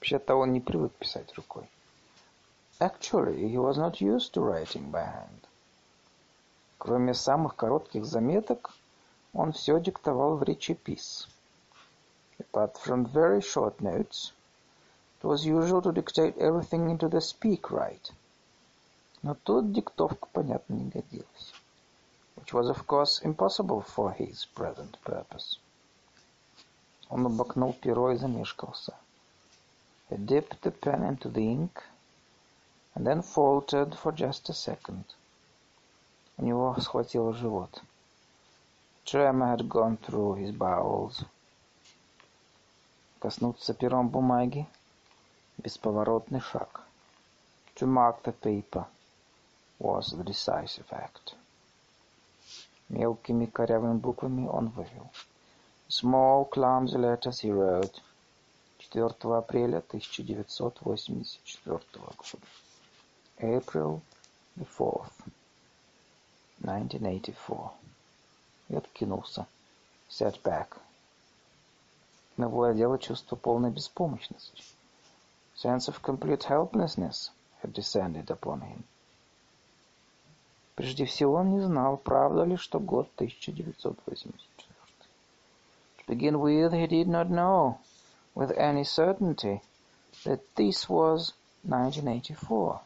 Вообще-то 0.00 0.34
он 0.36 0.52
не 0.52 0.60
привык 0.60 0.92
писать 0.92 1.34
рукой. 1.36 1.68
Actually, 2.80 3.48
he 3.48 3.58
was 3.58 3.76
not 3.76 4.00
used 4.00 4.32
to 4.32 4.40
writing 4.40 4.90
by 4.90 5.04
hand. 5.04 5.46
Кроме 6.78 7.14
самых 7.14 7.54
коротких 7.56 8.04
заметок, 8.04 8.74
он 9.34 9.52
все 9.52 9.78
диктовал 9.78 10.36
в 10.36 10.42
речепис. 10.42 11.28
Apart 12.40 12.76
from 12.78 13.06
very 13.06 13.40
short 13.40 13.80
notes, 13.80 14.32
it 14.32 14.35
was 15.32 15.46
usual 15.46 15.80
to 15.80 15.92
dictate 15.92 16.36
everything 16.38 16.90
into 16.90 17.08
the 17.08 17.20
speak 17.20 17.70
right. 17.70 18.10
Но 19.22 19.34
тут 19.34 19.72
диктовка, 19.72 20.26
понятно, 20.32 20.74
не 20.74 20.90
годилась. 20.90 21.54
Which 22.36 22.52
was, 22.52 22.68
of 22.68 22.86
course, 22.86 23.22
impossible 23.22 23.82
for 23.82 24.12
his 24.12 24.44
present 24.54 24.98
purpose. 25.04 25.58
Он 27.08 27.26
обокнул 27.26 27.72
перо 27.72 28.10
и 28.10 28.16
замешкался. 28.16 28.94
He 30.10 30.16
dipped 30.16 30.60
the 30.62 30.70
pen 30.70 31.02
into 31.04 31.30
the 31.30 31.48
ink 31.48 31.82
and 32.94 33.06
then 33.06 33.22
faltered 33.22 33.94
for 33.94 34.12
just 34.12 34.50
a 34.50 34.54
second. 34.54 35.04
У 36.36 36.44
него 36.44 36.74
схватило 36.80 37.32
живот. 37.32 37.80
Tremor 39.04 39.56
had 39.56 39.68
gone 39.68 39.96
through 39.98 40.34
his 40.34 40.52
bowels. 40.52 41.24
Коснуться 43.20 43.72
пером 43.72 44.08
бумаги — 44.08 44.75
бесповоротный 45.57 46.41
шаг. 46.41 46.81
To 47.75 47.85
mark 47.85 48.23
the 48.23 48.33
paper 48.33 48.85
was 49.79 50.17
the 50.17 50.23
decisive 50.23 50.91
act. 50.91 51.35
Мелкими 52.89 53.45
корявыми 53.45 53.97
буквами 53.97 54.47
он 54.47 54.69
вывел. 54.69 55.11
Small 55.89 56.49
clumsy 56.49 56.97
letters 56.97 57.41
he 57.41 57.51
wrote. 57.51 58.01
4 58.89 59.37
апреля 59.37 59.79
1984 59.79 61.81
года. 61.93 62.15
April 63.39 64.01
the 64.55 64.65
4th, 64.65 65.11
1984. 66.61 67.71
И 68.69 68.75
откинулся. 68.75 69.45
Sat 70.09 70.41
back. 70.41 70.77
Но 72.37 72.49
владело 72.49 72.97
чувство 72.97 73.35
полной 73.35 73.71
беспомощности. 73.71 74.63
Sense 75.56 75.88
of 75.88 76.02
complete 76.02 76.44
helplessness 76.44 77.30
had 77.62 77.72
descended 77.72 78.30
upon 78.30 78.60
him. 78.62 78.84
Прежде 80.74 81.04
всего 81.04 81.34
он 81.34 81.50
не 81.50 81.60
знал, 81.60 81.96
правда 81.96 82.44
ли, 82.44 82.56
что 82.56 82.80
год 82.80 83.08
1984. 83.16 84.32
To 85.98 86.04
begin 86.08 86.40
with, 86.40 86.72
he 86.72 86.86
did 86.86 87.06
not 87.06 87.28
know 87.28 87.78
with 88.34 88.50
any 88.58 88.82
certainty 88.82 89.60
that 90.24 90.40
this 90.56 90.88
was 90.88 91.34
1984. 91.62 92.80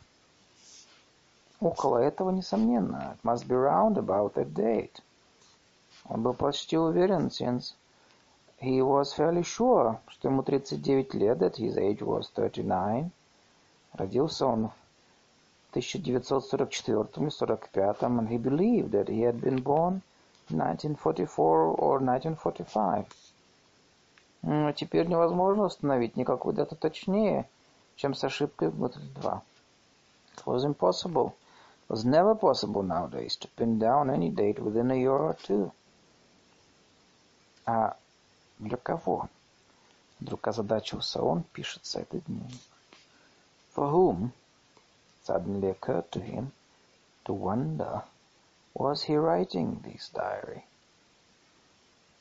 Около 1.60 1.98
этого, 1.98 2.30
несомненно. 2.30 3.14
It 3.14 3.24
must 3.24 3.48
be 3.48 3.54
round 3.54 3.96
about 3.96 4.34
that 4.34 4.52
date. 4.52 5.00
Он 6.08 6.22
был 6.22 6.34
почти 6.34 6.76
уверен, 6.76 7.30
since 7.30 7.74
he 8.60 8.80
was 8.80 9.12
fairly 9.12 9.42
sure, 9.42 10.00
что 10.08 10.28
ему 10.28 10.42
39 10.42 11.14
лет, 11.14 11.38
that 11.38 11.56
his 11.56 11.76
age 11.76 12.02
was 12.02 12.30
39. 12.30 13.10
Родился 13.92 14.46
он 14.46 14.68
в 14.68 15.70
1944 15.70 17.30
45 17.30 18.02
and 18.02 18.28
he 18.28 18.38
believed 18.38 18.92
that 18.92 19.08
he 19.08 19.22
had 19.22 19.40
been 19.40 19.62
born 19.62 20.02
in 20.48 20.58
1944 20.58 21.76
or 21.76 21.98
1945. 21.98 23.06
Но 24.42 24.72
теперь 24.72 25.06
невозможно 25.06 25.64
установить 25.64 26.16
никакую 26.16 26.54
дату 26.54 26.76
точнее, 26.76 27.48
чем 27.96 28.14
с 28.14 28.24
ошибкой 28.24 28.70
в 28.70 28.78
год 28.78 28.96
или 28.96 29.08
два. 29.20 29.42
It 30.36 30.44
was 30.46 30.64
impossible. 30.64 31.34
It 31.88 31.92
was 31.92 32.04
never 32.04 32.34
possible 32.34 32.82
nowadays 32.82 33.36
to 33.36 33.48
pin 33.56 33.78
down 33.78 34.10
any 34.10 34.30
date 34.30 34.58
within 34.58 34.90
a 34.90 34.96
year 34.96 35.16
or 35.16 35.34
two. 35.34 35.72
А 37.66 37.96
для 38.61 38.77
кого? 38.77 39.27
Вдруг 40.19 40.47
озадачился 40.47 41.21
он, 41.21 41.43
пишется 41.51 41.99
этот 41.99 42.23
дневник. 42.25 42.61
For 43.75 43.91
whom, 43.91 44.31
suddenly 45.25 45.71
occurred 45.71 46.09
to 46.11 46.21
him, 46.21 46.51
to 47.25 47.33
wonder, 47.33 48.03
was 48.75 49.03
he 49.03 49.15
writing 49.15 49.81
this 49.81 50.11
diary? 50.13 50.63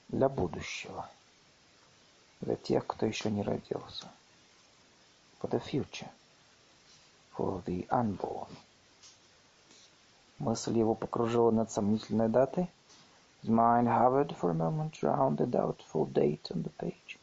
Для 0.08 0.28
будущего. 0.28 1.08
Для 2.40 2.56
тех, 2.56 2.86
кто 2.86 3.04
еще 3.04 3.30
не 3.30 3.42
родился. 3.42 4.08
For 5.40 5.50
the 5.50 5.60
future. 5.60 6.08
For 7.36 7.62
the 7.64 7.86
unborn. 7.88 8.48
Мысль 10.38 10.78
его 10.78 10.94
покружила 10.94 11.50
над 11.50 11.70
сомнительной 11.70 12.30
датой, 12.30 12.70
His 13.41 13.49
mind 13.49 13.87
hovered 13.87 14.35
for 14.35 14.49
a 14.49 14.53
moment 14.53 15.01
round 15.01 15.37
the 15.37 15.45
doubtful 15.45 16.05
date 16.05 16.49
on 16.51 16.63
the 16.63 16.69
page, 16.71 17.17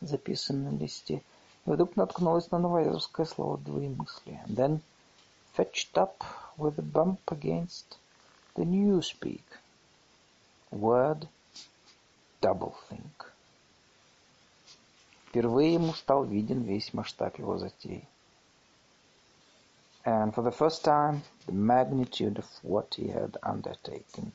записанной 0.00 0.72
на 0.72 0.76
листе, 0.78 1.22
и 1.64 1.70
вдруг 1.70 1.94
наткнулась 1.94 2.50
на 2.50 2.58
новоязовское 2.58 3.24
слово 3.24 3.58
«двоемыслие». 3.58 4.42
And 4.48 4.56
then 4.56 4.80
fetched 5.54 5.96
up 5.96 6.24
with 6.56 6.76
a 6.78 6.82
bump 6.82 7.20
against 7.26 7.98
the 8.56 8.64
newspeak. 8.64 9.44
Word 10.72 11.28
doublethink. 12.40 13.32
Впервые 15.26 15.74
ему 15.74 15.92
стал 15.92 16.24
виден 16.24 16.62
весь 16.62 16.92
масштаб 16.92 17.38
его 17.38 17.58
затей. 17.58 18.08
And 20.04 20.34
for 20.34 20.42
the 20.42 20.50
first 20.50 20.82
time, 20.82 21.22
the 21.46 21.52
magnitude 21.52 22.38
of 22.38 22.46
what 22.62 22.94
he 22.94 23.08
had 23.08 23.36
undertaken 23.42 24.32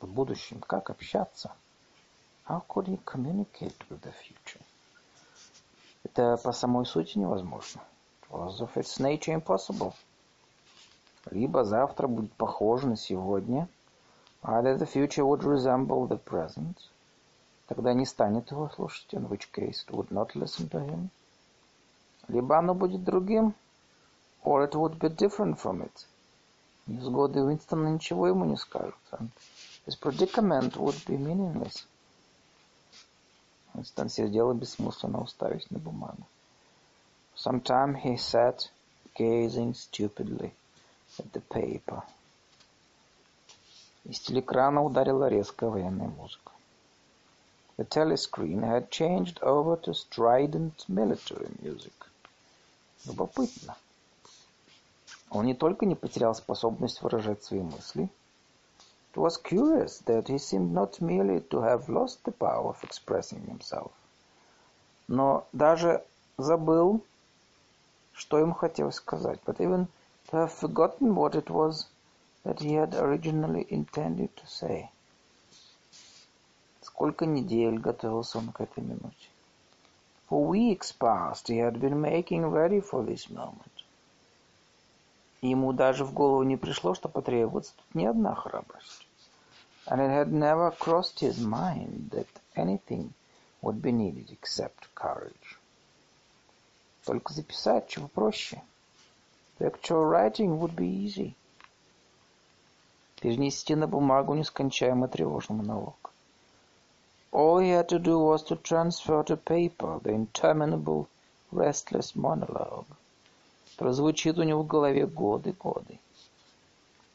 В 0.00 0.06
будущем 0.06 0.60
как 0.60 0.90
общаться? 0.90 1.52
How 2.46 2.62
could 2.68 2.86
he 2.88 2.98
communicate 3.04 3.76
with 3.88 4.02
the 4.02 4.12
future? 4.12 4.60
Это 6.04 6.36
по 6.36 6.52
самой 6.52 6.84
сути 6.84 7.16
невозможно. 7.18 7.80
It 8.22 8.30
was 8.30 8.60
of 8.60 8.76
its 8.76 9.00
nature 9.00 9.34
impossible. 9.34 9.94
Либо 11.30 11.64
завтра 11.64 12.06
будет 12.06 12.32
похоже 12.34 12.86
на 12.86 12.96
сегодня. 12.96 13.66
Either 14.42 14.76
the 14.76 14.86
future 14.86 15.24
would 15.24 15.42
resemble 15.42 16.06
the 16.06 16.22
present. 16.22 16.76
Тогда 17.66 17.94
не 17.94 18.04
станет 18.04 18.50
его 18.50 18.68
слушать, 18.68 19.14
in 19.14 19.26
which 19.28 19.50
case 19.52 19.86
it 19.86 19.90
would 19.90 20.10
not 20.10 20.34
listen 20.34 20.68
to 20.68 20.86
him. 20.86 21.08
Либо 22.28 22.58
оно 22.58 22.74
будет 22.74 23.02
другим, 23.04 23.54
or 24.44 24.68
it 24.68 24.74
would 24.74 24.98
be 24.98 25.08
different 25.08 25.58
from 25.58 25.82
it. 25.82 26.06
Невзгоды 26.87 27.41
Уинстона 27.41 27.87
ничего 27.89 28.27
ему 28.27 28.45
не 28.45 28.57
скажут. 28.57 28.95
His 29.85 29.95
predicament 29.95 30.75
would 30.75 31.05
be 31.05 31.17
meaningless. 31.17 31.85
Уинстон 33.73 34.09
сидел 34.09 34.51
и 34.51 34.55
бессмысленно 34.55 35.21
уставясь 35.21 35.69
на 35.71 35.79
бумагу. 35.79 36.27
Some 37.35 37.61
time 37.61 37.95
he 37.95 38.17
sat 38.17 38.69
gazing 39.15 39.73
stupidly 39.73 40.53
at 41.17 41.31
the 41.31 41.41
paper. 41.49 42.03
Из 44.03 44.19
телекрана 44.19 44.83
ударила 44.83 45.29
резкая 45.29 45.69
военная 45.69 46.09
музыка. 46.09 46.51
The 47.77 47.87
telescreen 47.87 48.61
had 48.61 48.91
changed 48.91 49.41
over 49.41 49.75
to 49.81 49.93
strident 49.93 50.85
military 50.87 51.49
music. 51.61 51.93
Любопытно. 53.05 53.75
Он 55.30 55.44
не 55.46 55.54
только 55.54 55.86
не 55.86 55.94
потерял 55.94 56.34
способность 56.34 57.02
выражать 57.02 57.42
свои 57.42 57.62
мысли. 57.62 58.08
It 59.12 59.20
was 59.20 59.38
curious 59.42 60.00
that 60.04 60.28
he 60.28 60.38
seemed 60.38 60.72
not 60.72 61.00
merely 61.00 61.40
to 61.48 61.62
have 61.62 61.88
lost 61.88 62.22
the 62.24 62.32
power 62.32 62.68
of 62.68 62.84
expressing 62.84 63.46
himself, 63.46 63.90
но 65.08 65.46
даже 65.52 66.04
забыл, 66.36 67.00
что 68.12 68.38
ему 68.38 68.52
хотелось 68.52 68.96
сказать, 68.96 69.40
but 69.46 69.56
even 69.58 69.86
to 70.30 70.36
have 70.36 70.52
forgotten 70.52 71.14
what 71.14 71.34
it 71.34 71.48
was 71.48 71.86
that 72.44 72.60
he 72.60 72.74
had 72.74 72.94
originally 72.94 73.66
intended 73.70 74.34
to 74.36 74.46
say. 74.46 74.90
Сколько 76.82 77.24
недель 77.24 77.78
готовился 77.78 78.38
он 78.38 78.52
к 78.52 78.60
этой 78.60 78.82
минуте. 78.82 79.28
For 80.28 80.46
weeks 80.46 80.92
past 80.92 81.48
he 81.48 81.58
had 81.58 81.80
been 81.80 82.00
making 82.00 82.44
ready 82.50 82.80
for 82.80 83.02
this 83.02 83.30
moment. 83.30 83.75
Ему 85.46 85.72
даже 85.72 86.04
в 86.04 86.12
голову 86.12 86.42
не 86.42 86.56
пришло, 86.56 86.94
что 86.94 87.08
потребуется 87.08 87.72
тут 87.76 87.94
не 87.94 88.06
одна 88.06 88.34
храбрость. 88.34 89.06
And 89.86 90.00
it 90.00 90.10
had 90.10 90.32
never 90.32 90.72
crossed 90.72 91.20
his 91.20 91.38
mind 91.38 92.10
that 92.10 92.26
anything 92.56 93.12
would 93.62 93.80
be 93.80 93.92
needed 93.92 94.30
except 94.30 94.92
courage. 94.94 95.58
Только 97.04 97.32
записать 97.32 97.86
чего 97.88 98.08
проще. 98.08 98.60
Actual 99.60 100.04
writing 100.04 100.58
would 100.58 100.74
be 100.74 100.88
easy. 100.88 101.36
Перенести 103.20 103.76
на 103.76 103.86
бумагу 103.86 104.34
нескончаемый 104.34 105.08
тревожный 105.08 105.58
монолог. 105.58 106.10
All 107.30 107.60
he 107.60 107.70
had 107.70 107.88
to 107.90 108.00
do 108.00 108.18
was 108.18 108.42
to 108.42 108.56
transfer 108.56 109.22
to 109.22 109.36
paper 109.36 110.00
the 110.02 110.10
interminable 110.10 111.06
restless 111.52 112.16
monologue. 112.16 112.86
прозвучит 113.77 114.37
у 114.37 114.43
него 114.43 114.63
в 114.63 114.67
голове 114.67 115.05
годы-годы. 115.07 115.99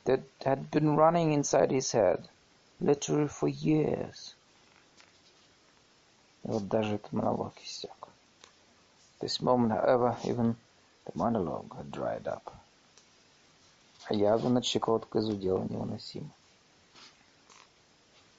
That 0.05 0.23
had 0.41 0.71
been 0.71 0.97
running 0.97 1.33
inside 1.33 1.71
his 1.71 1.93
head, 1.93 2.29
literally 2.81 3.29
for 3.29 3.49
years. 3.49 4.35
И 6.45 6.49
вот 6.49 6.69
даже 6.69 6.97
этот 6.97 7.13
монолог 7.13 7.55
иссяк. 7.63 8.09
This 9.21 9.41
moment, 9.41 9.73
however, 9.73 10.17
even 10.25 10.55
the 11.07 11.13
monologue 11.15 11.75
had 11.77 11.91
dried 11.91 12.27
up. 12.29 12.53
А 14.09 14.15
язва 14.15 14.49
над 14.49 14.65
щекоткой 14.65 15.23
зудела 15.23 15.65
невыносимо. 15.65 16.31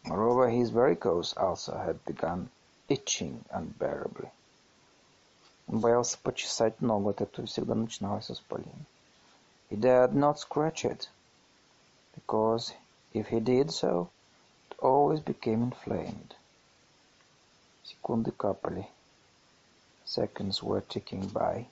Moreover, 0.06 0.50
his 0.50 0.70
varicose 0.70 1.34
ulcer 1.36 1.78
had 1.78 2.06
begun 2.06 2.50
itching 2.88 3.44
unbearably. 3.52 4.30
Он 5.68 5.80
боялся 5.80 6.18
почесать 6.24 6.82
ногу, 6.82 7.10
от 7.10 7.22
этого 7.22 7.46
всегда 7.46 7.76
начиналось 7.76 8.30
воспаление. 8.30 8.86
He 9.70 9.78
dared 9.78 10.14
not 10.14 10.38
scratch 10.40 10.86
it, 10.86 11.10
because 12.16 12.74
if 13.14 13.28
he 13.28 13.42
did 13.42 13.70
so, 13.70 14.10
it 14.70 14.80
always 14.80 15.20
became 15.20 15.72
inflamed. 15.72 16.36
Секунды 17.84 18.32
капали. 18.32 18.88
Seconds 20.06 20.64
were 20.64 20.82
ticking 20.88 21.30
by. 21.34 21.68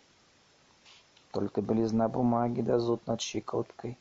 Только 1.31 1.61
белизна 1.61 2.09
бумаги 2.09 2.61
да 2.61 2.79
зуд 2.79 3.07
над 3.07 3.21
щиколоткой, 3.21 3.97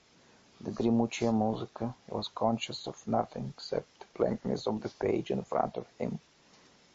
да 0.59 0.73
гремучая 0.73 1.31
музыка. 1.31 1.95
He 2.09 2.15
was 2.15 2.29
conscious 2.35 2.87
of 2.89 2.97
nothing 3.07 3.55
except 3.57 3.87
the 4.01 4.07
blankness 4.17 4.67
of 4.67 4.83
the 4.83 4.91
page 4.99 5.31
in 5.31 5.45
front 5.45 5.77
of 5.77 5.87
him, 5.99 6.19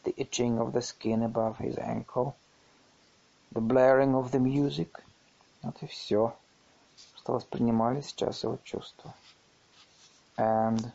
the 0.04 0.14
itching 0.18 0.58
of 0.58 0.74
the 0.74 0.82
skin 0.82 1.22
above 1.22 1.56
his 1.56 1.78
ankle, 1.78 2.34
the 3.54 3.60
blaring 3.60 4.14
of 4.14 4.30
the 4.30 4.38
music. 4.38 5.02
Вот 5.62 5.82
и 5.82 5.86
все, 5.86 6.34
что 7.16 7.34
воспринимали 7.34 8.00
сейчас 8.00 8.44
его 8.44 8.58
чувства. 8.64 9.14
And 10.36 10.92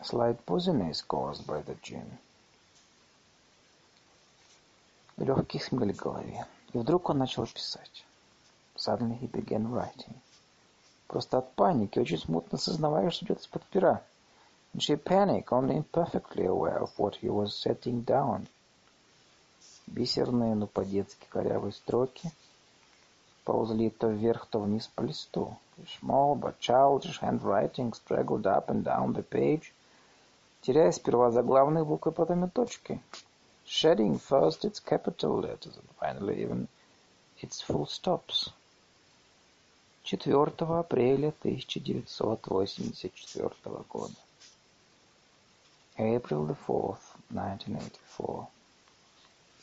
a 0.00 0.04
slight 0.04 0.44
buzzing 0.46 0.92
caused 1.06 1.46
by 1.46 1.62
the 1.64 1.76
gin. 1.82 2.18
Легкий 5.18 5.58
хмель 5.58 5.94
в 5.94 5.96
голове. 5.96 6.46
И 6.72 6.78
вдруг 6.78 7.08
он 7.08 7.18
начал 7.18 7.46
писать. 7.46 8.04
Suddenly 8.76 9.18
he 9.20 9.30
began 9.30 9.70
writing. 9.72 10.14
Просто 11.06 11.38
от 11.38 11.54
паники, 11.54 11.98
очень 11.98 12.18
смутно 12.18 12.58
сознавая, 12.58 13.10
что 13.10 13.24
идет 13.24 13.40
из-под 13.40 13.64
пера. 13.66 14.02
In 14.74 14.80
sheer 14.80 15.02
panic, 15.02 15.46
only 15.52 15.76
imperfectly 15.76 16.44
aware 16.44 16.82
of 16.82 16.90
what 16.98 17.16
he 17.16 17.30
was 17.30 17.54
setting 17.54 18.02
down. 18.02 18.46
бисерные, 19.91 20.55
но 20.55 20.67
по-детски 20.67 21.25
корявые 21.29 21.73
строки, 21.73 22.31
ползли 23.43 23.89
то 23.89 24.07
вверх, 24.07 24.45
то 24.47 24.59
вниз 24.59 24.87
по 24.87 25.01
листу. 25.01 25.57
Small 26.01 26.35
but 26.35 26.55
childish 26.59 27.19
handwriting 27.21 27.93
straggled 27.93 28.45
up 28.45 28.69
and 28.69 28.83
down 28.83 29.13
the 29.13 29.27
page, 29.27 29.73
теряя 30.61 30.91
сперва 30.91 31.31
заглавные 31.31 31.83
буквы, 31.83 32.11
потом 32.11 32.45
и 32.45 32.49
точки. 32.49 33.01
Shedding 33.65 34.19
first 34.19 34.63
its 34.63 34.79
capital 34.79 35.39
letters 35.39 35.77
and 35.77 35.89
finally 35.99 36.41
even 36.41 36.67
its 37.41 37.61
full 37.61 37.87
stops. 37.87 38.51
4 40.03 40.51
апреля 40.79 41.33
1984 41.43 43.83
года. 43.89 44.15
April 45.97 46.45
the 46.47 46.55
4th, 46.67 47.15
1984. 47.29 48.47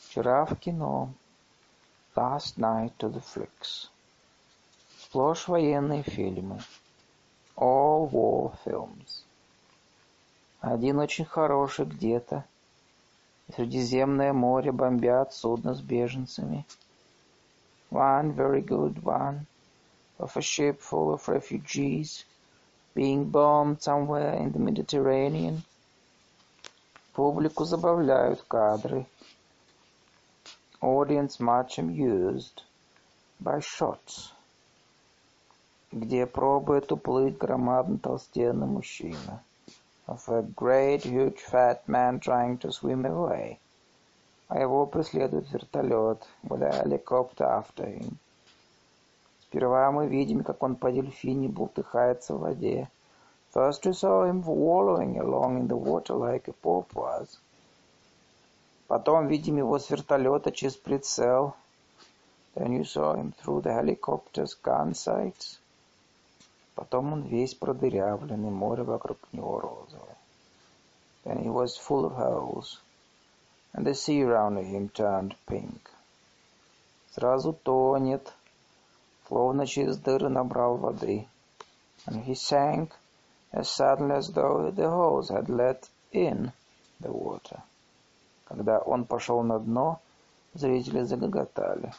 Вчера 0.09 0.43
в 0.43 0.55
кино. 0.55 1.13
Last 2.15 2.57
night 2.57 2.93
to 2.97 3.13
the 3.13 3.21
flicks. 3.21 3.89
Сплошь 4.97 5.47
военные 5.47 6.01
фильмы. 6.01 6.63
All 7.55 8.09
war 8.09 8.55
films. 8.65 9.23
Один 10.61 10.97
очень 10.97 11.25
хороший 11.25 11.85
где-то. 11.85 12.43
Средиземное 13.53 14.33
море 14.33 14.71
бомбят 14.71 15.31
судно 15.35 15.75
с 15.75 15.81
беженцами. 15.81 16.65
One 17.91 18.33
very 18.35 18.65
good 18.65 19.03
one 19.03 19.45
of 20.17 20.35
a 20.35 20.41
ship 20.41 20.81
full 20.81 21.13
of 21.13 21.27
refugees 21.27 22.25
being 22.95 23.29
bombed 23.29 23.83
somewhere 23.83 24.33
in 24.41 24.53
the 24.53 24.59
Mediterranean. 24.59 25.61
Публику 27.13 27.63
забавляют 27.63 28.41
кадры. 28.47 29.05
Audience 30.81 31.41
much 31.41 31.77
amused 31.77 32.63
by 33.43 33.59
shots. 33.59 34.31
Где 35.91 36.25
пробует 36.25 36.89
уплыть 36.93 37.37
громадный 37.37 37.97
толстенный 37.97 38.65
мужчина. 38.65 39.43
Of 40.07 40.29
a 40.29 40.41
great 40.41 41.03
huge 41.03 41.41
fat 41.41 41.85
man 41.87 42.21
trying 42.21 42.57
to 42.59 42.71
swim 42.71 43.05
away. 43.05 43.59
А 44.47 44.57
его 44.61 44.85
преследует 44.85 45.51
вертолет 45.51 46.25
with 46.43 46.61
a 46.61 46.71
helicopter 46.71 47.45
after 47.45 47.85
him. 47.85 48.17
Сперва 49.41 49.91
мы 49.91 50.07
видим, 50.07 50.45
как 50.45 50.63
он 50.63 50.77
по 50.77 50.93
дельфине 50.93 51.49
бултыхается 51.49 52.35
в 52.35 52.39
воде. 52.39 52.87
First 53.53 53.83
we 53.83 53.91
saw 53.91 54.23
him 54.23 54.43
wallowing 54.45 55.19
along 55.19 55.57
in 55.57 55.67
the 55.67 55.75
water 55.75 56.13
like 56.13 56.47
a 56.47 56.53
porpoise. 56.53 57.37
Потом 58.88 59.28
видим 59.28 59.56
его 59.56 59.78
с 59.78 59.90
вертолета 59.90 60.52
через 60.52 60.76
прицел. 60.76 61.54
Then 62.54 62.72
you 62.72 62.84
saw 62.84 63.16
him 63.16 63.32
through 63.32 63.62
the 63.62 63.72
helicopter's 63.72 64.54
gun 64.62 64.94
sights. 64.94 65.58
Потом 66.74 67.12
он 67.12 67.22
весь 67.22 67.54
продырявленный, 67.54 68.50
море 68.50 68.82
вокруг 68.82 69.18
него 69.32 69.60
розовое. 69.60 70.16
Then 71.24 71.42
he 71.42 71.48
was 71.48 71.76
full 71.76 72.04
of 72.04 72.16
holes, 72.16 72.78
and 73.72 73.86
the 73.86 73.94
sea 73.94 74.22
around 74.22 74.58
him 74.58 74.90
turned 74.90 75.34
pink. 75.46 75.90
Сразу 77.12 77.52
тонет, 77.52 78.32
словно 79.26 79.66
через 79.66 79.96
дыры 79.96 80.28
набрал 80.28 80.76
воды. 80.76 81.26
And 82.06 82.24
he 82.24 82.34
sank 82.34 82.92
as 83.52 83.70
suddenly 83.70 84.16
as 84.16 84.32
though 84.32 84.70
the 84.70 84.90
hose 84.90 85.28
had 85.30 85.48
let 85.48 85.88
in 86.12 86.52
the 87.00 87.10
water. 87.10 87.62
Когда 88.49 88.79
он 88.79 89.05
пошел 89.05 89.43
на 89.43 89.59
дно, 89.59 89.99
зрители 90.55 91.03
загоготали. 91.03 91.93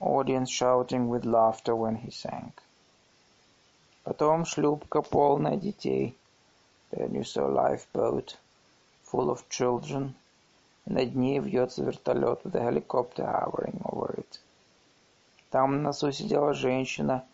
Audience 0.00 0.48
shouting 0.48 1.08
with 1.08 1.24
laughter 1.24 1.74
when 1.74 1.96
he 1.96 2.10
sank. 2.10 2.62
Потом 4.04 4.44
шлюпка 4.44 5.02
полная 5.02 5.56
детей. 5.56 6.16
Then 6.92 7.12
you 7.12 7.24
saw 7.24 7.48
lifeboat 7.48 8.36
full 9.04 9.30
of 9.30 9.48
children. 9.48 10.14
И 10.86 10.92
над 10.92 11.16
ней 11.16 11.40
вьется 11.40 11.82
вертолет 11.82 12.44
with 12.44 12.54
a 12.54 12.62
helicopter 12.62 13.26
hovering 13.26 13.82
over 13.84 14.14
it. 14.16 14.38
Там 15.50 15.78
на 15.78 15.88
носу 15.88 16.12
сидела 16.12 16.54
женщина 16.54 17.24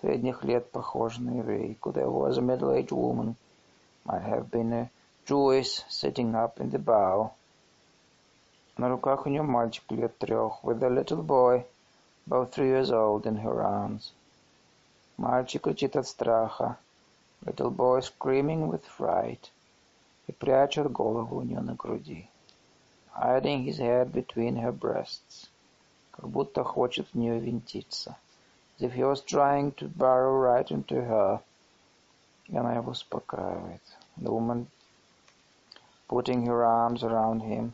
средних 0.00 0.42
лет, 0.44 0.70
похожая 0.70 1.26
на 1.26 1.38
еврейку. 1.38 1.90
There 1.90 2.10
was 2.10 2.38
a 2.38 2.40
middle-aged 2.40 2.92
woman, 2.92 3.36
might 4.06 4.22
have 4.22 4.50
been 4.50 4.72
a 4.72 4.90
Jewess, 5.26 5.84
sitting 5.88 6.34
up 6.34 6.58
in 6.58 6.70
the 6.70 6.78
bow. 6.78 7.35
На 8.77 8.89
руках 8.89 9.25
у 9.25 9.29
нее 9.29 9.41
мальчик 9.41 9.83
лет 9.91 10.17
трех, 10.17 10.63
with 10.63 10.81
a 10.83 10.89
little 10.89 11.23
boy, 11.23 11.65
about 12.27 12.51
three 12.51 12.67
years 12.67 12.91
old, 12.91 13.25
in 13.25 13.37
her 13.37 13.61
arms. 13.61 14.13
Мальчик 15.17 15.63
кричит 15.63 15.95
от 15.95 16.07
страха. 16.07 16.77
Little 17.45 17.69
boy 17.69 18.01
screaming 18.01 18.69
with 18.69 18.83
fright. 18.97 19.51
И 20.27 20.31
прячет 20.31 20.91
голову 20.91 21.37
у 21.37 21.41
нее 21.43 21.61
на 21.61 21.75
груди. 21.75 22.27
Hiding 23.13 23.65
his 23.65 23.77
head 23.77 24.11
between 24.11 24.55
her 24.55 24.71
breasts. 24.71 25.49
как 26.11 26.29
будто 26.29 26.63
хочет 26.63 27.07
в 27.07 27.15
нее 27.15 27.39
винтиться. 27.39 28.15
As 28.77 28.85
if 28.87 28.93
he 28.93 29.03
was 29.03 29.21
trying 29.21 29.71
to 29.73 29.87
burrow 29.87 30.39
right 30.39 30.69
into 30.69 31.01
her. 31.07 31.39
И 32.47 32.57
она 32.57 32.75
его 32.75 32.91
успокаивает. 32.91 33.81
The 34.17 34.31
woman 34.31 34.67
putting 36.07 36.45
her 36.45 36.65
arms 36.65 37.03
around 37.03 37.41
him, 37.41 37.73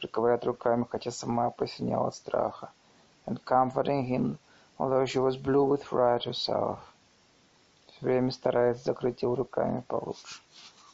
прикрывает 0.00 0.44
руками, 0.44 0.86
хотя 0.90 1.10
сама 1.10 1.50
посиняла 1.50 2.08
от 2.08 2.14
страха, 2.14 2.70
and 3.26 3.42
comforting 3.44 4.06
him, 4.06 4.38
although 4.78 5.04
she 5.04 5.18
was 5.18 5.36
blue 5.36 5.64
with 5.64 5.82
fright 5.84 6.24
herself. 6.24 6.78
Все 7.86 8.06
время 8.06 8.30
старается 8.30 8.84
закрыть 8.84 9.22
его 9.22 9.34
руками 9.34 9.82
получше. 9.88 10.42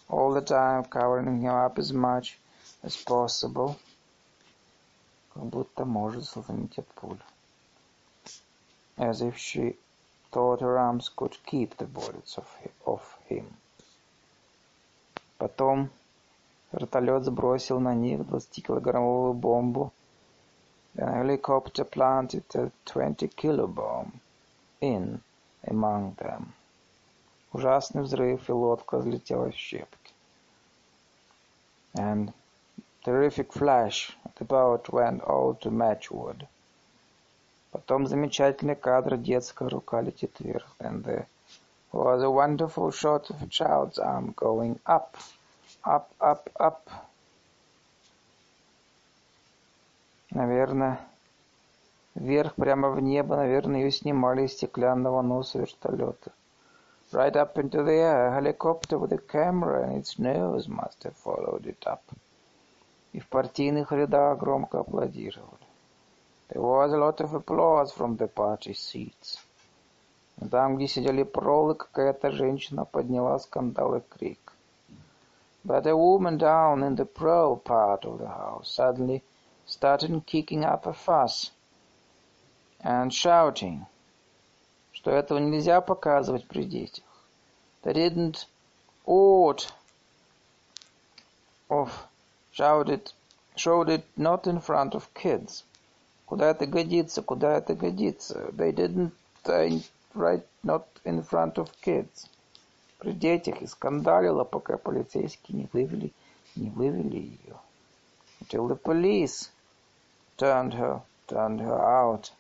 All 0.09 0.33
the 0.35 0.45
time 0.45 0.85
covering 0.89 1.41
him 1.41 1.47
up 1.47 1.79
as 1.79 1.93
much 1.93 2.39
as 2.83 2.97
possible 2.97 3.77
как 5.35 5.45
будто 5.45 5.85
может 5.85 6.25
сломить 6.25 6.79
от 6.79 6.87
пуль. 6.89 7.18
As 8.97 9.23
if 9.23 9.37
she 9.37 9.79
thought 10.31 10.61
her 10.61 10.79
arms 10.79 11.09
could 11.09 11.37
keep 11.45 11.77
the 11.79 11.87
bullets 11.87 12.37
of, 12.37 12.47
of 12.87 13.03
him. 13.29 13.47
Потом 15.39 15.91
вертолет 16.72 17.24
сбросил 17.24 17.80
на 17.80 17.93
них 17.93 18.22
20-килограммовую 18.22 19.34
бомбу. 19.34 19.91
Then 20.95 21.09
a 21.09 21.24
helicopter 21.24 21.84
planted 21.84 22.43
a 22.55 22.72
20-kilo 22.86 23.68
bomb 23.68 24.20
in 24.82 25.22
among 25.63 26.15
them. 26.15 26.53
Ужасный 27.53 28.01
взрыв, 28.01 28.49
и 28.49 28.51
лодка 28.51 28.97
взлетела 28.97 29.51
в 29.51 29.55
щепки. 29.55 30.13
And 31.93 32.34
terrific 33.03 33.53
flash, 33.53 34.18
the 34.38 34.45
boat 34.45 34.89
went 34.89 35.24
all 35.24 35.55
to 35.61 35.70
matchwood. 35.72 36.47
Потом 37.72 38.07
замечательный 38.07 38.76
кадр, 38.76 39.18
детская 39.18 39.70
рука 39.70 40.01
летит 40.01 40.39
вверх. 40.39 40.76
And 40.80 41.03
there 41.03 41.28
was 41.91 42.22
a 42.22 42.30
wonderful 42.30 42.91
shot 42.91 43.30
of 43.30 43.41
a 43.41 43.47
child's 43.47 43.97
arm 43.97 44.34
going 44.36 44.80
up, 44.86 45.15
up, 45.84 46.10
up, 46.20 46.50
up. 46.60 46.90
Наверное, 50.32 51.00
вверх, 52.16 52.56
прямо 52.56 52.90
в 52.90 53.02
небо, 53.02 53.36
наверное, 53.36 53.82
ее 53.82 53.92
снимали 53.92 54.44
из 54.44 54.54
стеклянного 54.54 55.22
носа 55.22 55.60
вертолета. 55.60 56.32
Right 57.12 57.36
up 57.36 57.56
into 57.56 57.84
the 57.84 57.94
air, 57.94 58.28
a 58.28 58.32
helicopter 58.34 58.98
with 58.98 59.14
a 59.14 59.18
camera 59.18 59.88
and 59.88 59.98
its 59.98 60.20
nose 60.20 60.68
must 60.68 61.04
have 61.04 61.16
followed 61.16 61.66
it 61.66 61.86
up. 61.86 62.02
и 63.18 63.20
в 63.20 63.28
партийных 63.30 63.92
рядах 63.92 64.38
громко 64.38 64.80
аплодировали. 64.82 65.66
There 66.50 66.62
was 66.62 66.94
a 66.94 66.98
lot 66.98 67.20
of 67.20 67.34
applause 67.34 67.92
from 67.92 68.16
the 68.16 68.32
party 68.32 68.74
seats. 68.74 69.40
Там, 70.52 70.76
где 70.76 70.88
сидели 70.88 71.24
пролы, 71.24 71.74
какая-то 71.74 72.30
женщина 72.30 72.86
подняла 72.86 73.40
скандал 73.40 73.96
и 73.96 74.02
крик. 74.02 74.47
But 75.66 75.87
a 75.87 75.97
woman 75.97 76.39
down 76.39 76.83
in 76.83 76.97
the 76.97 77.05
pro 77.05 77.57
part 77.57 78.05
of 78.05 78.18
the 78.18 78.29
house 78.29 78.75
suddenly 78.75 79.23
started 79.66 80.27
kicking 80.27 80.64
up 80.64 80.87
a 80.87 80.93
fuss 80.93 81.51
and 82.81 83.12
shouting, 83.12 83.87
что 84.93 85.11
этого 85.11 85.39
нельзя 85.39 85.81
показывать 85.81 86.47
при 86.49 86.64
детях. 86.64 87.05
They 87.83 87.93
didn't 87.93 88.47
ought 89.07 89.73
of 91.70 92.07
shouted, 92.53 93.12
showed 93.57 93.89
it 93.89 94.05
not 94.16 94.47
in 94.47 94.61
front 94.61 94.95
of 94.95 95.12
kids. 95.14 95.64
Куда 96.27 96.51
это 96.51 96.66
годится, 96.66 97.23
куда 97.23 97.57
это 97.57 97.75
годится. 97.75 98.51
They 98.53 98.73
didn't 98.73 99.12
uh, 99.45 99.83
right 100.14 100.45
not 100.62 100.87
in 101.05 101.23
front 101.23 101.59
of 101.59 101.73
kids. 101.81 102.29
При 102.98 103.12
детях 103.12 103.62
и 103.62 103.68
скандалила, 103.68 104.43
пока 104.43 104.78
полицейские 104.78 105.60
не 105.60 105.70
вывели, 105.72 106.12
не 106.56 106.70
вывели 106.70 107.18
ее. 107.18 107.56
Until 108.41 108.68
the 108.68 108.82
police 108.82 109.50
turned 110.38 110.74
her, 110.74 111.02
turned 111.28 111.60
her 111.60 111.80
out. 111.80 112.32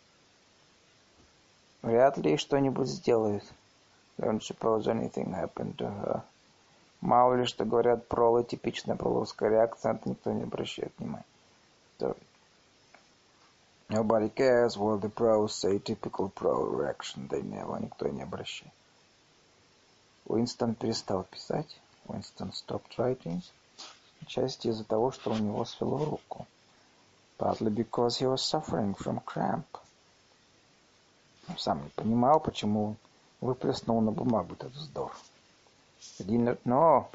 Вряд 1.83 2.17
ли 2.17 2.37
что-нибудь 2.37 2.87
сделают. 2.87 3.43
Don't 4.17 4.41
suppose 4.41 4.87
anything 4.87 5.31
happened 5.33 5.75
to 5.77 5.85
her. 5.85 6.23
Мало 7.01 7.35
ли 7.35 7.45
что 7.45 7.63
говорят 7.63 8.07
пролы, 8.07 8.43
типичная 8.43 8.95
проловская 8.95 9.49
реакция, 9.49 9.93
это 9.93 10.09
никто 10.09 10.31
не 10.31 10.43
обращает 10.43 10.91
внимания. 10.97 11.25
So, 11.99 12.17
nobody 13.89 14.29
cares 14.29 14.75
what 14.75 15.01
the 15.01 15.09
pros 15.09 15.53
say, 15.53 15.77
typical 15.77 16.29
pro 16.29 16.65
reaction, 16.65 17.27
they 17.27 17.43
never, 17.43 17.79
никто 17.79 18.07
не 18.07 18.23
обращает. 18.23 18.73
Уинстон 20.29 20.75
перестал 20.75 21.23
писать. 21.23 21.79
Уинстон 22.05 22.51
stopped 22.51 22.97
writing. 22.97 23.41
Отчасти 24.21 24.67
из-за 24.67 24.83
того, 24.83 25.11
что 25.11 25.31
у 25.31 25.37
него 25.37 25.63
свело 25.63 26.03
руку. 26.03 26.45
Partly 27.37 27.69
because 27.69 28.17
he 28.17 28.25
was 28.25 28.43
suffering 28.43 28.93
from 28.93 29.23
cramp. 29.23 29.65
Он 31.47 31.57
сам 31.57 31.81
не 31.81 31.89
понимал, 31.91 32.41
почему 32.41 32.97
выплеснул 33.39 34.01
на 34.01 34.11
бумагу 34.11 34.55
этот 34.55 34.73
вздор. 34.73 35.15
He 36.19 36.25
did 36.25 36.43
not 36.43 36.59
know 36.65 37.07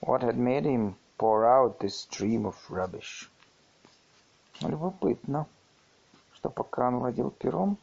what 0.00 0.22
had 0.22 0.36
made 0.36 0.66
him 0.66 0.94
pour 1.18 1.44
out 1.46 1.80
this 1.80 1.96
stream 1.96 2.46
of 2.46 2.54
rubbish. 2.68 3.28
Любопытно, 4.60 5.46
что 6.34 6.48
пока 6.48 6.88
он 6.88 7.00
водил 7.00 7.30
пером, 7.30 7.76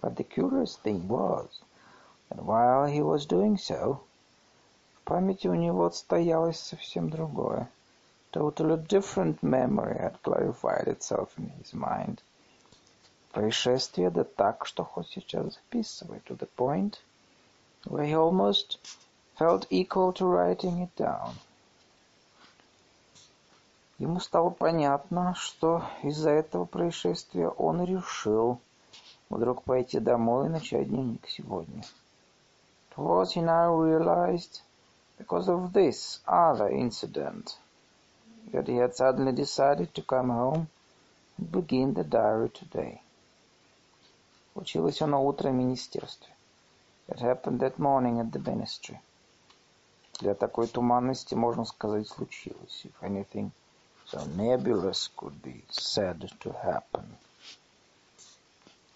but 0.00 0.16
the 0.16 0.24
curious 0.24 0.76
thing 0.82 1.06
was 1.06 1.48
that 2.32 2.44
while 2.44 2.86
he 2.86 3.02
was 3.02 3.26
doing 3.26 3.58
so, 3.58 4.00
в 4.94 5.04
памяти 5.04 5.48
у 5.48 5.54
него 5.54 5.84
отстоялось 5.84 6.58
совсем 6.58 7.10
другое. 7.10 7.68
Totally 8.32 8.78
different 8.86 9.42
memory 9.42 9.98
had 9.98 10.22
clarified 10.22 10.88
itself 10.88 11.28
in 11.36 11.50
his 11.58 11.74
mind. 11.74 12.22
Происшествие 13.32 14.10
да 14.10 14.24
так, 14.24 14.64
что 14.64 14.84
хоть 14.84 15.08
сейчас 15.08 15.54
записывай, 15.54 16.22
to 16.26 16.36
the 16.38 16.48
point, 16.56 17.00
where 17.84 18.06
he 18.06 18.14
almost 18.14 18.78
felt 19.38 19.66
equal 19.70 20.12
to 20.12 20.24
writing 20.24 20.80
it 20.82 20.94
down. 20.96 21.34
Ему 23.98 24.20
стало 24.20 24.50
понятно, 24.50 25.34
что 25.34 25.84
из-за 26.02 26.30
этого 26.30 26.64
происшествия 26.64 27.48
он 27.48 27.84
решил 27.84 28.58
вдруг 29.28 29.62
пойти 29.64 30.00
домой 30.00 30.46
и 30.46 30.50
начать 30.50 30.88
дневник 30.88 31.28
сегодня. 31.28 31.82
It 32.91 32.97
was 32.97 33.33
he 33.33 33.41
now 33.41 33.75
realized, 33.75 34.61
because 35.17 35.47
of 35.47 35.73
this 35.73 36.19
other 36.27 36.67
incident, 36.69 37.57
that 38.51 38.67
he 38.67 38.75
had 38.75 38.95
suddenly 38.95 39.31
decided 39.31 39.93
to 39.93 40.01
come 40.01 40.29
home 40.29 40.67
and 41.37 41.51
begin 41.51 41.93
the 41.93 42.03
diary 42.03 42.49
today. 42.49 43.01
Случилось 44.53 45.01
оно 45.01 45.23
утром 45.23 45.53
в 45.53 45.59
министерстве. 45.59 46.33
It 47.07 47.19
happened 47.19 47.59
that 47.59 47.79
morning 47.79 48.19
at 48.19 48.31
the 48.31 48.39
ministry. 48.39 48.99
Для 50.19 50.33
такой 50.33 50.67
туманности 50.67 51.35
можно 51.35 51.63
сказать 51.63 52.07
случилось. 52.07 52.85
If 52.85 53.01
anything 53.01 53.51
so 54.07 54.25
nebulous 54.35 55.09
could 55.15 55.41
be 55.41 55.63
said 55.69 56.29
to 56.39 56.51
happen. 56.63 57.17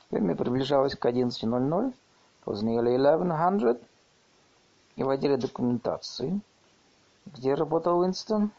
Время 0.10 0.36
приближалось 0.36 0.96
к 0.96 1.06
11.00. 1.06 1.94
It 2.46 2.48
was 2.48 2.64
nearly 2.64 2.96
1100. 2.96 3.82
И 4.98 5.04
в 5.04 5.10
отделе 5.10 5.38
документации, 5.38 6.42
где 7.26 7.54
работал 7.54 8.00
Уинстон, 8.00 8.52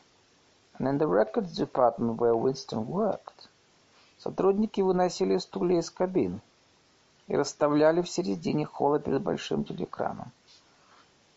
and 0.78 0.88
in 0.88 0.98
the 0.98 1.06
records 1.06 1.54
department 1.56 2.18
where 2.18 2.34
Winston 2.34 2.86
worked, 2.86 3.48
сотрудники 4.18 4.80
выносили 4.80 5.36
стулья 5.38 5.78
из 5.78 5.90
кабин 5.90 6.40
и 7.28 7.36
расставляли 7.36 8.02
в 8.02 8.08
середине 8.08 8.64
холла 8.64 8.98
перед 8.98 9.22
большим 9.22 9.64
телеэкраном. 9.64 10.32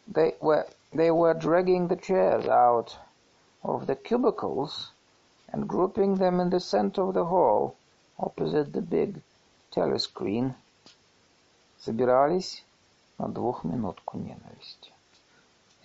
They 0.07 0.37
were, 0.39 0.67
they 0.93 1.11
were 1.11 1.33
dragging 1.33 1.87
the 1.87 1.97
chairs 1.97 2.47
out 2.47 2.95
of 3.63 3.85
the 3.87 3.95
cubicles 3.95 4.91
and 5.51 5.67
grouping 5.67 6.15
them 6.15 6.39
in 6.39 6.49
the 6.49 6.59
center 6.59 7.01
of 7.03 7.13
the 7.13 7.25
hall 7.25 7.75
opposite 8.17 8.71
the 8.71 8.81
big 8.81 9.21
telescreen. 9.71 10.55
Собирались 11.80 12.64
на 13.18 13.28
двухминутку 13.28 14.18
ненависти. 14.18 14.92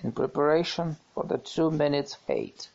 In 0.03 0.13
preparation 0.13 0.95
for 1.15 1.25
the 1.25 1.41
two 1.41 1.71
minutes 1.71 2.17
hate. 2.27 2.69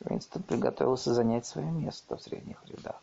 Уинстон 0.00 0.42
приготовился 0.44 1.12
занять 1.12 1.44
свое 1.44 1.70
место 1.70 2.16
в 2.16 2.22
средних 2.22 2.64
рядах. 2.66 3.00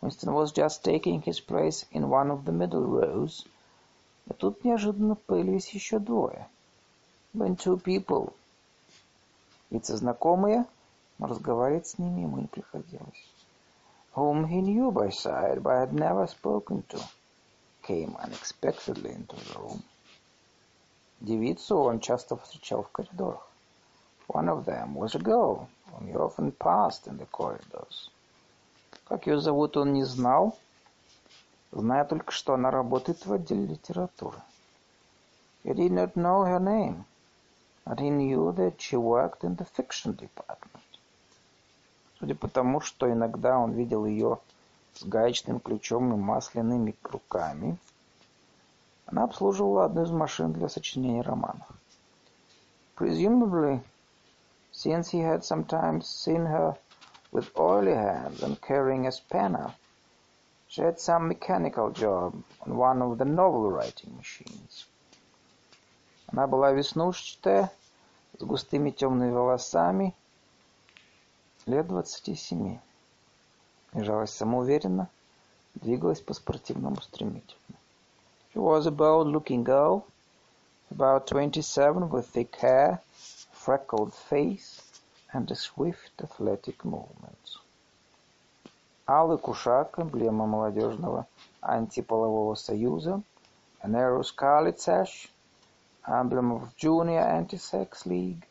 Winston 0.00 0.32
was 0.32 0.52
just 0.52 0.82
taking 0.82 1.22
his 1.22 1.40
place 1.40 1.86
in 1.92 2.08
one 2.08 2.30
of 2.30 2.44
the 2.44 2.52
middle 2.52 2.84
rows, 2.84 3.46
и 4.26 4.32
тут 4.32 4.64
неожиданно 4.64 5.14
появились 5.14 5.68
еще 5.70 5.98
двое. 5.98 6.48
When 7.34 7.56
two 7.56 7.80
people. 7.82 8.32
Лица 9.70 9.96
знакомые, 9.96 10.64
но 11.18 11.26
разговаривать 11.26 11.86
с 11.86 11.98
ними 11.98 12.22
ему 12.22 12.38
не 12.38 12.46
приходилось. 12.46 13.28
Whom 14.14 14.48
he 14.48 14.60
knew 14.62 14.90
by 14.90 15.10
sight, 15.10 15.62
but 15.62 15.88
had 15.88 15.92
never 15.92 16.26
spoken 16.26 16.82
to, 16.88 17.00
came 17.88 18.14
unexpectedly 18.22 19.12
into 19.12 19.36
the 19.36 19.58
room. 19.58 19.82
Девицу 21.20 21.78
он 21.78 22.00
часто 22.00 22.36
встречал 22.36 22.82
в 22.82 22.90
коридорах. 22.90 23.48
One 24.28 24.48
of 24.50 24.66
them 24.66 24.94
was 24.94 25.14
a 25.14 25.18
girl 25.18 25.68
whom 25.90 26.06
he 26.06 26.14
often 26.14 26.52
passed 26.52 27.06
in 27.06 27.16
the 27.16 27.26
corridors. 27.30 28.10
Как 29.08 29.26
ее 29.26 29.40
зовут, 29.40 29.78
он 29.78 29.94
не 29.94 30.04
знал, 30.04 30.58
зная 31.72 32.04
только, 32.04 32.30
что 32.30 32.52
она 32.52 32.70
работает 32.70 33.24
в 33.24 33.32
отделе 33.32 33.66
литературы. 33.66 34.38
He 35.64 35.72
did 35.72 35.90
not 35.90 36.14
know 36.14 36.44
her 36.44 36.60
name, 36.60 37.04
but 37.86 37.98
he 37.98 38.10
knew 38.10 38.52
that 38.52 38.76
she 38.78 38.98
worked 38.98 39.44
in 39.44 39.56
the 39.56 39.66
fiction 39.76 40.14
department. 40.14 40.84
Судя 42.18 42.34
по 42.34 42.48
тому, 42.48 42.80
что 42.80 43.10
иногда 43.10 43.58
он 43.58 43.72
видел 43.72 44.04
ее 44.04 44.40
с 44.94 45.04
гаечным 45.04 45.60
ключом 45.60 46.12
и 46.12 46.16
масляными 46.16 46.94
руками, 47.02 47.78
она 49.06 49.24
обслуживала 49.24 49.84
одну 49.84 50.02
из 50.02 50.10
машин 50.10 50.52
для 50.52 50.68
сочинения 50.68 51.22
романов. 51.22 51.68
Presumably, 52.96 53.80
since 54.72 55.10
he 55.10 55.20
had 55.20 55.44
sometimes 55.44 56.06
seen 56.06 56.46
her 56.46 56.76
with 57.30 57.50
oily 57.58 57.94
hands 57.94 58.42
and 58.42 58.60
carrying 58.60 59.06
a 59.06 59.12
spanner. 59.12 59.74
She 60.68 60.82
had 60.82 60.98
some 60.98 61.28
mechanical 61.28 61.90
job 61.90 62.42
on 62.66 62.76
one 62.76 63.02
of 63.02 63.18
the 63.18 63.24
novel-writing 63.24 64.16
machines. 64.16 64.86
Она 66.26 66.46
была 66.46 66.72
веснушчатая, 66.72 67.70
с 68.38 68.42
густыми 68.42 68.90
темными 68.90 69.30
волосами, 69.30 70.14
лет 71.66 71.86
двадцати 71.88 72.34
семи. 72.34 72.80
Лежалась 73.94 74.30
самоуверенно, 74.30 75.08
двигалась 75.74 76.20
по-спортивному 76.20 77.00
стремительно. 77.00 77.76
She 78.54 78.60
was 78.60 78.86
a 78.86 78.90
bold-looking 78.90 79.64
girl, 79.64 80.04
about 80.90 81.26
twenty-seven, 81.26 82.10
with 82.10 82.26
thick 82.26 82.54
hair, 82.56 83.00
freckled 83.52 84.12
face, 84.30 84.82
and 85.32 85.50
a 85.50 85.54
swift 85.54 86.12
athletic 86.18 86.84
movement. 86.84 87.60
Алый 89.06 89.38
кушак, 89.38 89.98
эмблема 89.98 90.46
молодежного 90.46 91.26
антиполового 91.62 92.54
союза, 92.54 93.22
a 93.80 93.88
narrow 93.88 94.22
scarlet 94.22 94.78
sash, 94.78 95.30
emblem 96.06 96.52
of 96.52 96.74
Junior 96.76 97.22
Anti-Sex 97.22 98.04
League, 98.04 98.44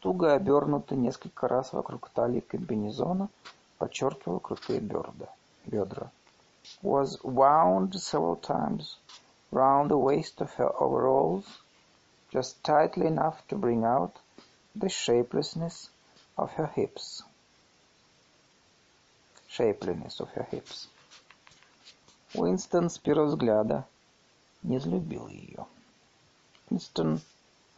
туго 0.00 0.34
обернутый 0.34 0.96
несколько 0.96 1.46
раз 1.46 1.72
вокруг 1.72 2.08
талии 2.10 2.40
комбинезона, 2.40 3.28
подчеркивал 3.79 4.39
крутые 4.39 4.79
бедра. 4.79 5.29
бедра. 5.65 6.11
Was 6.81 7.21
wound 7.23 7.93
several 7.93 8.35
times 8.35 8.97
round 9.51 9.89
the 9.89 9.97
waist 9.97 10.41
of 10.41 10.53
her 10.55 10.71
overalls, 10.81 11.45
just 12.31 12.63
tightly 12.63 13.05
enough 13.07 13.47
to 13.47 13.55
bring 13.55 13.83
out 13.83 14.13
the 14.75 14.89
shapelessness 14.89 15.89
of 16.37 16.51
her 16.53 16.67
hips. 16.67 17.23
Shapeliness 19.47 20.19
of 20.19 20.29
her 20.31 20.43
hips. 20.51 20.87
Уинстон 22.33 22.89
с 22.89 22.97
первого 22.97 23.27
взгляда 23.27 23.85
не 24.63 24.77
взлюбил 24.77 25.27
ее. 25.27 25.65
Winston 26.69 27.21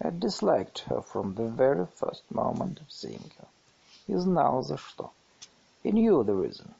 had 0.02 0.20
disliked 0.20 0.80
her 0.80 1.02
from 1.02 1.36
the 1.36 1.48
very 1.48 1.86
first 1.86 2.24
moment 2.32 2.80
of 2.80 2.92
seeing 2.92 3.30
her. 3.38 3.48
И 4.08 4.16
знал 4.16 4.64
за 4.64 4.78
что. 4.78 5.12
He 5.84 5.92
knew 5.94 6.24
the 6.24 6.36
reason. 6.36 6.74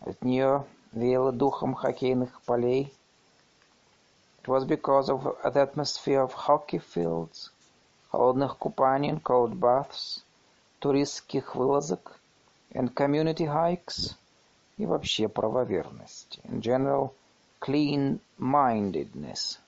От 0.00 0.22
нее 0.22 0.66
веяло 0.92 1.32
духом 1.32 1.74
хоккейных 1.74 2.42
полей. 2.42 2.92
It 4.42 4.48
was 4.48 4.66
because 4.66 5.08
of 5.08 5.24
the 5.42 5.62
atmosphere 5.62 6.22
of 6.22 6.34
hockey 6.34 6.78
fields, 6.78 7.50
холодных 8.12 8.58
купаний 8.58 9.08
and 9.08 9.22
cold 9.22 9.58
baths, 9.58 10.22
туристских 10.80 11.54
вылазок 11.54 12.20
and 12.74 12.94
community 12.94 13.46
hikes, 13.46 14.14
и 14.76 14.86
вообще 14.86 15.28
правоверности. 15.28 16.40
In 16.44 16.60
general, 16.60 17.14
clean-mindedness, 17.60 19.58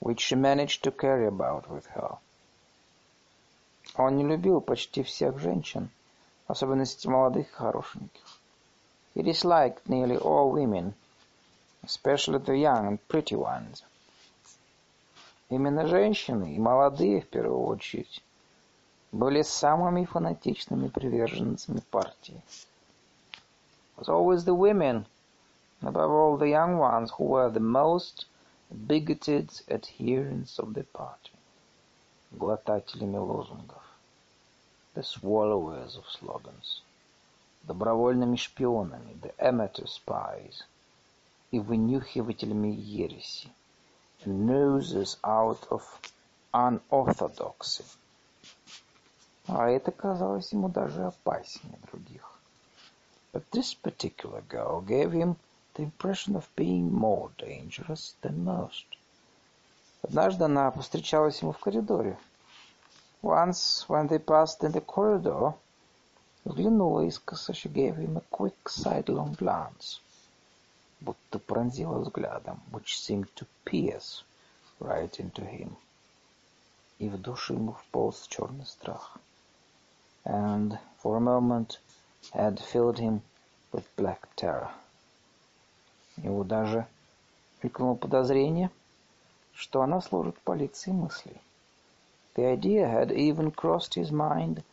which 0.00 0.20
she 0.20 0.34
managed 0.34 0.82
to 0.82 0.90
carry 0.90 1.26
about 1.26 1.68
with 1.68 1.86
her. 1.94 2.18
Он 3.96 4.16
не 4.16 4.24
любил 4.24 4.60
почти 4.60 5.02
всех 5.02 5.38
женщин, 5.38 5.90
в 6.47 6.51
особенности 6.51 7.07
молодых 7.07 7.47
и 7.49 7.53
хорошеньких. 7.53 8.21
He 9.13 9.21
disliked 9.21 9.87
nearly 9.87 10.17
all 10.17 10.51
women, 10.51 10.93
especially 11.83 12.39
the 12.39 12.55
young 12.55 12.87
and 12.87 12.99
pretty 13.09 13.35
ones. 13.35 13.83
Именно 15.49 15.87
женщины, 15.87 16.55
и 16.55 16.59
молодые 16.59 17.21
в 17.21 17.27
первую 17.27 17.65
очередь, 17.65 18.23
были 19.11 19.41
самыми 19.41 20.05
фанатичными 20.05 20.87
приверженцами 20.87 21.81
партии. 21.91 22.41
It 23.97 23.97
was 23.97 24.09
always 24.09 24.45
the 24.45 24.55
women, 24.55 25.05
above 25.81 26.11
all 26.11 26.37
the 26.37 26.49
young 26.49 26.77
ones, 26.77 27.11
who 27.17 27.25
were 27.25 27.49
the 27.49 27.59
most 27.59 28.25
bigoted 28.69 29.49
adherents 29.69 30.59
of 30.59 30.73
the 30.73 30.83
party, 30.83 31.33
глотателями 32.31 33.17
лозунгов 33.17 33.86
the 34.97 35.03
swallowers 35.03 35.95
of 35.95 36.09
slogans, 36.09 36.81
добровольными 37.67 38.35
шпионами, 38.35 39.13
the 39.21 39.31
amateur 39.37 39.85
spies, 39.85 40.63
и 41.51 41.59
вынюхивателями 41.59 42.69
ереси, 42.69 43.51
noses 44.25 45.17
out 45.23 45.67
of 45.69 45.83
unorthodoxy. 46.51 47.85
А 49.45 49.69
это 49.69 49.91
казалось 49.91 50.51
ему 50.51 50.67
даже 50.67 51.05
опаснее 51.05 51.77
других. 51.91 52.31
But 53.31 53.43
this 53.51 53.75
particular 53.75 54.41
girl 54.49 54.81
gave 54.81 55.11
him 55.11 55.35
the 55.75 55.83
impression 55.83 56.35
of 56.35 56.49
being 56.55 56.91
more 56.91 57.29
dangerous 57.37 58.15
than 58.23 58.43
most. 58.43 58.87
Однажды 60.01 60.45
она 60.45 60.71
повстречалась 60.71 61.43
ему 61.43 61.51
в 61.51 61.59
коридоре. 61.59 62.17
Once, 63.22 63.88
when 63.88 64.08
they 64.08 64.18
passed 64.18 64.64
in 64.64 64.72
the 64.72 64.80
corridor, 64.80 65.54
взглянула 66.44 67.06
искоса, 67.06 67.54
she 67.54 67.68
gave 67.68 67.96
him 67.96 68.16
a 68.16 68.20
quick 68.30 68.68
sidelong 68.68 69.34
glance, 69.34 70.00
будто 71.00 71.38
пронзила 71.38 72.00
взглядом, 72.00 72.60
which 72.72 72.98
seemed 72.98 73.28
to 73.36 73.46
pierce 73.64 74.24
right 74.80 75.20
into 75.20 75.44
him. 75.44 75.76
И 76.98 77.08
в 77.08 77.20
душу 77.20 77.54
ему 77.54 77.72
вполз 77.72 78.26
черный 78.26 78.66
страх. 78.66 79.18
And 80.24 80.78
for 81.02 81.16
a 81.16 81.20
moment 81.20 81.78
had 82.32 82.58
filled 82.60 82.98
him 82.98 83.22
with 83.72 83.84
black 83.96 84.28
terror. 84.36 84.70
Его 86.16 86.44
даже 86.44 86.86
мелькнуло 87.62 87.94
подозрение, 87.94 88.70
что 89.54 89.82
она 89.82 90.00
служит 90.00 90.38
полиции 90.40 90.90
мыслей. 90.90 91.40
The 92.36 92.46
idea 92.46 92.88
had 92.88 93.12
even 93.12 93.50
crossed 93.50 93.92
his 93.92 94.10
mind 94.10 94.64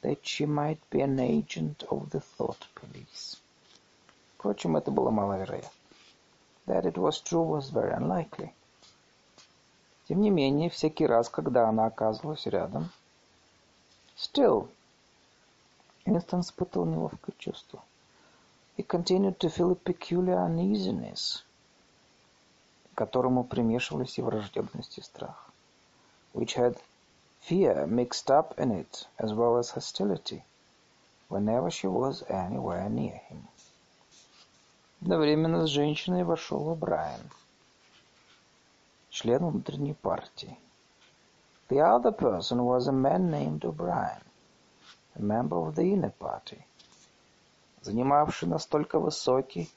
that 0.00 0.26
she 0.26 0.46
might 0.46 0.80
be 0.88 1.02
an 1.02 1.20
agent 1.20 1.82
of 1.90 2.08
the 2.08 2.20
thought 2.20 2.66
police. 2.74 3.36
Впрочем, 4.38 4.76
это 4.78 4.90
было 4.90 5.10
маловероятно. 5.10 5.70
That 6.66 6.86
it 6.86 6.96
was 6.96 7.20
true 7.20 7.42
was 7.42 7.68
very 7.68 7.92
unlikely. 7.92 8.54
Тем 10.08 10.22
не 10.22 10.30
менее, 10.30 10.70
всякий 10.70 11.06
раз, 11.06 11.28
когда 11.28 11.68
она 11.68 11.84
оказывалась 11.84 12.46
рядом, 12.46 12.90
still, 14.16 14.68
Winston 16.06 16.40
испытывал 16.40 16.86
неловкое 16.86 17.34
чувство. 17.38 17.84
He 18.78 18.82
continued 18.82 19.38
to 19.38 19.50
feel 19.50 19.72
a 19.72 19.74
peculiar 19.74 20.38
uneasiness, 20.38 21.44
к 22.94 22.98
которому 22.98 23.44
примешивались 23.44 24.18
и 24.18 24.22
враждебность 24.22 24.96
и 24.96 25.02
страх, 25.02 25.50
which 26.32 26.54
had 26.56 26.80
fear 27.40 27.86
mixed 27.86 28.30
up 28.30 28.58
in 28.58 28.70
it 28.70 29.06
as 29.18 29.34
well 29.34 29.58
as 29.58 29.70
hostility, 29.70 30.44
whenever 31.28 31.70
she 31.70 31.86
was 31.86 32.22
anywhere 32.28 32.88
near 32.88 33.20
him. 33.28 33.48
Одновременно 35.02 35.66
с 35.66 35.70
женщиной 35.70 36.22
вошел 36.22 36.74
Брайан, 36.76 37.28
член 39.10 39.44
внутренней 39.44 39.94
партии. 39.94 40.56
The 41.68 41.80
other 41.80 42.12
person 42.12 42.64
was 42.64 42.86
a 42.86 42.92
man 42.92 43.30
named 43.30 43.64
O'Brien, 43.64 44.22
a 45.16 45.22
member 45.22 45.56
of 45.56 45.74
the 45.74 45.92
inner 45.92 46.12
party, 46.18 46.64
занимавший 47.82 48.48
настолько 48.48 48.98
высокий 48.98 49.70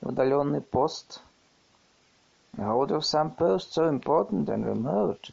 и 0.00 0.04
удаленный 0.04 0.60
пост, 0.60 1.22
a 2.58 2.62
holder 2.62 2.96
of 2.96 3.04
some 3.04 3.34
post 3.34 3.72
so 3.72 3.88
important 3.88 4.48
and 4.48 4.66
remote, 4.66 5.30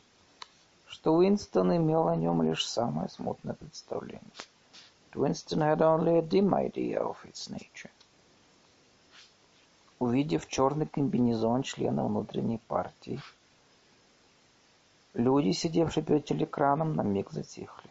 что 0.91 1.15
Уинстон 1.15 1.77
имел 1.77 2.09
о 2.09 2.17
нем 2.17 2.43
лишь 2.43 2.67
самое 2.67 3.09
смутное 3.09 3.55
представление. 3.55 4.21
Winston 5.15 5.61
had 5.61 5.79
only 5.79 6.19
a 6.19 6.23
dim 6.23 6.53
idea 6.53 7.01
of 7.01 7.17
its 7.25 7.49
nature. 7.49 7.91
Увидев 10.01 10.49
черный 10.49 10.87
комбинезон 10.87 11.63
члена 11.63 12.05
внутренней 12.05 12.59
партии, 12.59 13.21
люди, 15.15 15.53
сидевшие 15.53 16.03
перед 16.03 16.25
телекраном, 16.25 16.95
на 16.95 17.03
миг 17.03 17.31
затихли. 17.31 17.91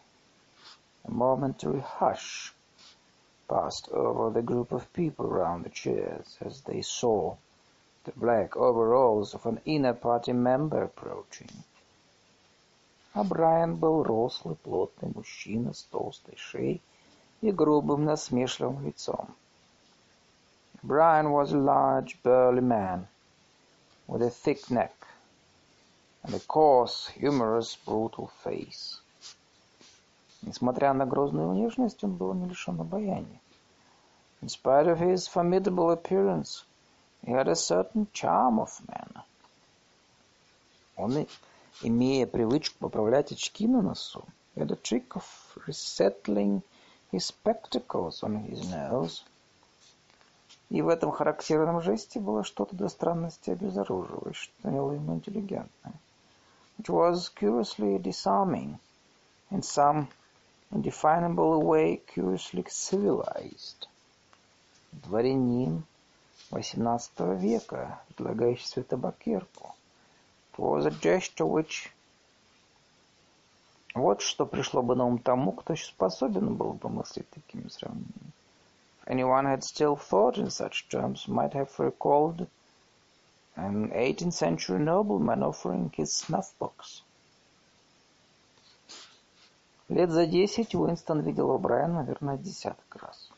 A 1.04 1.10
momentary 1.10 1.80
hush 1.80 2.54
passed 3.48 3.88
over 3.92 4.30
the 4.30 4.42
group 4.42 4.72
of 4.72 4.92
people 4.92 5.26
round 5.26 5.64
the 5.64 5.70
chairs 5.70 6.36
as 6.40 6.60
they 6.62 6.82
saw 6.82 7.34
the 8.04 8.12
black 8.12 8.56
overalls 8.56 9.34
of 9.34 9.46
an 9.46 9.58
inner 9.64 9.94
party 9.94 10.32
member 10.34 10.82
approaching. 10.82 11.64
А 13.12 13.24
Брайан 13.24 13.76
был 13.76 14.02
рослый, 14.04 14.56
плотный 14.56 15.10
мужчина 15.14 15.72
с 15.72 15.82
толстой 15.82 16.36
шеей 16.36 16.80
и 17.40 17.50
грубым 17.50 18.04
насмешливым 18.04 18.86
лицом. 18.86 19.34
Brian 20.82 21.30
was 21.30 21.52
a 21.52 21.58
large, 21.58 22.16
burly 22.22 22.62
man, 22.62 23.06
with 24.06 24.22
a 24.22 24.30
thick 24.30 24.70
neck, 24.70 24.94
and 26.22 26.34
a 26.34 26.40
coarse, 26.40 27.08
humorous, 27.08 27.76
brutal 27.84 28.30
face. 28.42 29.02
Несмотря 30.42 30.94
на 30.94 31.04
грозную 31.04 31.50
внешность, 31.50 32.02
он 32.02 32.14
был 32.14 32.32
не 32.32 32.48
лишен 32.48 32.80
обаяния. 32.80 33.40
In 34.40 34.48
spite 34.48 34.86
of 34.86 35.00
his 35.00 35.28
formidable 35.28 35.90
appearance, 35.90 36.64
he 37.26 37.32
had 37.32 37.46
a 37.46 37.54
certain 37.54 38.06
charm 38.12 38.58
of 38.58 38.80
manner. 38.88 39.24
Он 40.96 41.26
имея 41.82 42.26
привычку 42.26 42.78
поправлять 42.78 43.32
очки 43.32 43.66
на 43.66 43.82
носу, 43.82 44.24
had 44.56 44.70
a 44.70 44.76
trick 44.76 45.08
of 45.14 45.24
resettling 45.66 46.62
his 47.12 47.26
spectacles 47.26 48.22
on 48.22 48.44
his 48.46 48.62
nose. 48.70 49.22
И 50.68 50.82
в 50.82 50.88
этом 50.88 51.10
характерном 51.10 51.80
жесте 51.82 52.20
было 52.20 52.44
что-то 52.44 52.76
до 52.76 52.88
странности 52.88 53.50
обезоруживающее, 53.50 54.52
что 54.60 54.70
делало 54.70 54.92
ему 54.92 55.14
интеллигентным. 55.14 55.94
It 56.78 56.88
was 56.88 57.28
curiously 57.34 57.98
disarming, 57.98 58.78
in 59.50 59.62
some 59.62 60.06
indefinable 60.70 61.62
way 61.62 62.00
curiously 62.14 62.64
civilized. 62.68 63.88
Дворянин 64.92 65.84
XVIII 66.50 67.36
века, 67.36 68.00
предлагающий 68.08 68.66
себе 68.66 68.82
табакерку. 68.84 69.74
was 70.57 70.85
a 70.85 70.91
gesture 70.91 71.45
which 71.45 71.91
Вот 73.95 74.21
что 74.21 74.45
пришло 74.45 74.81
бы 74.81 74.93
на 74.95 75.05
ум 75.05 75.19
тому, 75.19 75.53
кто 75.53 75.71
еще 75.71 75.85
способен 75.85 76.55
был 76.55 76.73
бы 76.73 76.89
мыслить 76.89 77.29
такими 77.29 77.69
сравнениями. 77.69 78.33
Anyone 79.07 79.45
had 79.45 79.63
still 79.63 79.95
thought 79.95 80.37
in 80.37 80.49
such 80.49 80.89
terms 80.89 81.27
might 81.29 81.53
have 81.53 81.69
recalled 81.77 82.47
an 83.55 83.91
18th 83.91 84.33
century 84.33 84.79
nobleman 84.79 85.43
offering 85.43 85.93
his 85.95 86.13
snuff 86.13 86.53
box. 86.59 87.03
Лет 89.87 90.09
за 90.09 90.25
десять 90.25 90.75
Уинстон 90.75 91.21
видел 91.21 91.51
О'Брайена, 91.51 92.03
наверное, 92.03 92.37
десяток 92.37 92.95
раз. 93.01 93.29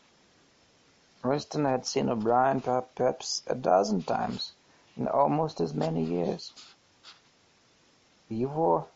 Winston 1.21 1.65
had 1.65 1.85
seen 1.85 2.09
O'Brien 2.09 2.61
perhaps 2.61 3.43
a 3.45 3.53
dozen 3.53 4.01
times 4.01 4.53
in 4.95 5.07
almost 5.07 5.59
as 5.59 5.73
many 5.75 6.01
years. 6.01 6.53
Его 8.32 8.88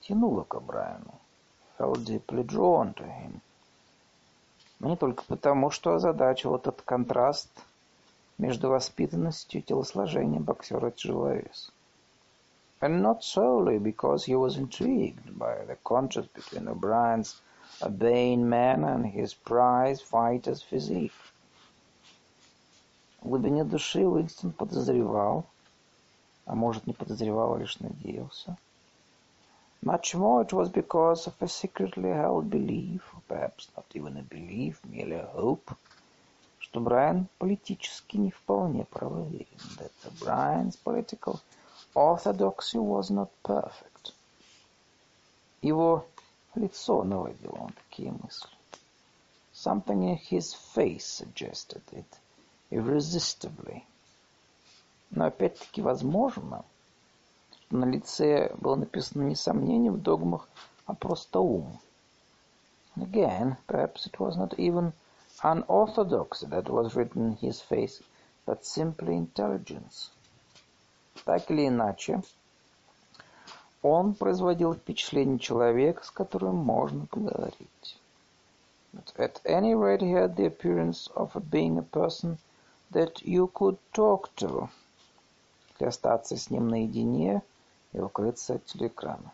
тянуло 0.00 0.44
к 0.44 0.60
Брайану. 0.60 1.14
Felt 1.78 2.04
deeply 2.04 2.44
drawn 2.44 2.94
to 2.94 3.04
him. 3.04 3.40
Не 4.80 4.96
только 4.96 5.24
потому, 5.24 5.70
что 5.70 5.94
озадачил 5.94 6.56
этот 6.56 6.82
контраст 6.82 7.48
между 8.36 8.68
воспитанностью 8.68 9.60
и 9.60 9.64
телосложением 9.64 10.42
боксера-тяжеловеса. 10.42 11.72
And 12.82 13.02
not 13.02 13.22
solely 13.22 13.78
because 13.78 14.24
he 14.24 14.34
was 14.34 14.58
intrigued 14.58 15.38
by 15.38 15.64
the 15.64 15.76
contrast 15.82 16.32
between 16.34 16.68
O'Brien's 16.68 17.40
urbane 17.82 18.46
manner 18.46 18.92
and 18.94 19.06
his 19.06 19.32
prize 19.32 20.02
fighter's 20.02 20.62
physique. 20.62 21.12
В 23.22 23.28
глубине 23.28 23.64
души 23.64 24.06
Уинстон 24.06 24.52
подозревал, 24.52 25.46
а 26.49 26.55
может 26.55 26.87
не 26.87 26.93
подозревал, 26.93 27.55
а 27.55 27.59
лишь 27.59 27.79
надеялся. 27.79 28.57
Much 29.83 30.15
more 30.15 30.41
it 30.41 30.51
was 30.51 30.69
because 30.69 31.27
of 31.27 31.33
a 31.41 31.47
secretly 31.47 32.09
held 32.09 32.49
belief, 32.49 33.01
or 33.13 33.21
perhaps 33.27 33.69
not 33.75 33.85
even 33.93 34.17
a 34.17 34.23
belief, 34.23 34.79
merely 34.83 35.15
a 35.15 35.27
hope, 35.27 35.71
что 36.59 36.79
Брайан 36.79 37.27
политически 37.37 38.17
не 38.17 38.31
вполне 38.31 38.85
правоверен, 38.85 39.45
that 39.77 39.91
Brian's 40.19 40.75
political 40.75 41.39
orthodoxy 41.93 42.79
was 42.79 43.11
not 43.11 43.29
perfect. 43.43 44.13
Его 45.61 46.05
лицо 46.55 47.03
наводило 47.03 47.67
на 47.67 47.73
такие 47.73 48.11
мысли. 48.11 48.49
Something 49.53 50.03
in 50.03 50.17
his 50.17 50.53
face 50.53 51.05
suggested 51.05 51.83
it 51.91 52.19
irresistibly. 52.71 53.85
Но 55.10 55.26
опять-таки 55.26 55.82
возможно, 55.82 56.64
что 57.66 57.76
на 57.76 57.84
лице 57.84 58.54
было 58.58 58.76
написано 58.76 59.22
не 59.22 59.36
сомнение 59.36 59.92
в 59.92 60.00
догмах, 60.00 60.48
а 60.86 60.94
просто 60.94 61.40
ум. 61.40 61.78
And 62.96 63.04
again, 63.10 63.56
perhaps 63.68 64.06
it 64.06 64.18
was 64.18 64.36
not 64.36 64.58
even 64.58 64.92
unorthodox 65.42 66.40
that 66.40 66.68
was 66.68 66.94
written 66.94 67.28
in 67.28 67.36
his 67.36 67.60
face, 67.60 68.02
but 68.44 68.64
simply 68.64 69.16
intelligence. 69.16 70.10
Так 71.24 71.50
или 71.50 71.68
иначе, 71.68 72.22
он 73.82 74.14
производил 74.14 74.74
впечатление 74.74 75.38
человека, 75.38 76.04
с 76.04 76.10
которым 76.10 76.56
можно 76.56 77.06
поговорить. 77.06 77.96
But 78.92 79.14
at 79.16 79.40
any 79.44 79.74
rate 79.74 80.02
he 80.02 80.10
had 80.10 80.36
the 80.36 80.46
appearance 80.46 81.08
of 81.14 81.32
being 81.50 81.78
a 81.78 81.82
person 81.82 82.38
that 82.90 83.22
you 83.22 83.46
could 83.54 83.78
talk 83.92 84.34
to, 84.36 84.68
если 85.80 85.86
остаться 85.86 86.36
с 86.36 86.50
ним 86.50 86.68
наедине 86.68 87.42
и 87.92 88.00
укрыться 88.00 88.54
от 88.54 88.66
телеэкрана. 88.66 89.32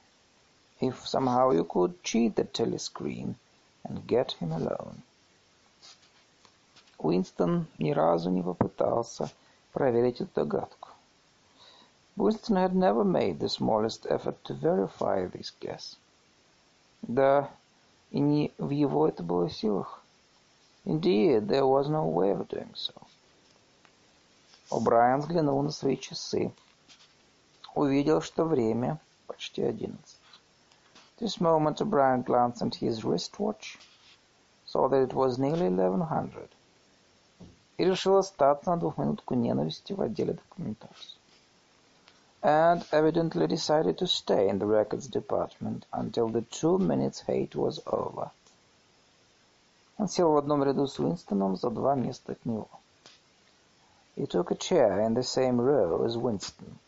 If 0.81 1.05
somehow 1.05 1.51
you 1.51 1.65
could 1.65 2.03
cheat 2.03 2.37
the 2.37 2.45
telescreen 2.45 3.35
and 3.85 4.07
get 4.07 4.37
him 4.41 4.53
alone. 4.53 5.03
Уинстон 6.99 7.67
ни 7.79 7.91
разу 7.91 8.31
не 8.31 8.43
попытался 8.43 9.29
проверить 9.73 10.21
эту 10.21 10.31
догадку. 10.35 10.91
Winston 12.17 12.57
had 12.57 12.75
never 12.75 13.05
made 13.05 13.41
the 13.41 13.49
smallest 13.49 14.07
effort 14.07 14.43
to 14.45 14.55
verify 14.55 15.27
this 15.27 15.53
guess. 15.61 15.97
Да, 17.03 17.51
и 18.11 18.21
не 18.21 18.53
в 18.57 18.71
его 18.71 19.09
это 19.09 19.23
было 19.23 19.51
силах. 19.51 20.01
Indeed, 20.85 21.49
there 21.49 21.67
was 21.67 21.89
no 21.89 22.07
way 22.07 22.31
of 22.31 22.49
doing 22.49 22.73
so. 22.75 22.95
О'Брайен 24.71 25.21
взглянул 25.21 25.63
на 25.63 25.71
свои 25.71 25.97
часы. 25.97 26.53
Увидел, 27.75 28.21
что 28.21 28.45
время 28.45 28.99
почти 29.27 29.63
одиннадцать. 29.63 30.19
This 31.19 31.41
moment 31.41 31.81
O'Brien 31.81 32.23
glanced 32.23 32.63
at 32.63 32.75
his 32.75 33.05
wristwatch, 33.05 33.79
saw 34.67 34.89
that 34.89 35.03
it 35.03 35.15
was 35.15 35.39
nearly 35.39 35.67
eleven 35.67 36.01
hundred, 36.01 36.51
и 37.79 37.85
решил 37.85 38.17
остаться 38.17 38.71
на 38.71 38.77
двухминутку 38.77 39.35
ненависти 39.35 39.93
в 39.93 40.01
отделе 40.01 40.35
документации. 40.35 41.19
And 42.43 42.85
evidently 42.93 43.47
decided 43.47 43.99
to 43.99 44.07
stay 44.07 44.49
in 44.49 44.59
the 44.59 44.67
records 44.67 45.07
department 45.09 45.87
until 45.93 46.29
the 46.29 46.43
two 46.43 46.79
minutes 46.79 47.21
hate 47.27 47.55
was 47.55 47.81
over. 47.87 48.31
Он 49.99 50.09
сел 50.09 50.33
в 50.33 50.37
одном 50.37 50.65
ряду 50.65 50.87
с 50.87 50.99
Уинстоном 50.99 51.57
за 51.57 51.71
два 51.71 51.95
места 51.95 52.33
от 52.33 52.45
него. 52.45 52.69
He 54.17 54.27
took 54.27 54.51
a 54.51 54.55
chair 54.55 55.01
in 55.01 55.13
the 55.13 55.23
same 55.23 55.61
row 55.61 56.03
as 56.03 56.17
Winston, 56.17 56.79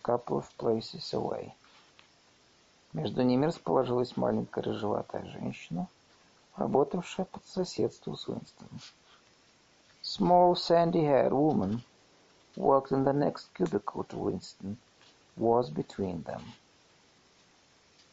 a 0.00 0.02
couple 0.04 0.38
of 0.38 0.58
places 0.58 1.14
away. 1.14 1.54
Между 2.92 3.22
ними 3.22 3.46
расположилась 3.46 4.16
маленькая 4.16 4.62
рыжеватая 4.62 5.24
женщина, 5.26 5.86
работавшая 6.56 7.26
по 7.26 7.40
соседству 7.46 8.16
с 8.16 8.26
Уинстоном. 8.26 8.80
Small 10.02 10.56
sandy-haired 10.56 11.32
woman 11.32 11.84
worked 12.56 12.90
in 12.90 13.04
the 13.04 13.12
next 13.12 13.54
cubicle 13.54 14.02
to 14.04 14.16
Winston, 14.16 14.78
was 15.36 15.70
between 15.70 16.24
them. 16.24 16.42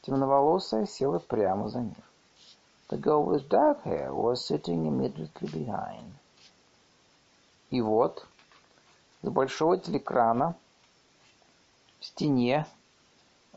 Темноволосая 0.03 0.85
села 0.85 1.17
прямо 1.17 1.69
за 1.69 1.79
ним. 1.79 2.03
The 2.89 2.97
girl 2.97 3.25
with 3.25 3.49
dark 3.49 3.81
hair 3.83 4.13
was 4.13 4.45
sitting 4.45 4.85
immediately 4.85 5.49
behind. 5.49 6.13
И 7.71 7.81
вот 7.81 8.27
с 9.26 9.30
большого 9.30 9.80
телеэкрана 9.80 10.55
в 11.99 12.05
стене 12.05 12.67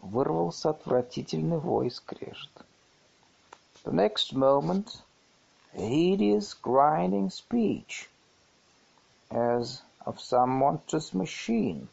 вырвался 0.00 0.70
отвратительный 0.70 1.58
вой 1.58 1.90
скрежет. 1.90 2.50
The 3.84 3.92
next 3.92 4.32
moment, 4.32 5.02
a 5.74 5.80
hideous 5.80 6.54
grinding 6.54 7.28
speech, 7.28 8.08
as 9.30 9.82
of 10.06 10.18
some 10.18 10.58
monstrous 10.58 11.12
machine 11.12 11.88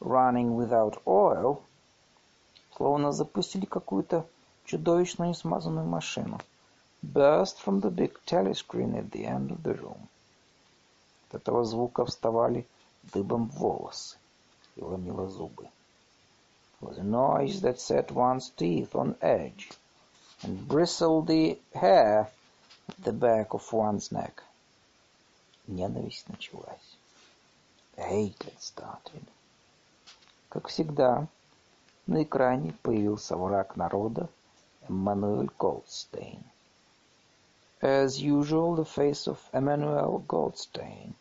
running 0.00 0.56
without 0.56 1.02
oil, 1.04 1.60
словно 2.74 3.12
запустили 3.12 3.66
какую-то 3.66 4.26
чудовищно 4.64 5.24
несмазанную 5.24 5.86
машину, 5.86 6.40
burst 7.02 7.58
from 7.62 7.82
the 7.82 7.90
big 7.90 8.18
telescreen 8.24 8.94
at 8.94 9.10
the 9.10 9.26
end 9.26 9.50
of 9.50 9.62
the 9.62 9.78
room. 9.78 10.08
От 11.28 11.42
этого 11.42 11.64
звука 11.64 12.06
вставали 12.06 12.66
дыбом 13.13 13.47
волосы 13.47 14.17
и 14.75 14.81
ломила 14.81 15.27
зубы. 15.29 15.69
It 16.79 16.87
was 16.87 16.97
a 16.99 17.03
noise 17.03 17.61
that 17.61 17.79
set 17.79 18.11
one's 18.11 18.49
teeth 18.49 18.95
on 18.95 19.15
edge 19.21 19.71
and 20.43 20.67
bristled 20.67 21.27
the 21.27 21.59
hair 21.73 22.29
at 22.89 23.03
the 23.03 23.11
back 23.11 23.53
of 23.53 23.73
one's 23.73 24.11
neck. 24.11 24.43
Ненависть 25.67 26.29
началась. 26.29 26.97
Hate 27.97 28.37
had 28.43 28.61
started. 28.61 29.25
Как 30.49 30.67
всегда, 30.67 31.27
на 32.05 32.23
экране 32.23 32.73
появился 32.83 33.35
враг 33.35 33.75
народа 33.75 34.29
Эммануэль 34.87 35.49
Голдстейн. 35.57 36.43
As 37.81 38.21
usual, 38.21 38.75
the 38.75 38.85
face 38.85 39.27
of 39.27 39.39
Emmanuel 39.51 40.23
Goldstein 40.27 41.15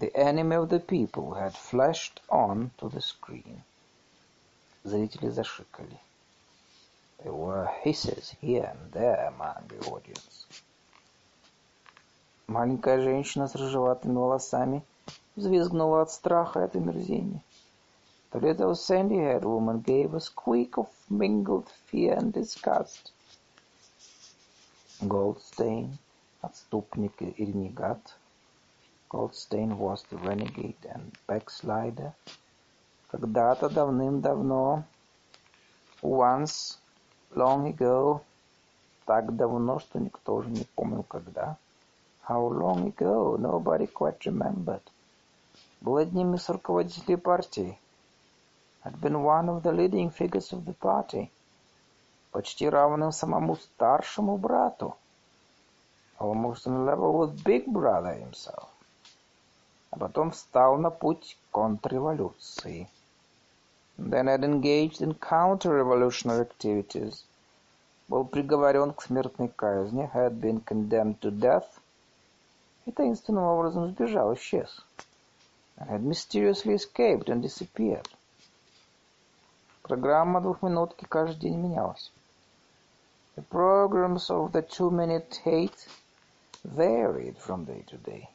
The 0.00 0.16
enemy 0.16 0.56
of 0.56 0.70
the 0.70 0.80
people 0.80 1.34
had 1.34 1.52
flashed 1.52 2.22
on 2.30 2.70
to 2.78 2.88
the 2.88 3.02
screen. 3.02 3.62
Зрители 4.82 5.28
зашикали. 5.28 5.98
There 7.22 7.34
were 7.34 7.66
hisses 7.82 8.34
here 8.40 8.64
and 8.64 8.92
there 8.92 9.26
among 9.26 9.68
the 9.68 9.78
audience. 9.90 10.46
Маленькая 12.46 13.02
женщина 13.02 13.46
с 13.46 13.54
рыжеватыми 13.54 14.16
волосами 14.16 14.82
взвизгнула 15.36 16.00
от 16.00 16.10
страха 16.10 16.60
и 16.60 16.64
от 16.64 16.76
омерзения. 16.76 17.42
The 18.32 18.40
little 18.40 18.74
sandy-haired 18.74 19.44
woman 19.44 19.82
gave 19.82 20.14
a 20.14 20.20
squeak 20.20 20.78
of 20.78 20.88
mingled 21.10 21.68
fear 21.88 22.14
and 22.14 22.32
disgust. 22.32 23.12
Goldstein, 25.02 25.98
отступник 26.40 27.20
и 27.20 27.44
ренегат, 27.44 28.16
Goldstein 29.15 29.77
was 29.77 30.03
the 30.09 30.17
renegade 30.17 30.85
and 30.93 31.17
backslider. 31.25 32.11
Когда-то 33.07 33.69
давным-давно, 33.69 34.83
once, 36.01 36.77
long 37.33 37.65
ago, 37.65 38.19
так 39.05 39.33
давно, 39.37 39.79
что 39.79 39.99
никто 39.99 40.35
уже 40.35 40.49
не 40.49 40.65
помнил 40.75 41.03
когда. 41.03 41.55
How 42.27 42.49
long 42.49 42.93
ago? 42.93 43.37
Nobody 43.37 43.87
quite 43.87 44.19
remembered. 44.25 44.81
Был 45.79 45.95
одним 45.95 46.33
из 46.33 46.49
руководителей 46.49 47.15
партии. 47.15 47.79
Had 48.83 48.99
been 48.99 49.23
one 49.23 49.47
of 49.47 49.63
the 49.63 49.71
leading 49.71 50.09
figures 50.09 50.51
of 50.51 50.65
the 50.65 50.73
party. 50.73 51.31
Почти 52.31 52.67
равным 52.67 53.13
самому 53.13 53.55
старшему 53.55 54.37
брату. 54.37 54.97
Almost 56.19 56.67
on 56.67 56.85
level 56.85 57.13
with 57.17 57.43
Big 57.45 57.65
Brother 57.65 58.13
himself 58.13 58.75
А 59.90 59.98
потом 59.98 60.30
встал 60.30 60.76
на 60.78 60.90
путь 60.90 61.36
контрреволюции. 61.50 62.88
Then 63.98 64.28
had 64.28 64.44
engaged 64.44 65.02
in 65.02 65.14
counter-revolutionary 65.14 66.48
activities. 66.48 67.24
Был 68.08 68.24
приговорен 68.24 68.92
к 68.92 69.02
смертной 69.02 69.48
казни, 69.48 70.10
had 70.14 70.40
been 70.40 70.64
condemned 70.64 71.18
to 71.20 71.30
death, 71.30 71.66
и 72.86 72.92
таинственным 72.92 73.44
образом 73.44 73.88
сбежал, 73.88 74.34
исчез. 74.34 74.80
And 75.76 75.88
had 75.88 76.02
mysteriously 76.02 76.74
escaped 76.74 77.28
and 77.28 77.42
disappeared. 77.42 78.08
Программа 79.82 80.40
двухминутки 80.40 81.04
каждый 81.04 81.40
день 81.40 81.58
менялась. 81.58 82.12
The 83.36 83.42
programs 83.42 84.30
of 84.30 84.52
the 84.52 84.62
two-minute 84.62 85.40
hate 85.44 85.88
varied 86.64 87.36
from 87.38 87.64
day 87.64 87.84
to 87.88 87.96
day. 87.98 88.28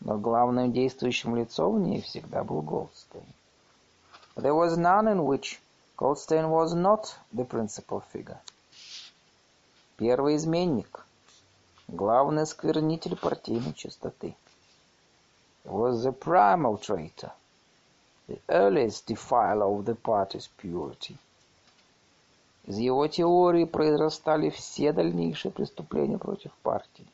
Но 0.00 0.16
главным 0.16 0.72
действующим 0.72 1.36
лицом 1.36 1.76
в 1.76 1.80
ней 1.80 2.00
всегда 2.00 2.42
был 2.42 2.62
Голдстейн. 2.62 3.24
There 4.36 4.54
was 4.54 4.76
none 4.78 5.06
in 5.06 5.26
which 5.26 5.60
Goldstein 5.96 6.48
was 6.48 6.72
not 6.72 7.14
the 7.32 7.44
principal 7.44 8.02
figure. 8.12 8.38
Первый 9.98 10.36
изменник, 10.36 11.04
главный 11.88 12.46
сквернитель 12.46 13.16
партийной 13.16 13.74
чистоты. 13.74 14.34
He 15.64 15.70
was 15.70 16.02
the 16.02 16.12
primal 16.12 16.78
traitor, 16.80 17.32
the 18.26 18.40
earliest 18.48 19.06
defiler 19.06 19.66
of 19.66 19.84
the 19.84 19.94
party's 19.94 20.48
purity. 20.56 21.18
Из 22.64 22.78
его 22.78 23.06
теории 23.08 23.64
произрастали 23.64 24.48
все 24.48 24.92
дальнейшие 24.92 25.52
преступления 25.52 26.16
против 26.16 26.52
партии. 26.62 27.06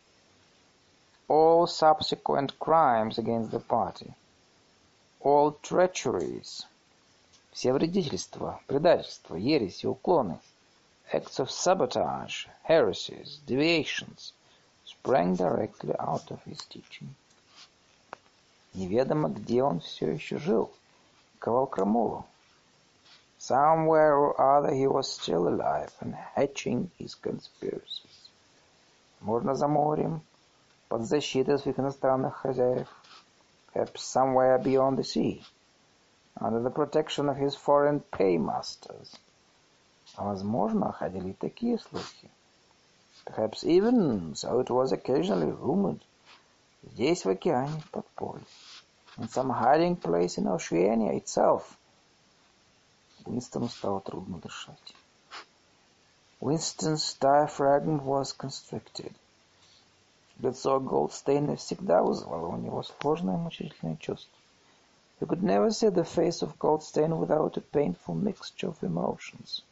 All 1.28 1.68
subsequent 1.68 2.60
crimes 2.60 3.18
against 3.18 3.52
the 3.52 3.60
party. 3.60 4.14
All 5.22 5.52
treacheries. 5.62 6.66
Все 7.52 7.74
вредительства, 7.74 8.60
предательства, 8.68 9.36
ереси, 9.36 9.86
уклоны. 9.86 10.40
Acts 11.14 11.40
of 11.40 11.52
sabotage, 11.52 12.48
heresies, 12.64 13.40
deviations 13.46 14.34
sprang 14.86 15.36
directly 15.36 15.94
out 16.00 16.32
of 16.32 16.42
his 16.44 16.60
teaching. 16.70 17.16
Неведомо, 18.74 19.30
где 19.30 19.64
он 19.64 19.80
все 19.82 20.12
еще 20.12 20.38
жил, 20.38 20.72
ковал 21.40 21.68
крамолу. 21.68 22.26
Somewhere 23.40 24.16
or 24.16 24.40
other 24.40 24.72
he 24.72 24.88
was 24.88 25.12
still 25.12 25.48
alive 25.48 25.92
and 26.00 26.14
hatching 26.14 26.92
his 26.98 27.16
conspiracies. 27.16 28.30
Можно 29.20 29.56
за 29.56 29.68
морем, 29.68 30.22
под 30.88 31.04
защитой 31.04 31.58
своих 31.58 31.80
иностранных 31.80 32.36
хозяев. 32.36 32.88
Perhaps 33.74 34.02
somewhere 34.02 34.58
beyond 34.62 34.98
the 34.98 35.04
sea, 35.04 35.44
under 36.40 36.60
the 36.60 36.70
protection 36.70 37.30
of 37.30 37.38
his 37.38 37.56
foreign 37.56 38.02
paymasters. 38.12 39.18
А 40.16 40.26
возможно, 40.26 40.92
ходили 40.92 41.32
такие 41.32 41.80
слухи. 41.80 42.30
Perhaps 43.26 43.64
even 43.64 44.36
so 44.36 44.60
it 44.60 44.70
was 44.70 44.92
occasionally 44.92 45.52
rumored. 45.52 46.02
Здесь, 46.84 47.24
в 47.24 47.30
океане, 47.30 47.80
в 47.82 47.92
подполье. 47.92 48.44
In 49.18 49.28
some 49.30 49.50
hiding 49.50 49.96
place 49.96 50.38
in 50.38 50.48
Oceania 50.48 51.14
itself. 51.14 51.78
Уинстону 53.26 53.70
стало 53.70 54.02
трудно 54.02 54.40
дышать. 54.40 54.96
Winston's 56.42 57.14
diaphragm 57.20 58.04
was 58.04 58.34
constricted. 58.34 59.14
Лицо 60.39 60.79
Голдстейна 60.81 61.57
всегда 61.57 62.03
вызывало 62.03 62.49
у 62.49 62.57
него 62.57 62.83
сложное 62.83 63.39
мучительное 63.39 63.97
чувство. 63.97 64.37
You 65.19 65.27
could 65.27 65.43
never 65.43 65.71
see 65.71 65.89
the 65.89 66.05
face 66.05 66.43
of 66.43 66.59
Goldstein 66.59 67.19
without 67.19 67.57
a 67.57 67.63
painful 67.63 68.15
mixture 68.15 68.69
of 68.69 68.83
emotions. 68.83 69.63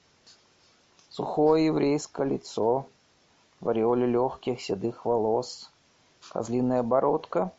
Сухое 1.10 1.66
еврейское 1.66 2.26
лицо, 2.26 2.86
в 3.60 3.68
ореоле 3.68 4.06
легких 4.06 4.58
седых 4.62 5.04
волос, 5.04 5.70
козлиная 6.32 6.82
бородка. 6.82 7.52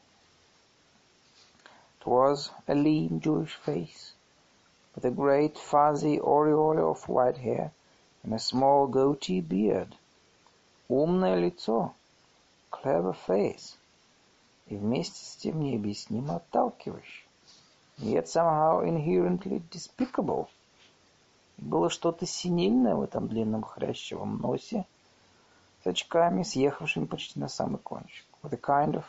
It 1.99 2.07
was 2.07 2.49
a 2.67 2.73
lean 2.73 3.19
Jewish 3.19 3.53
face, 3.53 4.13
with 4.95 5.05
a 5.05 5.11
great 5.11 5.59
fuzzy 5.59 6.19
aureole 6.19 6.89
of 6.89 7.07
white 7.07 7.37
hair 7.37 7.71
and 8.23 8.33
a 8.33 8.39
small 8.39 8.87
goatee 8.87 9.41
beard. 9.41 9.95
Умное 10.89 11.35
лицо, 11.35 11.93
clever 12.85 13.15
face, 13.27 13.77
и 14.67 14.77
вместе 14.77 15.25
с 15.25 15.35
тем 15.37 15.59
необъяснимо 15.59 16.35
отталкивающее 16.35 17.25
yet 17.97 18.27
somehow 18.27 18.83
inherently 18.83 19.61
despicable. 19.71 20.47
Было 21.57 21.89
что-то 21.89 22.25
синильное 22.25 22.95
в 22.95 23.01
этом 23.01 23.27
длинном 23.27 23.63
хрящевом 23.63 24.39
носе, 24.39 24.85
с 25.83 25.87
очками, 25.87 26.43
съехавшими 26.43 27.05
почти 27.05 27.39
на 27.39 27.47
самый 27.47 27.79
кончик, 27.79 28.25
with 28.43 28.53
a 28.53 28.57
kind 28.57 28.95
of 28.95 29.05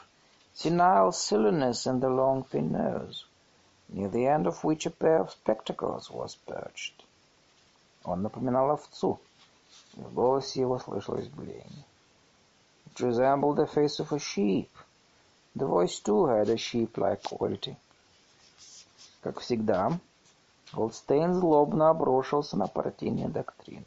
senile 0.54 1.10
silliness 1.10 1.86
in 1.86 2.00
the 2.00 2.08
long 2.08 2.44
thin 2.44 2.70
nose, 2.70 3.26
near 3.88 4.08
the 4.08 4.26
end 4.26 4.46
of 4.46 4.62
which 4.62 4.86
a 4.86 4.90
pair 4.90 5.20
of 5.20 5.32
spectacles 5.32 6.10
was 6.10 6.36
perched. 6.46 7.04
Он 8.04 8.22
напоминал 8.22 8.70
овцу, 8.70 9.18
в 9.94 10.14
голосе 10.14 10.60
его 10.60 10.78
слышалось 10.78 11.26
блеяние. 11.28 11.84
It 12.95 12.99
resembled 12.99 13.57
the 13.57 13.67
face 13.67 13.99
of 13.99 14.11
a 14.11 14.19
sheep. 14.19 14.69
The 15.55 15.65
voice 15.65 15.99
too 15.99 16.27
had 16.27 16.49
a 16.49 16.57
sheep-like 16.57 17.23
quality. 17.23 17.77
Как 19.21 19.39
всегда, 19.39 19.99
Голдстейн 20.73 21.33
злобно 21.33 21.89
обрушился 21.89 22.57
на 22.57 22.67
партийные 22.67 23.29
доктрины. 23.29 23.85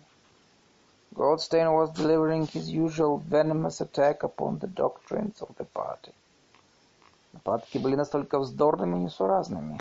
Goldstein 1.15 1.73
was 1.73 1.91
delivering 1.91 2.47
his 2.49 2.69
usual 2.69 3.19
venomous 3.19 3.81
attack 3.81 4.25
upon 4.25 4.59
the 4.59 4.67
doctrines 4.67 5.41
of 5.41 5.55
the 5.57 5.65
party. 5.65 6.13
Нападки 7.33 7.79
были 7.79 7.95
настолько 7.95 8.39
вздорными 8.41 8.97
и 8.97 9.05
несуразными. 9.05 9.79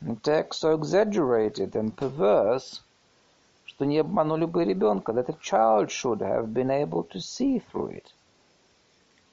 Attacks 0.00 0.58
so 0.58 0.74
exaggerated 0.74 1.72
and 1.72 1.94
perverse, 1.94 2.80
что 3.66 3.84
не 3.84 3.98
обманули 3.98 4.46
бы 4.46 4.64
ребенка, 4.64 5.12
that 5.12 5.28
a 5.28 5.36
child 5.42 5.90
should 5.90 6.20
have 6.20 6.54
been 6.54 6.70
able 6.70 7.04
to 7.04 7.20
see 7.20 7.58
through 7.58 7.90
it. 7.90 8.14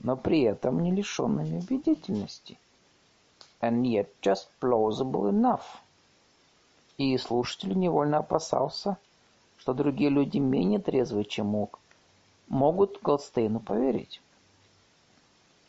Но 0.03 0.17
при 0.17 0.43
этом 0.43 0.83
не 0.83 0.93
лишенными 0.93 1.59
убедительности 1.59 2.59
and 3.63 3.87
yet 3.87 4.09
just 4.21 4.49
plausible 4.61 5.29
enough. 5.29 5.81
И 6.99 7.17
слушатель 7.17 7.79
невольно 7.79 8.19
опасался, 8.19 8.99
что 9.57 9.73
другие 9.73 10.11
люди 10.11 10.39
менее 10.39 10.81
трезвые, 10.81 11.25
чем 11.25 11.47
мог, 11.47 11.79
могут 12.49 13.01
Голдстейну 13.03 13.61
поверить. 13.61 14.21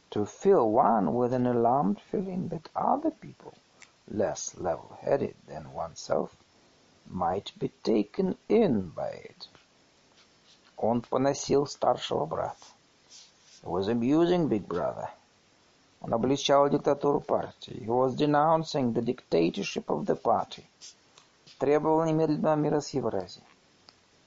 To 0.09 0.25
fill 0.25 0.71
one 0.71 1.13
with 1.13 1.33
an 1.33 1.47
alarmed 1.47 1.99
feeling 2.11 2.49
that 2.49 2.69
other 2.75 3.11
people, 3.11 3.53
less 4.07 4.55
level-headed 4.57 5.35
than 5.47 5.73
oneself, 5.73 6.29
might 7.07 7.51
be 7.59 7.71
taken 7.83 8.35
in 8.47 8.91
by 8.95 9.11
it. 9.11 9.49
Он 10.77 11.01
поносил 11.01 11.65
старшего 11.65 12.25
брата. 12.25 12.65
He 13.62 13.68
was 13.68 13.88
abusing 13.88 14.48
big 14.48 14.66
brother. 14.66 15.08
Он 16.00 16.14
обличал 16.14 16.68
диктатуру 16.68 17.20
партии. 17.20 17.84
He 17.84 17.86
was 17.86 18.14
denouncing 18.14 18.92
the 18.92 19.02
dictatorship 19.02 19.88
of 19.88 20.06
the 20.06 20.14
party. 20.14 20.64
Требовал 21.58 22.04
немедленного 22.04 22.54
мира 22.54 22.80
с 22.80 22.90
Евразией. 22.90 23.44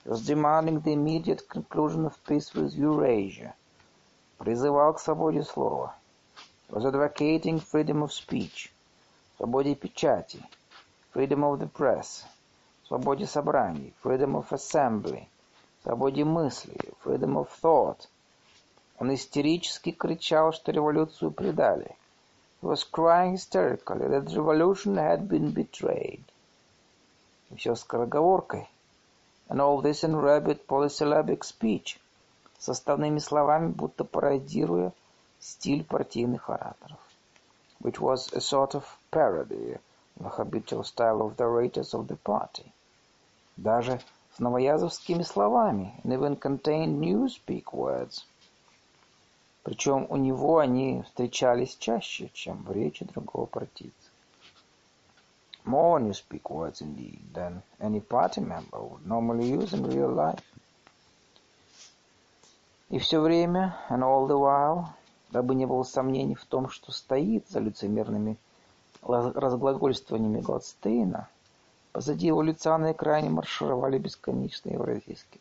He 0.04 0.10
was 0.10 0.26
demanding 0.26 0.82
the 0.82 0.94
immediate 0.94 1.48
conclusion 1.48 2.06
of 2.06 2.22
peace 2.26 2.54
with 2.54 2.74
Eurasia. 2.74 3.54
Призывал 4.38 4.94
к 4.94 5.00
свободе 5.00 5.44
слова. 5.44 5.94
He 6.68 6.76
was 6.76 6.86
advocating 6.86 7.60
freedom 7.60 8.04
of 8.04 8.12
speech. 8.12 8.72
Свободе 9.38 9.76
печати. 9.76 10.44
Freedom 11.14 11.44
of 11.44 11.60
the 11.60 11.68
press. 11.68 12.26
Свободе 12.88 13.28
собраний. 13.28 13.94
Freedom 14.04 14.36
of 14.36 14.52
assembly. 14.52 15.28
Свободе 15.84 16.26
мысли. 16.26 16.78
Freedom 17.04 17.38
of 17.38 17.50
thought. 17.50 18.08
Он 18.99 19.13
истерически 19.13 19.93
кричал, 19.93 20.53
что 20.53 20.73
революцию 20.73 21.31
предали. 21.31 21.97
He 22.63 22.69
was 22.69 22.83
crying 22.83 23.35
hysterically 23.35 24.09
that 24.09 24.35
revolution 24.35 24.97
had 24.97 25.29
been 25.29 25.53
betrayed. 25.53 26.23
И 27.51 27.57
все 27.57 27.75
скороговоркой. 27.75 28.67
And 29.49 29.61
all 29.61 29.83
this 29.83 30.03
in 30.03 30.17
rapid 30.17 30.67
polysyllabic 30.67 31.45
speech. 31.45 32.01
Составными 32.59 33.19
словами, 33.19 33.71
будто 33.71 34.05
пародируя 34.05 34.93
стиль 35.39 35.85
партийных 35.85 36.49
ораторов. 36.49 36.99
Which 37.81 38.01
was 38.01 38.33
a 38.33 38.41
sort 38.41 38.75
of 38.75 38.85
parody 39.11 39.75
of 39.75 39.81
the 40.19 40.29
habitual 40.31 40.85
style 40.85 41.21
of 41.21 41.37
the 41.37 41.45
orators 41.45 41.93
of 41.93 42.09
the 42.09 42.17
party. 42.17 42.73
Даже 43.59 44.01
с 44.35 44.39
новоязовскими 44.39 45.23
словами. 45.23 46.01
And 46.03 46.15
even 46.15 46.37
contained 46.37 46.99
newspeak 46.99 47.75
words. 47.75 48.25
Причем 49.67 50.07
у 50.11 50.17
него 50.17 50.59
они 50.59 51.03
встречались 51.03 51.75
чаще, 51.75 52.31
чем 52.33 52.63
в 52.63 52.71
речи 52.71 53.05
другого 53.05 53.47
партийца. 53.47 54.11
More 55.65 55.99
newspeak 55.99 56.43
words 56.45 56.81
indeed 56.81 57.21
than 57.35 57.61
any 57.81 58.01
party 58.01 58.41
member 58.41 58.81
would 58.81 59.05
normally 59.05 59.51
use 59.51 59.73
in 59.73 59.85
real 59.85 60.15
life. 60.15 60.41
И 62.91 63.01
все 63.01 63.21
время, 63.21 63.77
and 63.91 64.05
all 64.05 64.29
the 64.29 64.39
while, 64.39 64.85
дабы 65.33 65.57
не 65.57 65.67
было 65.67 65.83
сомнений 65.83 66.37
в 66.37 66.45
том, 66.45 66.69
что 66.69 66.93
стоит 66.93 67.49
за 67.49 67.59
лицемерными 67.59 68.37
разглагольствованиями 69.03 70.43
Гладстейна, 70.43 71.29
позади 71.91 72.29
его 72.29 72.41
лица 72.41 72.79
на 72.79 72.93
экране 72.93 73.31
маршировали 73.31 73.99
бесконечные 73.99 74.75
евразийские 74.75 75.41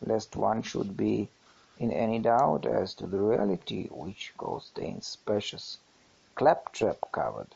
Lest 0.00 0.36
one 0.36 0.62
should 0.62 0.96
be 0.96 1.28
in 1.77 1.91
any 1.91 2.19
doubt 2.19 2.65
as 2.65 2.93
to 2.93 3.07
the 3.07 3.19
reality 3.19 3.87
which 3.89 4.33
Goldstein's 4.37 5.07
spacious 5.07 5.79
claptrap 6.35 7.11
covered. 7.11 7.55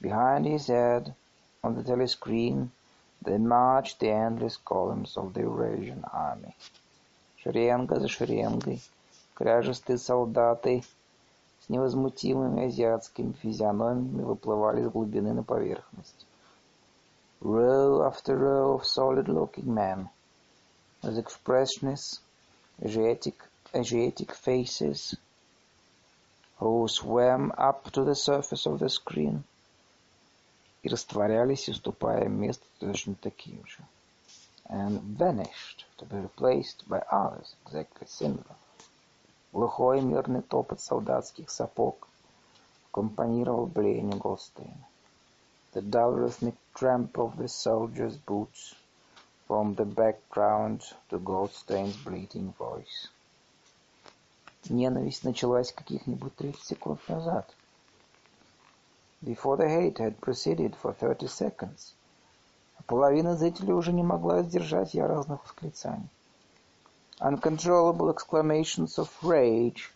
Behind 0.00 0.46
his 0.46 0.66
head, 0.66 1.14
on 1.62 1.76
the 1.76 1.82
telescreen, 1.82 2.70
they 3.24 3.38
marched 3.38 4.00
the 4.00 4.10
endless 4.10 4.56
columns 4.56 5.16
of 5.16 5.34
the 5.34 5.40
Eurasian 5.40 6.04
army. 6.12 6.56
Шеренга 7.36 8.00
за 8.00 8.08
шеренгой, 8.08 8.80
кряжестые 9.34 9.98
солдаты 9.98 10.82
с 11.60 11.68
невозмутимыми 11.68 12.66
азиатскими 12.66 13.32
физиономиями 13.32 14.22
выплывали 14.22 14.80
из 14.82 14.88
глубины 14.88 15.32
на 15.32 15.42
поверхность. 15.42 16.26
Row 17.40 18.02
after 18.02 18.36
row 18.36 18.74
of 18.74 18.84
solid-looking 18.84 19.72
men, 19.72 20.08
with 21.02 21.18
expressionless 21.18 22.20
Asiatic, 22.82 23.42
Asiatic 23.74 24.34
faces, 24.34 25.16
who 26.58 26.86
swam 26.88 27.52
up 27.56 27.90
to 27.92 28.04
the 28.04 28.14
surface 28.14 28.66
of 28.66 28.78
the 28.78 28.88
screen 28.88 29.44
и 30.82 30.88
растворялись, 30.88 31.68
уступая 31.68 32.28
место 32.28 32.64
точно 32.78 33.14
таким 33.14 33.64
же, 33.66 33.82
and 34.68 35.00
vanished 35.16 35.84
to 35.96 36.04
be 36.06 36.20
replaced 36.20 36.86
by 36.88 37.02
others 37.10 37.54
exactly 37.64 38.06
similar. 38.06 38.56
Глухой 39.52 40.00
мирный 40.00 40.42
топот 40.42 40.80
солдатских 40.80 41.50
сапог 41.50 42.08
аккомпанировал 42.90 43.66
блеянию 43.66 44.18
Голстейна. 44.18 44.86
The 45.72 45.82
dull 45.82 46.12
rhythmic 46.12 46.56
tramp 46.74 47.16
of 47.18 47.36
the 47.36 47.48
soldier's 47.48 48.16
boots 48.16 48.74
formed 49.47 49.77
the 49.77 49.85
background 49.85 50.81
to 51.09 51.17
Goldstein's 51.17 51.95
bleating 52.03 52.53
voice. 52.57 53.09
Ненависть 54.69 55.23
началась 55.23 55.71
каких-нибудь 55.71 56.35
тридцать 56.35 56.65
секунд 56.65 56.99
назад. 57.07 57.49
Before 59.21 59.55
the 59.55 59.67
hate 59.67 59.97
had 59.97 60.19
proceeded 60.19 60.75
for 60.75 60.93
thirty 60.93 61.27
seconds, 61.27 61.93
половина 62.85 63.35
зрителей 63.35 63.73
уже 63.73 63.93
не 63.93 64.03
могла 64.03 64.43
сдержать 64.43 64.93
яростных 64.93 65.41
восклицаний. 65.43 66.09
Uncontrollable 67.19 68.13
exclamations 68.13 68.97
of 68.97 69.09
rage 69.23 69.91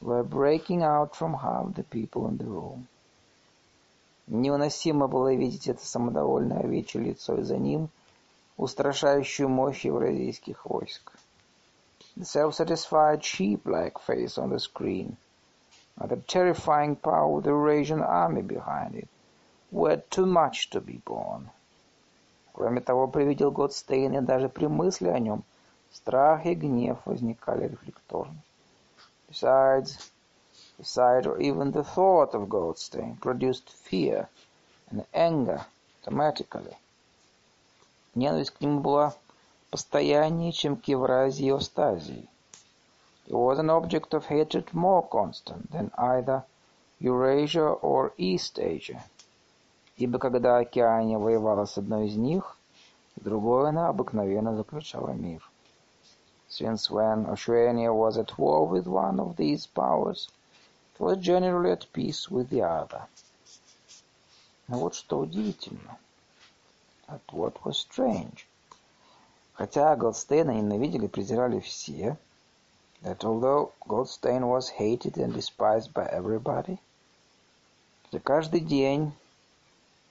were 0.00 0.24
breaking 0.24 0.82
out 0.82 1.14
from 1.14 1.34
half 1.34 1.74
the 1.74 1.84
people 1.84 2.26
in 2.28 2.36
the 2.38 2.44
room. 2.44 2.86
Невыносимо 4.26 5.08
было 5.08 5.34
видеть 5.34 5.68
это 5.68 5.84
самодовольное 5.84 6.60
овечье 6.60 7.00
лицо, 7.00 7.36
и 7.36 7.42
за 7.42 7.56
ним 7.56 7.88
устрашающую 8.59 9.49
мощь 9.49 9.85
евразийских 9.85 10.65
войск. 10.65 11.11
The 12.17 12.25
self-satisfied 12.25 13.23
sheep-like 13.23 13.99
face 13.99 14.37
on 14.37 14.49
the 14.49 14.59
screen, 14.59 15.17
and 15.99 16.09
the 16.09 16.17
terrifying 16.27 16.95
power 16.95 17.37
of 17.37 17.43
the 17.43 17.49
Eurasian 17.49 18.01
army 18.01 18.41
behind 18.41 18.95
it, 18.95 19.09
were 19.71 20.01
too 20.09 20.25
much 20.25 20.69
to 20.69 20.79
be 20.79 21.01
borne. 21.05 21.49
Кроме 22.53 22.79
того, 22.79 23.07
привидел 23.07 23.51
Годстейн, 23.51 24.17
и 24.17 24.21
даже 24.21 24.47
при 24.47 24.67
мысли 24.67 25.09
о 25.09 25.19
нем 25.19 25.43
страх 25.91 26.45
и 26.45 26.55
гнев 26.55 26.97
возникали 27.05 27.67
рефлекторно. 27.67 28.37
Besides, 29.29 30.11
the 30.77 30.85
sight 30.85 31.25
or 31.25 31.37
even 31.39 31.71
the 31.71 31.83
thought 31.83 32.33
of 32.33 32.47
Goldstein 32.47 33.17
produced 33.17 33.69
fear 33.69 34.29
and 34.89 35.05
anger 35.13 35.65
automatically. 36.01 36.77
Ненависть 38.14 38.50
к 38.50 38.60
нему 38.60 38.80
была 38.80 39.14
постояннее, 39.70 40.52
чем 40.52 40.76
к 40.76 40.84
Евразии 40.88 41.46
и 41.46 41.50
Остазии. 41.50 42.28
He 43.26 43.32
was 43.32 43.60
an 43.60 43.70
object 43.70 44.12
of 44.12 44.26
hatred 44.26 44.72
more 44.72 45.08
constant 45.08 45.70
than 45.70 45.92
either 45.96 46.42
Eurasia 46.98 47.68
or 47.80 48.12
East 48.18 48.58
Asia. 48.58 49.04
Ибо 49.96 50.18
когда 50.18 50.58
Океания 50.58 51.18
воевала 51.18 51.66
с 51.66 51.78
одной 51.78 52.08
из 52.08 52.16
них, 52.16 52.56
другой 53.16 53.68
она 53.68 53.88
обыкновенно 53.88 54.56
заключала 54.56 55.10
мир. 55.10 55.48
Since 56.48 56.90
when 56.90 57.30
Oceania 57.30 57.92
was 57.92 58.18
at 58.18 58.36
war 58.36 58.66
with 58.66 58.88
one 58.88 59.20
of 59.20 59.36
these 59.36 59.68
powers, 59.68 60.28
it 60.94 61.00
was 61.00 61.18
generally 61.18 61.70
at 61.70 61.86
peace 61.92 62.28
with 62.28 62.48
the 62.48 62.62
other. 62.62 63.06
Но 64.66 64.80
вот 64.80 64.96
что 64.96 65.20
удивительно. 65.20 65.96
But 67.10 67.32
what 67.32 67.64
was 67.64 67.76
strange. 67.76 68.46
Хотя 69.54 69.96
Голдстейна 69.96 70.52
ненавидели 70.52 71.06
и 71.06 71.08
презирали 71.08 71.58
все, 71.58 72.16
that 73.02 73.24
although 73.24 73.72
Goldstein 73.88 74.46
was 74.46 74.68
hated 74.68 75.18
and 75.18 75.34
despised 75.34 75.92
by 75.92 76.06
everybody, 76.06 76.78
что 78.08 78.20
каждый 78.20 78.60
день 78.60 79.12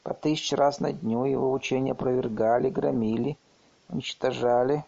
по 0.03 0.13
тысяче 0.13 0.57
раз 0.57 0.81
на 0.81 0.91
дню 0.91 1.23
его 1.23 1.53
учения 1.53 1.93
опровергали, 1.93 2.69
громили, 2.69 3.37
уничтожали, 3.87 4.83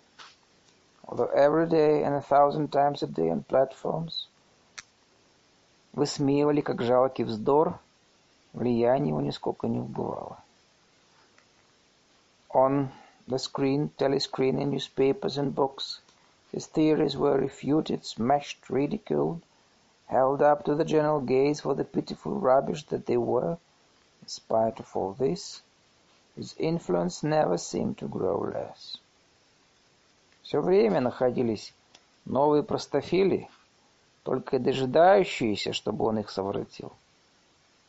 although 1.07 1.31
every 1.33 1.67
day 1.67 2.03
and 2.03 2.15
a 2.15 2.21
thousand 2.21 2.73
times 2.73 3.03
a 3.03 3.07
day 3.07 3.29
on 3.29 3.43
platforms, 3.43 4.27
высмеивали 5.93 6.59
как 6.59 6.81
жалкий 6.81 7.23
вздор, 7.23 7.79
влияние 8.51 9.09
его 9.09 9.21
нисколько 9.21 9.67
не 9.67 9.79
убывало. 9.79 10.39
On 12.52 12.90
the 13.28 13.38
screen, 13.38 13.90
telescreen, 13.98 14.60
in 14.60 14.70
newspapers 14.70 15.38
and 15.38 15.54
books, 15.54 16.00
his 16.50 16.66
theories 16.66 17.16
were 17.16 17.38
refuted, 17.38 18.04
smashed, 18.04 18.68
ridiculed, 18.70 19.42
held 20.06 20.42
up 20.42 20.64
to 20.64 20.74
the 20.74 20.84
general 20.84 21.20
gaze 21.20 21.60
for 21.60 21.74
the 21.74 21.84
pitiful 21.84 22.32
rubbish 22.32 22.84
that 22.86 23.06
they 23.06 23.16
were. 23.16 23.58
In 24.22 24.28
spite 24.28 24.80
of 24.80 24.96
all 24.96 25.12
this, 25.12 25.62
his 26.34 26.54
influence 26.58 27.22
never 27.22 27.58
seemed 27.58 27.98
to 27.98 28.08
grow 28.08 28.38
less. 28.38 28.98
Все 30.42 30.60
время 30.60 31.00
находились 31.00 31.72
новые 32.24 32.62
простофили, 32.62 33.48
только 34.22 34.58
дожидающиеся, 34.58 35.72
чтобы 35.72 36.04
он 36.06 36.18
их 36.18 36.30
совратил. 36.30 36.92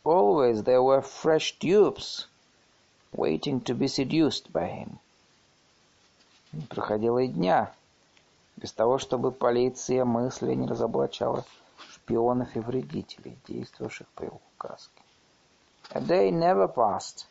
Always 0.04 0.64
there 0.64 0.82
were 0.82 1.02
fresh 1.02 1.58
dupes, 1.60 2.28
waiting 3.13 3.61
to 3.61 3.75
be 3.75 3.89
seduced 3.89 4.53
by 4.53 4.69
him. 4.69 4.99
Не 6.53 6.67
проходило 6.67 7.19
и 7.19 7.29
дня, 7.29 7.73
без 8.57 8.73
того, 8.73 8.99
чтобы 8.99 9.33
полиция 9.33 10.05
мысли 10.05 10.55
не 10.55 10.67
разоблачала 10.67 11.45
шпионов 11.91 12.55
и 12.57 12.61
вредителей, 12.61 13.39
действовавших 13.47 14.07
по 14.09 14.25
его 14.25 14.41
указке. 14.57 15.03
A 15.91 16.01
day 16.01 16.31
never 16.31 16.69
passed 16.69 17.27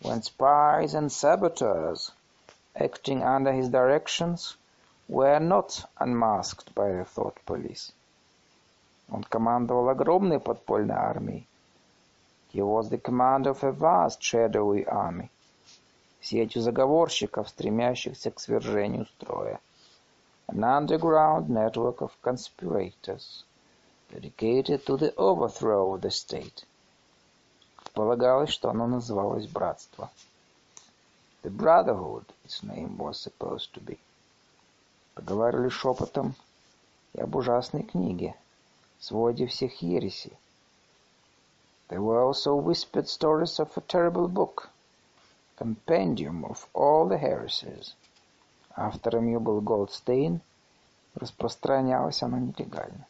when 0.00 0.22
spies 0.22 0.94
and 0.94 1.10
saboteurs, 1.12 2.12
acting 2.74 3.22
under 3.22 3.52
his 3.52 3.68
directions, 3.68 4.56
were 5.08 5.38
not 5.38 5.84
unmasked 6.00 6.74
by 6.74 6.90
the 6.90 7.04
thought 7.04 7.36
police. 7.44 7.92
Он 9.08 9.22
командовал 9.24 9.88
огромной 9.88 10.40
подпольной 10.40 10.94
армией. 10.94 11.46
He 12.52 12.60
was 12.60 12.90
the 12.90 12.98
commander 12.98 13.50
of 13.50 13.64
a 13.64 13.72
vast 13.72 14.22
shadowy 14.22 14.84
army. 14.86 15.30
Сетью 16.20 16.60
заговорщиков, 16.60 17.48
стремящихся 17.48 18.30
к 18.30 18.38
свержению 18.38 19.06
строя. 19.06 19.58
An 20.48 20.62
underground 20.62 21.48
network 21.48 22.02
of 22.02 22.12
conspirators, 22.20 23.44
dedicated 24.10 24.84
to 24.84 24.98
the 24.98 25.14
overthrow 25.16 25.94
of 25.94 26.02
the 26.02 26.10
state. 26.10 26.66
Полагалось, 27.94 28.50
что 28.50 28.68
оно 28.68 28.86
называлось 28.86 29.46
братство. 29.46 30.10
The 31.42 31.50
Brotherhood, 31.50 32.26
its 32.44 32.62
name 32.62 32.98
was 32.98 33.18
supposed 33.18 33.72
to 33.72 33.80
be. 33.80 33.98
Поговаривали 35.14 35.70
шепотом 35.70 36.34
и 37.14 37.20
об 37.20 37.34
ужасной 37.34 37.82
книге, 37.82 38.34
своде 39.00 39.46
всех 39.46 39.80
ересей. 39.80 40.36
There 41.89 42.01
were 42.01 42.21
also 42.21 42.53
whispered 42.55 43.07
stories 43.07 43.59
of 43.59 43.75
a 43.77 43.81
terrible 43.81 44.27
book, 44.27 44.69
compendium 45.55 46.45
of 46.45 46.67
all 46.73 47.07
the 47.07 47.17
heresies. 47.17 47.95
Автором 48.75 49.25
ее 49.25 49.39
был 49.39 49.61
Голдстейн, 49.61 50.41
распространялось 51.15 52.21
оно 52.21 52.37
нелегально. 52.37 53.07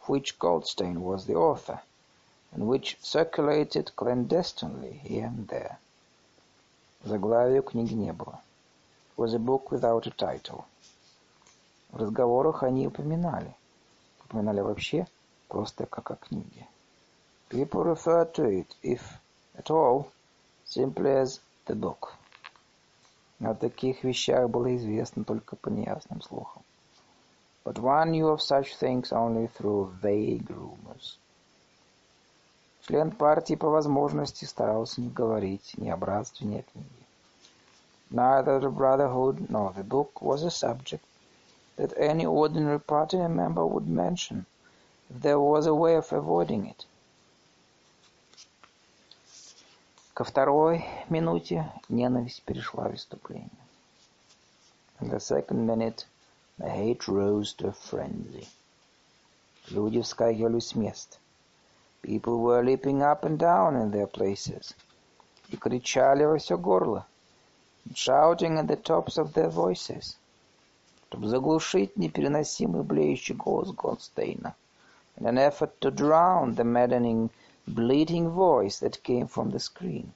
Of 0.00 0.08
which 0.08 0.38
Goldstein 0.38 1.02
was 1.02 1.26
the 1.26 1.34
author, 1.34 1.80
and 2.52 2.66
which 2.66 2.96
circulated 3.02 3.94
clandestinely 3.94 5.00
here 5.04 5.26
and 5.26 5.48
there. 5.48 5.78
Заглавия 7.04 7.62
книги 7.62 7.94
не 7.94 8.12
было. 8.12 8.40
It 9.10 9.20
was 9.20 9.34
a 9.34 9.38
book 9.38 9.70
without 9.70 10.06
a 10.06 10.10
title. 10.10 10.64
В 11.90 11.96
разговорах 11.98 12.62
они 12.62 12.86
упоминали. 12.86 13.54
Упоминали 14.24 14.60
вообще 14.60 15.06
просто 15.48 15.84
как 15.84 16.10
о 16.10 16.16
книге. 16.16 16.66
People 17.48 17.84
referred 17.84 18.32
to 18.34 18.44
it, 18.44 18.74
if 18.82 19.02
at 19.58 19.70
all, 19.70 20.10
simply 20.64 21.10
as 21.10 21.40
the 21.66 21.74
book. 21.74 22.14
О 23.40 23.54
таких 23.54 24.04
вещах 24.04 24.48
было 24.48 24.74
известно 24.76 25.24
только 25.24 25.56
по 25.56 25.68
неясным 25.68 26.22
слухам. 26.22 26.62
but 27.64 27.78
one 27.78 28.10
knew 28.10 28.28
of 28.28 28.42
such 28.42 28.74
things 28.76 29.12
only 29.12 29.46
through 29.46 29.92
vague 30.00 30.50
rumors. 30.50 31.16
Член 32.86 33.12
партии 33.12 33.54
по 33.54 33.68
возможности 33.68 34.44
старался 34.44 35.00
не 35.00 35.08
говорить 35.08 35.74
ни 35.76 35.88
о 35.88 35.96
братстве, 35.96 36.48
ни 36.48 36.58
о 36.58 36.62
книге. 36.62 36.88
Neither 38.10 38.58
the 38.58 38.70
brotherhood 38.70 39.48
nor 39.48 39.72
the 39.72 39.84
book 39.84 40.20
was 40.20 40.42
a 40.42 40.50
subject 40.50 41.04
that 41.76 41.96
any 41.96 42.26
ordinary 42.26 42.80
party 42.80 43.16
member 43.16 43.64
would 43.64 43.86
mention, 43.86 44.44
if 45.08 45.22
there 45.22 45.38
was 45.38 45.66
a 45.66 45.74
way 45.74 45.96
of 45.96 46.12
avoiding 46.12 46.66
it. 46.66 46.84
Ко 50.17 50.23
второй 50.23 50.83
минуте 51.09 51.71
ненависть 51.89 52.41
перешла 52.41 52.87
в 52.87 52.93
выступление. 52.93 53.51
In 54.99 55.11
the 55.11 55.19
second 55.19 55.67
minute, 55.67 56.07
the 56.57 56.67
hate 56.67 57.07
rose 57.07 57.53
to 57.53 57.67
a 57.67 57.71
frenzy. 57.71 58.47
Люди 59.69 60.01
вскакивали 60.01 60.59
с 60.59 60.73
мест. 60.73 61.19
People 62.01 62.39
were 62.39 62.63
leaping 62.63 63.03
up 63.03 63.25
and 63.25 63.37
down 63.37 63.75
in 63.75 63.91
their 63.91 64.07
places. 64.07 64.73
И 65.49 65.55
кричали 65.55 66.25
во 66.25 66.39
все 66.39 66.57
горло. 66.57 67.05
Shouting 67.93 68.57
at 68.57 68.65
the 68.65 68.75
tops 68.75 69.19
of 69.19 69.33
their 69.33 69.51
voices. 69.51 70.17
Чтобы 71.09 71.27
заглушить 71.27 71.95
непереносимый 71.95 72.81
блеющий 72.81 73.35
голос 73.35 73.69
Голдстейна. 73.69 74.55
In 75.17 75.27
an 75.27 75.37
effort 75.37 75.79
to 75.79 75.91
drown 75.91 76.55
the 76.55 76.63
maddening 76.63 77.29
bleating 77.66 78.28
voice 78.30 78.78
that 78.80 79.02
came 79.02 79.26
from 79.26 79.50
the 79.50 79.58
screen. 79.58 80.12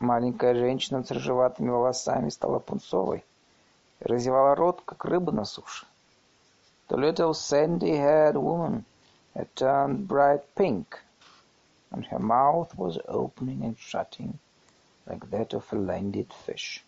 Маленькая 0.00 0.54
женщина 0.54 1.04
с 1.04 1.10
рыжеватыми 1.10 1.70
волосами 1.70 2.28
стала 2.28 2.58
пунцовой 2.58 3.24
и 4.00 4.04
разевала 4.04 4.54
рот, 4.54 4.82
как 4.84 5.04
рыба 5.04 5.32
на 5.32 5.44
суше. 5.44 5.86
The 6.88 6.96
little 6.96 7.32
sandy-haired 7.32 8.36
woman 8.36 8.84
had 9.34 9.48
turned 9.54 10.08
bright 10.08 10.42
pink, 10.56 10.98
and 11.90 12.04
her 12.06 12.18
mouth 12.18 12.76
was 12.76 12.98
opening 13.06 13.64
and 13.64 13.78
shutting 13.78 14.38
like 15.06 15.30
that 15.30 15.54
of 15.54 15.72
a 15.72 15.76
landed 15.76 16.32
fish. 16.44 16.84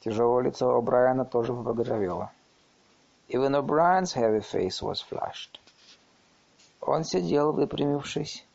Тяжелое 0.00 0.42
лицо 0.42 0.76
О'Брайена 0.76 1.24
тоже 1.24 1.52
побагровело. 1.52 2.30
Even 3.28 3.54
O'Brien's 3.54 4.12
heavy 4.12 4.40
face 4.40 4.82
was 4.82 5.00
flushed. 5.00 5.60
Он 6.87 7.03
сидел, 7.03 7.51
выпрямившись. 7.51 8.45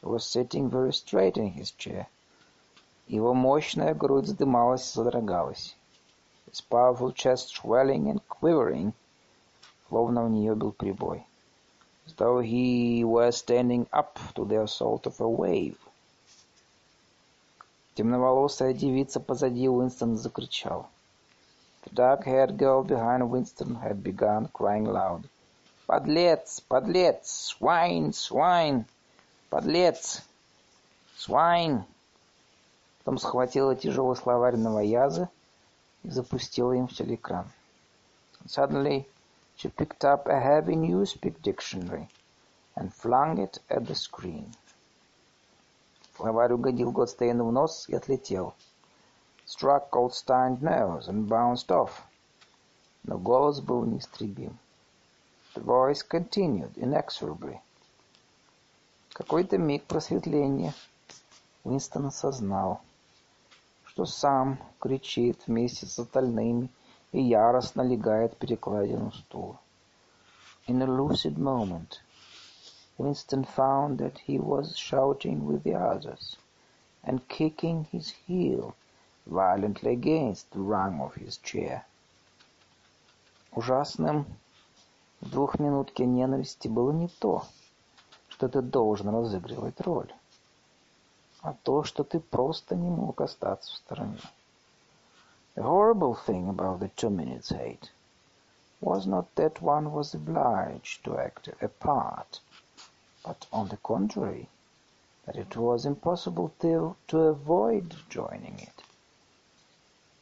Was 0.00 0.24
sitting 0.24 0.70
very 0.70 0.90
straight 0.90 1.34
in 1.34 1.52
his 1.52 1.70
chair. 1.76 2.06
Его 3.08 3.34
мощная 3.34 3.94
грудь 3.94 4.24
вздымалась 4.24 4.88
и 4.88 4.94
содрогалась. 4.94 5.76
His 6.46 6.62
powerful 6.62 7.12
chest 7.12 7.50
swelling 7.50 8.10
and 8.10 8.22
quivering, 8.26 8.94
словно 9.86 10.24
в 10.24 10.30
нее 10.30 10.54
бил 10.54 10.72
прибой. 10.72 11.26
As 12.06 12.14
though 12.14 12.40
he 12.40 13.04
were 13.04 13.30
standing 13.32 13.86
up 13.92 14.18
to 14.34 14.46
the 14.46 14.62
assault 14.62 15.06
of 15.06 15.20
a 15.20 15.28
wave. 15.28 15.76
Темноволосая 17.96 18.72
девица 18.72 19.20
позади 19.20 19.68
Уинстона 19.68 20.16
закричала. 20.16 20.86
The 21.84 21.90
dark-haired 21.90 22.56
girl 22.56 22.82
behind 22.82 23.28
Winston 23.30 23.74
had 23.74 24.02
begun 24.02 24.48
crying 24.54 24.86
loud. 24.86 25.28
Подлец! 25.88 26.60
Подлец! 26.60 27.54
Swine! 27.58 28.12
Swine! 28.12 28.84
Подлец! 29.48 30.22
Swine! 31.16 31.82
Потом 32.98 33.16
схватила 33.16 33.74
тяжелый 33.74 34.14
словарь 34.14 34.58
новояза 34.58 35.30
и 36.02 36.10
запустила 36.10 36.72
им 36.72 36.88
в 36.88 36.92
телекран. 36.92 37.50
Suddenly 38.44 39.06
she 39.56 39.74
picked 39.74 40.04
up 40.04 40.26
a 40.26 40.38
heavy 40.38 40.74
newspeak 40.74 41.40
dictionary 41.40 42.10
and 42.76 42.92
flung 42.92 43.38
it 43.38 43.58
at 43.70 43.86
the 43.86 43.94
screen. 43.94 44.54
Словарь 46.18 46.52
угодил 46.52 46.92
Годстейну 46.92 47.46
в 47.46 47.52
нос 47.52 47.88
и 47.88 47.96
отлетел. 47.96 48.52
Struck 49.46 49.88
Goldstein's 49.90 50.60
nose 50.60 51.08
and 51.08 51.26
bounced 51.26 51.70
off. 51.70 52.02
Но 53.04 53.16
голос 53.16 53.62
был 53.62 53.86
неистребим. 53.86 54.58
The 55.53 55.61
voice 55.61 56.01
continued 56.01 56.77
inexorably. 56.77 57.61
Какой-то 59.13 59.57
миг 59.57 59.83
просветления 59.85 60.73
Уинстон 61.63 62.07
осознал, 62.07 62.81
что 63.85 64.05
сам 64.05 64.57
кричит 64.79 65.47
вместе 65.47 65.85
с 65.85 65.99
остальными 65.99 66.69
и 67.11 67.21
яростно 67.21 67.83
легает 67.83 68.35
перекладину 68.37 69.11
стула. 69.11 69.59
In 70.67 70.81
a 70.81 70.87
lucid 70.87 71.37
moment, 71.37 72.01
Winston 72.97 73.45
found 73.45 73.99
that 73.99 74.17
he 74.27 74.39
was 74.39 74.75
shouting 74.75 75.45
with 75.45 75.63
the 75.63 75.75
others 75.75 76.37
and 77.03 77.27
kicking 77.27 77.85
his 77.91 78.09
heel 78.27 78.75
violently 79.25 79.93
against 79.93 80.51
the 80.51 80.59
rung 80.59 80.99
of 80.99 81.13
his 81.15 81.37
chair. 81.37 81.85
Ужасным 83.51 84.25
В 85.20 85.30
двухминутке 85.30 86.06
ненависти 86.06 86.68
было 86.68 86.92
не 86.92 87.08
то, 87.08 87.44
что 88.28 88.48
ты 88.48 88.62
должен 88.62 89.08
разыгрывать 89.08 89.80
роль, 89.80 90.14
а 91.42 91.54
то, 91.64 91.82
что 91.82 92.04
ты 92.04 92.20
просто 92.20 92.76
не 92.76 92.88
мог 92.88 93.20
остаться 93.20 93.72
в 93.72 93.76
стороне. 93.78 94.20
The 95.56 95.64
horrible 95.64 96.16
thing 96.24 96.48
about 96.48 96.78
the 96.78 96.88
two 96.94 97.10
minutes 97.10 97.50
hate 97.50 97.90
was 98.80 99.06
not 99.06 99.26
that 99.34 99.60
one 99.60 99.90
was 99.90 100.14
obliged 100.14 101.02
to 101.02 101.18
act 101.18 101.48
a 101.60 101.68
part, 101.68 102.40
but 103.24 103.44
on 103.50 103.66
the 103.70 103.78
contrary, 103.78 104.48
that 105.26 105.34
it 105.34 105.56
was 105.56 105.84
impossible 105.84 106.52
to, 106.60 106.94
to 107.08 107.18
avoid 107.18 107.96
joining 108.08 108.60
it. 108.60 108.84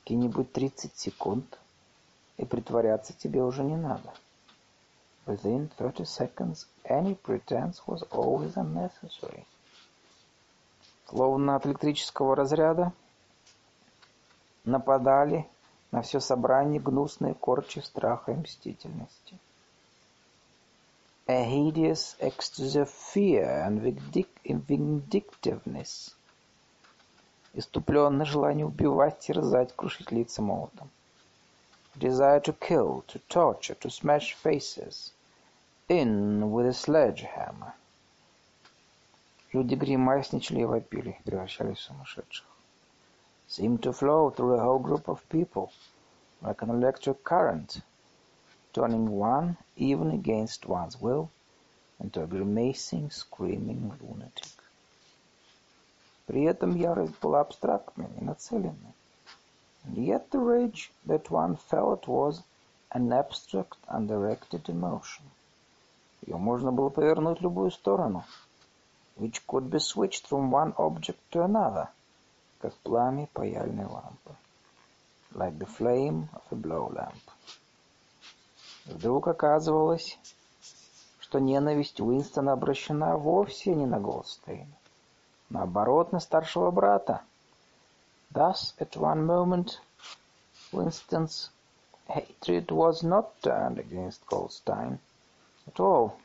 Какие-нибудь 0.05 0.55
тридцать 0.55 0.97
секунд, 0.97 1.59
и 2.39 2.47
притворяться 2.47 3.13
тебе 3.13 3.43
уже 3.43 3.63
не 3.63 3.77
надо.— 3.77 4.11
Within 5.27 5.71
thirty 5.77 6.05
seconds 6.05 6.67
any 6.85 7.17
pretense 7.17 7.85
was 7.85 8.05
always 8.13 8.57
unnecessary. 8.57 9.45
Словно 11.09 11.57
от 11.57 11.67
электрического 11.67 12.37
разряда 12.37 12.93
нападали 14.65 15.49
на 15.91 16.03
все 16.03 16.21
собрание 16.21 16.81
гнусные 16.81 17.35
корчи 17.35 17.81
страха 17.81 18.33
и 18.33 18.37
мстительности. 18.37 19.37
A 21.27 21.45
hideous 21.45 22.17
ecstasy 22.21 22.79
of 22.79 22.89
fear 22.89 23.67
and 23.67 23.83
vindictiveness. 24.69 26.15
Иступленное 27.53 28.27
желание 28.27 28.65
убивать, 28.65 29.19
терзать, 29.19 29.75
крушить 29.75 30.13
лица 30.13 30.41
молотом. 30.41 30.89
Desire 31.97 32.41
to 32.45 32.57
kill, 32.57 33.05
to 33.09 33.21
torture, 33.29 33.77
to 33.81 33.91
smash 33.91 34.37
faces– 34.41 35.13
in 35.90 36.52
with 36.52 36.66
a 36.68 36.74
sledgehammer. 36.74 37.74
Люди 39.52 39.76
гримасничали 39.76 40.62
и 40.62 40.66
вопили, 40.66 41.20
превращались 41.26 41.80
в 41.80 41.82
сумасшедших. 41.82 42.46
Seemed 43.50 43.82
to 43.82 43.92
flow 43.92 44.30
through 44.30 44.54
a 44.54 44.64
whole 44.64 44.80
group 44.80 45.10
of 45.10 45.28
people, 45.28 45.72
like 46.42 46.62
an 46.62 46.70
electric 46.70 47.22
current, 47.26 47.82
turning 48.72 49.10
one, 49.10 49.58
even 49.76 50.12
against 50.12 50.66
one's 50.66 51.02
will, 51.02 51.30
into 52.00 52.24
a 52.24 52.28
grimacing, 52.28 53.10
screaming 53.12 53.92
lunatic. 54.00 54.48
При 56.26 56.44
этом 56.44 56.76
ярость 56.76 57.20
была 57.20 57.42
абстрактной 57.42 58.08
и 58.18 58.24
нацеленной. 58.24 58.94
And 59.84 59.98
yet 59.98 60.32
the 60.32 60.40
rage 60.40 60.94
that 61.06 61.30
one 61.30 61.58
felt 61.58 62.08
was 62.08 62.44
an 62.92 63.12
abstract 63.12 63.78
and 63.90 64.08
directed 64.08 64.70
emotion. 64.70 65.26
Ее 66.23 66.37
можно 66.37 66.73
было 66.73 66.89
повернуть 66.89 67.41
в 67.41 67.43
любую 67.43 67.71
сторону, 67.71 68.25
which 69.17 69.43
could 69.47 69.69
be 69.69 69.79
switched 69.79 70.29
from 70.29 70.51
one 70.51 70.75
object 70.77 71.19
to 71.31 71.45
another, 71.45 71.89
как 72.61 72.75
пламя 72.83 73.29
паяльной 73.33 73.87
лампы, 73.87 74.35
like 75.33 75.59
the 75.59 75.67
flame 75.67 76.29
of 76.33 76.43
a 76.51 76.57
blow 76.57 76.93
lamp. 76.93 77.21
Вдруг 78.87 79.29
оказывалось, 79.29 80.19
что 81.19 81.39
ненависть 81.39 82.01
Уинстона 82.01 82.53
обращена 82.53 83.17
вовсе 83.17 83.75
не 83.75 83.85
на 83.85 83.99
Голдстейна, 83.99 84.77
наоборот, 85.51 86.13
на 86.13 86.21
старшего 86.21 86.71
брата. 86.71 87.23
Thus, 88.33 88.75
at 88.79 88.97
one 88.97 89.25
moment, 89.25 89.81
Winston's 90.73 91.51
hatred 92.09 92.71
was 92.71 93.03
not 93.03 93.41
turned 93.43 93.79
against 93.79 94.27
Goldstein, 94.27 94.99
at 95.68 95.80
all, 95.80 96.20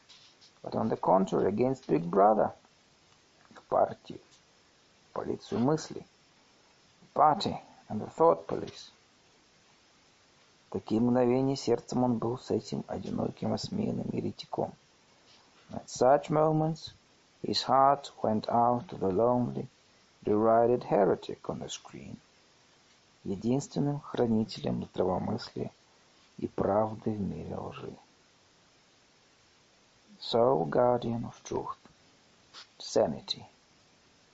but 0.62 0.74
on 0.74 0.89
the 0.89 0.97
contrary 0.97 1.48
against 1.48 1.86
Big 1.86 2.05
Brother, 2.10 2.52
к 3.55 3.62
партии, 3.68 4.20
полицию 5.12 5.60
мыслей, 5.60 6.05
party 7.14 7.56
and 7.89 8.01
the 8.01 8.10
thought 8.10 8.47
police. 8.47 8.90
такие 10.70 11.01
мгновения 11.01 11.56
сердцем 11.56 12.05
он 12.05 12.18
был 12.18 12.39
с 12.39 12.51
этим 12.51 12.85
одиноким 12.89 13.55
осмеянным 13.55 14.09
еретиком. 14.12 14.73
At 15.70 15.89
such 15.89 16.28
moments 16.28 16.93
his 17.43 17.62
heart 17.62 18.12
went 18.23 18.47
out 18.48 18.89
to 18.89 18.98
the 18.98 19.10
lonely, 19.10 19.68
derided 20.24 20.85
heretic 20.85 21.48
on 21.48 21.60
the 21.60 21.68
screen, 21.68 22.18
единственным 23.24 24.01
хранителем 24.01 24.85
здравомыслия 24.85 25.70
и 26.39 26.48
правды 26.48 27.10
в 27.10 27.20
мире 27.20 27.56
лжи. 27.56 27.97
Sole 30.20 30.64
guardian 30.64 31.24
of 31.24 31.43
truth, 31.44 31.77
sanity, 32.78 33.47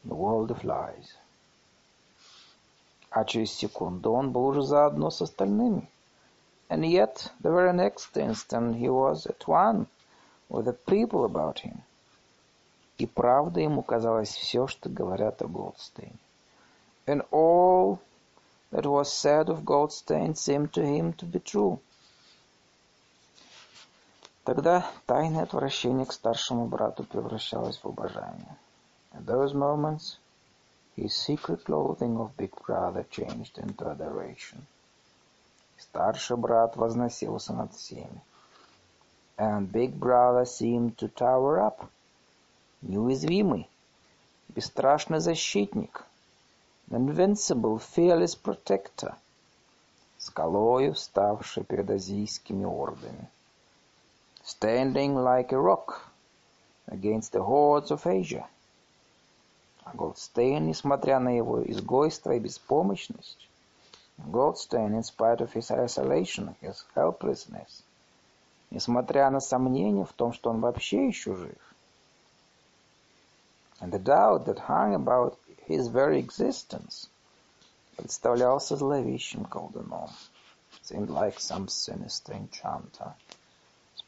the 0.05 0.15
world 0.15 0.51
of 0.51 0.65
lies. 0.65 1.17
А 3.11 3.25
через 3.25 3.53
секунду 3.53 4.13
он 4.13 4.33
был 4.33 4.47
уже 4.47 4.63
заодно 4.63 5.11
с 5.11 5.21
остальными. 5.21 5.89
And 6.71 6.85
yet, 6.87 7.31
the 7.41 7.51
very 7.51 7.73
next 7.75 8.17
instant 8.17 8.77
he 8.77 8.89
was 8.89 9.27
at 9.27 9.47
one 9.47 9.87
with 10.49 10.65
the 10.65 10.73
people 10.73 11.25
about 11.25 11.59
him. 11.59 11.83
И 12.99 13.07
правда 13.07 13.61
ему 13.61 13.83
казалось 13.83 14.35
все, 14.35 14.67
что 14.67 14.89
говорят 14.89 15.43
о 15.43 15.49
Голдстейне. 15.49 16.19
And 17.07 17.27
all 17.31 17.99
that 18.71 18.87
was 18.87 19.13
said 19.13 19.51
of 19.51 19.65
Goldstein 19.65 20.35
seemed 20.35 20.73
to 20.73 20.83
him 20.83 21.13
to 21.15 21.27
be 21.27 21.41
true. 21.41 21.79
Тогда 24.48 24.90
тайное 25.06 25.44
отвращение 25.44 26.06
к 26.06 26.14
старшему 26.14 26.68
брату 26.68 27.04
превращалось 27.04 27.84
в 27.84 27.86
обожание. 27.86 28.56
At 29.12 29.26
those 29.26 29.54
moments, 29.54 30.20
his 30.96 31.12
secret 31.12 31.66
loathing 31.66 32.16
of 32.16 32.30
Big 32.38 32.54
Brother 32.66 33.06
changed 33.10 33.58
into 33.58 33.92
adoration. 33.92 34.62
Старший 35.78 36.38
брат 36.38 36.78
возносился 36.78 37.52
над 37.52 37.74
всеми. 37.74 38.22
And 39.38 39.70
Big 39.70 40.00
Brother 40.00 40.46
seemed 40.46 40.96
to 40.96 41.14
tower 41.14 41.60
up. 41.60 41.86
Неуязвимый, 42.82 43.70
бесстрашный 44.48 45.20
защитник. 45.20 46.06
Invincible, 46.90 47.82
fearless 47.82 48.42
protector. 48.42 49.14
Скалою, 50.18 50.96
ставший 50.96 51.66
перед 51.66 51.90
азийскими 51.90 52.64
ордами. 52.64 53.28
Standing 54.47 55.15
like 55.15 55.53
a 55.53 55.59
rock 55.59 56.09
against 56.89 57.33
the 57.33 57.43
hordes 57.43 57.91
of 57.91 58.07
Asia. 58.07 58.47
А 59.85 59.95
Голдстейн, 59.95 60.67
несмотря 60.67 61.19
на 61.19 61.37
его 61.37 61.63
изгойство 61.63 62.33
и 62.33 62.39
беспомощность, 62.39 63.49
Goldstein, 64.31 64.95
in 64.95 65.03
spite 65.03 65.41
of 65.41 65.53
his 65.53 65.71
isolation, 65.71 66.55
his 66.61 66.85
helplessness, 66.95 67.83
несмотря 68.71 69.31
на 69.31 69.41
сомнения 69.41 70.05
в 70.05 70.13
том, 70.13 70.33
что 70.33 70.51
он 70.51 70.61
вообще 70.61 71.09
еще 71.09 71.35
жив, 71.35 71.75
and 73.81 73.91
the 73.91 73.99
doubt 73.99 74.45
that 74.45 74.59
hung 74.69 74.95
about 74.95 75.37
his 75.67 75.89
very 75.89 76.21
existence, 76.21 77.09
представлялся 77.97 78.77
зловещим 78.77 79.45
колдуном, 79.47 80.11
seemed 80.83 81.11
like 81.11 81.41
some 81.41 81.67
sinister 81.67 82.35
enchanter, 82.35 83.15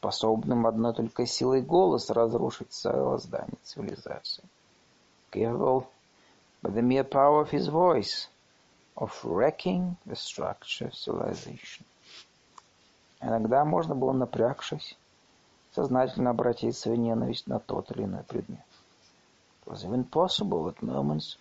Способным 0.00 0.66
одной 0.66 0.94
только 0.94 1.26
силой 1.26 1.60
голоса 1.60 2.14
разрушить 2.14 2.72
целое 2.72 3.18
здание 3.18 3.58
цивилизации. 3.62 4.44
Capable 5.30 5.86
by 6.62 6.72
the 6.72 6.80
mere 6.80 7.04
power 7.04 7.42
of 7.42 7.50
his 7.50 7.68
voice 7.68 8.26
of 8.96 9.12
wrecking 9.22 9.96
the 10.06 10.16
structure 10.16 10.86
of 10.86 10.94
civilization. 10.94 11.84
Иногда 13.20 13.66
можно 13.66 13.94
было, 13.94 14.12
напрягшись, 14.12 14.96
сознательно 15.74 16.30
обратить 16.30 16.78
свою 16.78 16.96
ненависть 16.96 17.46
на 17.46 17.58
тот 17.58 17.90
или 17.90 18.04
иной 18.04 18.22
предмет. 18.22 18.64
It 19.66 19.70
was 19.70 19.84
even 19.84 20.04
possible 20.04 20.66
at 20.68 20.80
moments 20.80 21.36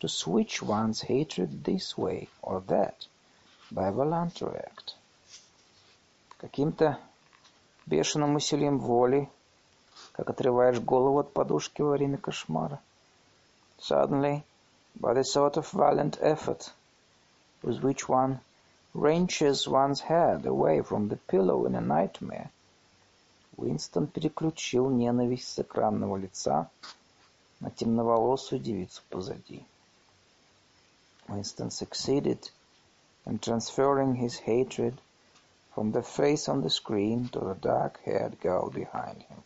to 0.00 0.08
switch 0.08 0.62
one's 0.62 1.00
hatred 1.00 1.64
this 1.64 1.96
way 1.96 2.28
or 2.42 2.60
that 2.66 3.06
by 3.70 3.88
a 3.88 3.92
voluntary 3.92 4.58
act. 4.58 4.96
Каким-то 6.36 6.98
бешеным 7.86 8.36
усилием 8.36 8.78
воли, 8.78 9.28
как 10.12 10.30
отрываешь 10.30 10.80
голову 10.80 11.18
от 11.18 11.32
подушки 11.32 11.82
во 11.82 11.90
время 11.90 12.18
кошмара. 12.18 12.80
Suddenly, 13.78 14.42
by 14.98 15.12
the 15.12 15.24
sort 15.24 15.56
of 15.56 15.68
violent 15.70 16.18
effort 16.20 16.72
with 17.62 17.82
which 17.82 18.08
one 18.08 18.40
wrenches 18.94 19.66
one's 19.66 20.00
head 20.00 20.46
away 20.46 20.80
from 20.80 21.08
the 21.08 21.16
pillow 21.28 21.66
in 21.66 21.74
a 21.74 21.80
nightmare, 21.80 22.50
Уинстон 23.56 24.06
переключил 24.08 24.90
ненависть 24.90 25.48
с 25.48 25.58
экранного 25.60 26.16
лица 26.16 26.68
на 27.60 27.70
темноволосую 27.70 28.60
девицу 28.60 29.02
позади. 29.10 29.64
Winston 31.28 31.70
succeeded 31.70 32.50
in 33.26 33.38
transferring 33.38 34.16
his 34.16 34.38
hatred 34.40 34.94
from 35.73 35.91
the 35.91 36.03
face 36.03 36.49
on 36.49 36.61
the 36.61 36.69
screen 36.69 37.29
to 37.29 37.39
the 37.39 37.55
dark-haired 37.55 38.39
girl 38.39 38.69
behind 38.69 39.23
him. 39.23 39.43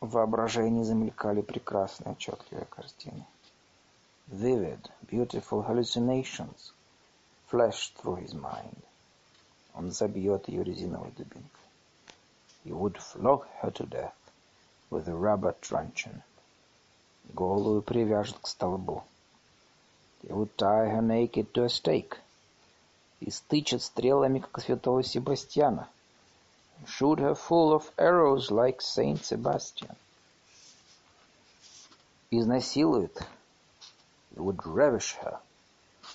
В 0.00 0.10
воображении 0.10 0.82
замелькали 0.82 1.42
прекрасные 1.42 2.12
отчетливые 2.12 2.66
картины. 2.66 3.24
Vivid, 4.28 4.90
beautiful 5.06 5.62
hallucinations 5.62 6.72
flashed 7.46 7.94
through 7.96 8.16
his 8.16 8.34
mind. 8.34 8.82
Он 9.74 9.90
забьет 9.90 10.48
ее 10.48 10.64
резиновой 10.64 11.12
дубинкой. 11.12 11.68
He 12.64 12.72
would 12.72 12.98
flog 12.98 13.46
her 13.60 13.70
to 13.70 13.86
death 13.86 14.16
with 14.90 15.06
a 15.06 15.14
rubber 15.14 15.54
truncheon. 15.60 16.22
Голую 17.34 17.82
привяжет 17.82 18.38
к 18.38 18.46
столбу. 18.48 19.04
He 20.22 20.32
would 20.32 20.56
tie 20.56 20.88
her 20.88 21.02
naked 21.02 21.52
to 21.54 21.64
a 21.64 21.68
stake. 21.68 22.18
И 23.19 23.31
стычет 23.31 23.81
стрелами, 23.81 24.39
как 24.39 24.61
святого 24.61 25.03
Себастьяна. 25.03 25.89
Shoot 26.85 27.19
her 27.19 27.33
full 27.33 27.73
of 27.73 27.91
arrows, 27.97 28.51
like 28.51 28.81
Saint 28.81 29.23
Sebastian. 29.23 29.95
Изнасилует. 32.29 33.17
He 34.35 34.39
would 34.39 34.63
ravish 34.65 35.15
her. 35.21 35.39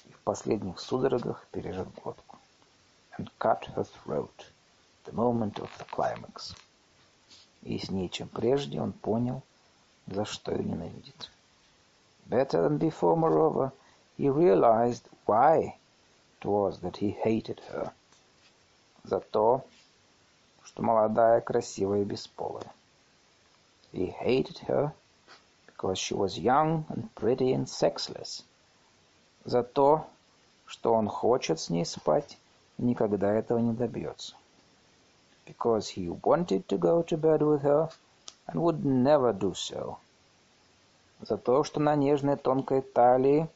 И 0.08 0.12
в 0.12 0.18
последних 0.20 0.78
судорогах 0.78 1.46
пережат 1.50 1.88
глотку. 1.94 2.38
And 3.18 3.28
cut 3.38 3.64
her 3.74 3.84
throat. 3.84 4.46
The 5.04 5.12
moment 5.12 5.58
of 5.58 5.70
the 5.78 5.86
climax. 5.90 6.54
Яснее, 7.62 8.08
чем 8.08 8.28
прежде, 8.28 8.80
он 8.80 8.92
понял, 8.92 9.42
за 10.06 10.24
что 10.24 10.52
ее 10.52 10.64
ненавидит. 10.64 11.30
Better 12.28 12.62
than 12.62 12.78
before, 12.78 13.16
moreover, 13.16 13.72
he 14.16 14.28
realized 14.28 15.08
why 15.26 15.76
was 16.44 16.80
that 16.80 16.96
he 16.96 17.10
hated 17.10 17.60
her. 17.70 17.92
За 19.04 19.20
то, 19.20 19.64
что 20.64 20.82
молодая, 20.82 21.40
красивая 21.40 22.02
и 22.02 22.04
бесполая. 22.04 22.72
He 23.92 24.06
hated 24.06 24.58
her 24.68 24.92
because 25.66 25.98
she 25.98 26.14
was 26.14 26.38
young 26.38 26.84
and 26.88 27.14
pretty 27.14 27.52
and 27.52 27.68
sexless. 27.68 28.44
За 29.44 29.62
то, 29.62 30.06
что 30.66 30.94
он 30.94 31.08
хочет 31.08 31.60
с 31.60 31.68
ней 31.68 31.84
спать 31.84 32.38
и 32.78 32.82
никогда 32.82 33.32
этого 33.32 33.58
не 33.58 33.72
добьется. 33.72 34.36
Because 35.44 35.88
he 35.88 36.08
wanted 36.22 36.66
to 36.68 36.78
go 36.78 37.02
to 37.02 37.16
bed 37.16 37.42
with 37.42 37.62
her 37.62 37.90
and 38.46 38.62
would 38.62 38.84
never 38.84 39.32
do 39.32 39.52
so. 39.54 39.96
За 41.20 41.36
то, 41.36 41.64
что 41.64 41.80
на 41.80 41.96
нежной 41.96 42.36
тонкой 42.36 42.82
талии 42.82 43.48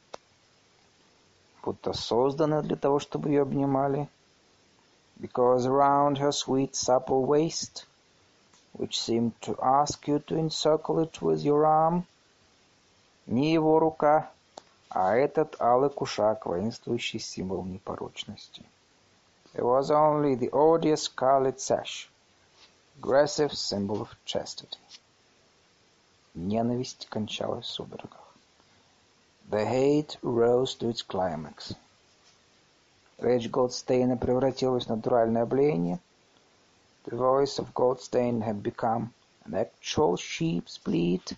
будто 1.67 1.93
созданы 1.93 2.63
для 2.63 2.77
того, 2.77 3.01
чтобы 3.01 3.31
ее 3.31 3.43
обнимали. 3.43 4.09
Because 5.19 5.67
around 5.67 6.19
her 6.19 6.31
sweet 6.31 6.77
supple 6.77 7.27
waist, 7.27 7.87
which 8.73 8.95
seemed 9.01 9.33
to 9.41 9.57
ask 9.61 10.07
you 10.07 10.21
to 10.21 10.39
encircle 10.39 11.01
it 11.01 11.21
with 11.21 11.43
your 11.43 11.67
arm, 11.67 12.05
не 13.27 13.53
его 13.53 13.81
рука, 13.81 14.31
а 14.91 15.17
этот 15.17 15.61
алый 15.61 15.91
кушак, 15.91 16.47
воинствующий 16.47 17.19
символ 17.19 17.65
непорочности. 17.65 18.63
It 19.55 19.65
was 19.65 19.91
only 19.91 20.37
the 20.37 20.51
odious 20.53 21.03
scarlet 21.05 21.61
sash, 21.61 22.09
aggressive 22.99 23.53
symbol 23.53 24.03
of 24.03 24.11
chastity. 24.25 24.79
Ненависть 26.35 27.09
кончалась 27.09 27.67
в 27.67 27.71
судорогах. 27.71 28.26
The 29.50 29.66
hate 29.66 30.18
rose 30.22 30.76
to 30.76 30.90
its 30.90 31.02
climax. 31.02 31.76
Речь 33.20 33.50
Голдстейна 33.50 34.18
превратилась 34.18 34.86
в 34.86 34.90
натуральное 34.90 35.46
блеяние. 35.46 36.00
The 37.06 37.18
voice 37.18 37.60
of 37.60 37.74
Goldstein 37.74 38.42
had 38.42 38.64
become 38.64 39.14
an 39.46 39.54
actual 39.54 40.18
sheep's 40.18 40.80
bleat, 40.84 41.36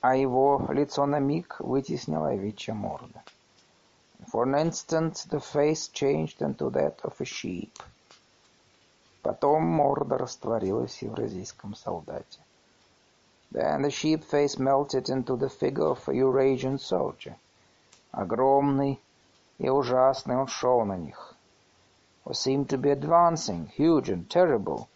а 0.00 0.16
его 0.16 0.66
лицо 0.70 1.06
на 1.06 1.20
миг 1.20 1.56
вытеснила 1.60 2.30
овечья 2.30 2.74
морда. 2.74 3.22
For 4.30 4.44
an 4.44 4.54
instant 4.54 5.26
the 5.30 5.40
face 5.40 5.88
changed 5.88 6.40
into 6.42 6.70
that 6.70 7.00
of 7.02 7.20
a 7.20 7.24
sheep. 7.24 7.72
Потом 9.22 9.62
морда 9.62 10.18
растворилась 10.18 10.98
в 10.98 11.02
евразийском 11.02 11.74
солдате. 11.74 12.40
Then 13.52 13.82
the 13.82 13.90
sheep 13.90 14.24
face 14.24 14.58
melted 14.58 15.08
into 15.08 15.36
the 15.36 15.50
figure 15.50 15.86
of 15.86 16.08
a 16.08 16.14
Eurasian 16.14 16.78
soldier. 16.78 17.36
Огромный 18.12 18.98
и 19.58 19.68
ужасный 19.68 20.36
он 20.36 20.46
шел 20.46 20.84
на 20.84 20.96
них. 20.96 21.34
Or 22.24 22.34
seemed 22.34 22.68
to 22.70 22.78
be 22.78 22.90
advancing, 22.90 23.66
huge 23.66 24.08
and 24.08 24.28
terrible. 24.30 24.88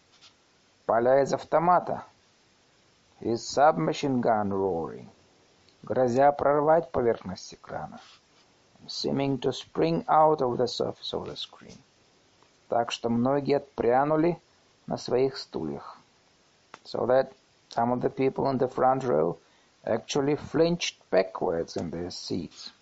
Поля 0.87 1.23
из 1.23 1.33
автомата. 1.33 2.05
His 3.21 3.47
submachine 3.47 4.21
gun 4.21 4.51
roaring. 4.51 5.09
Грозя 5.83 6.33
прорвать 6.33 6.91
поверхность 6.91 7.55
экрана. 7.55 8.01
Seeming 8.87 9.39
to 9.39 9.53
spring 9.53 10.05
out 10.09 10.41
of 10.41 10.57
the 10.57 10.67
surface 10.67 11.13
of 11.13 11.27
the 11.27 11.37
screen. 11.37 11.79
Так 12.69 12.91
что 12.91 13.09
многие 13.09 13.59
отпрянули 13.59 14.41
на 14.87 14.97
своих 14.97 15.37
стульях. 15.37 15.99
So 16.85 17.07
that 17.07 17.33
Some 17.71 17.93
of 17.93 18.01
the 18.01 18.09
people 18.09 18.49
in 18.49 18.57
the 18.57 18.69
front 18.69 19.05
row 19.05 19.39
actually 19.85 20.37
flinched 20.37 20.99
backwards 21.11 21.77
in 21.77 21.91
their 21.91 22.11
seats. 22.11 22.73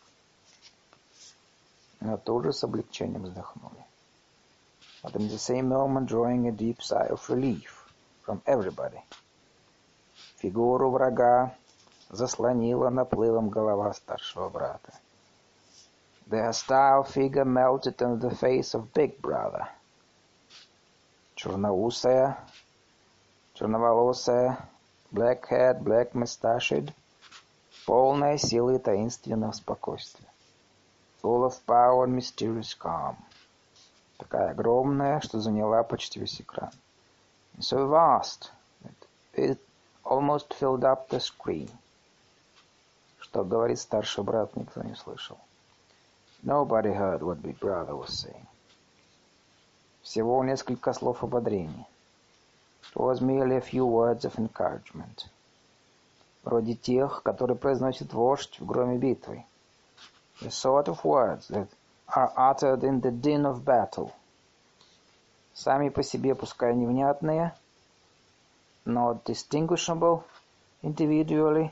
Но 2.00 2.16
тоже 2.16 2.52
с 2.52 2.62
облегчением 2.62 3.24
вздохнули. 3.24 3.84
But 5.02 5.16
in 5.16 5.28
the 5.28 5.38
same 5.38 5.68
moment 5.68 6.06
drawing 6.06 6.46
a 6.46 6.52
deep 6.52 6.80
sigh 6.80 7.08
of 7.10 7.28
relief 7.28 7.92
from 8.22 8.40
everybody. 8.46 9.02
Фигуру 10.36 10.90
врага 10.90 11.54
заслонила 12.10 12.88
наплывом 12.88 13.48
голова 13.48 13.92
старшего 13.94 14.48
брата. 14.48 14.92
The 16.26 16.42
hostile 16.42 17.02
figure 17.02 17.44
melted 17.44 18.00
into 18.00 18.28
the 18.28 18.34
face 18.34 18.74
of 18.74 18.92
big 18.94 19.20
brother. 19.20 19.68
Черноусая, 21.34 22.38
черноволосая, 23.54 24.68
Black 25.11 25.47
Hat, 25.49 25.81
Black 25.81 26.13
Mustached, 26.13 26.93
полная 27.85 28.37
силы 28.37 28.75
и 28.75 28.79
таинственного 28.79 29.51
спокойствия. 29.51 30.27
Full 31.23 31.43
of 31.43 31.55
power 31.65 32.05
and 32.05 32.15
mysterious 32.15 32.77
calm. 32.77 33.17
Такая 34.17 34.51
огромная, 34.51 35.19
что 35.21 35.39
заняла 35.39 35.83
почти 35.83 36.19
весь 36.19 36.39
экран. 36.39 36.71
So 37.59 37.87
vast 37.87 38.51
that 38.83 39.07
it 39.33 39.59
almost 40.03 40.53
filled 40.53 40.83
up 40.83 41.09
the 41.09 41.19
screen. 41.19 41.69
Что 43.19 43.43
говорит 43.43 43.79
старший 43.79 44.23
брат, 44.23 44.55
никто 44.55 44.83
не 44.83 44.95
слышал. 44.95 45.37
Nobody 46.43 46.93
heard 46.93 47.21
what 47.21 47.41
big 47.41 47.59
brother 47.59 47.95
was 47.95 48.09
saying. 48.09 48.45
Всего 50.03 50.43
несколько 50.43 50.93
слов 50.93 51.23
ободрения. 51.23 51.87
It 52.81 52.95
was 52.95 53.21
merely 53.21 53.57
a 53.57 53.61
few 53.61 53.85
words 53.85 54.25
of 54.25 54.37
encouragement. 54.39 55.29
Вроде 56.43 56.75
тех, 56.75 57.21
которые 57.23 57.57
произносит 57.57 58.13
вождь 58.13 58.59
в 58.59 58.65
громе 58.65 58.97
битвы. 58.97 59.45
The 60.41 60.49
sort 60.49 60.87
of 60.87 61.03
words 61.03 61.47
that 61.49 61.67
are 62.07 62.31
uttered 62.35 62.83
in 62.83 63.01
the 63.01 63.11
din 63.11 63.45
of 63.45 63.63
battle. 63.63 64.11
Сами 65.53 65.89
по 65.89 66.03
себе 66.03 66.35
пускай 66.35 66.73
невнятные, 66.73 67.53
not 68.85 69.23
distinguishable 69.25 70.23
individually, 70.81 71.71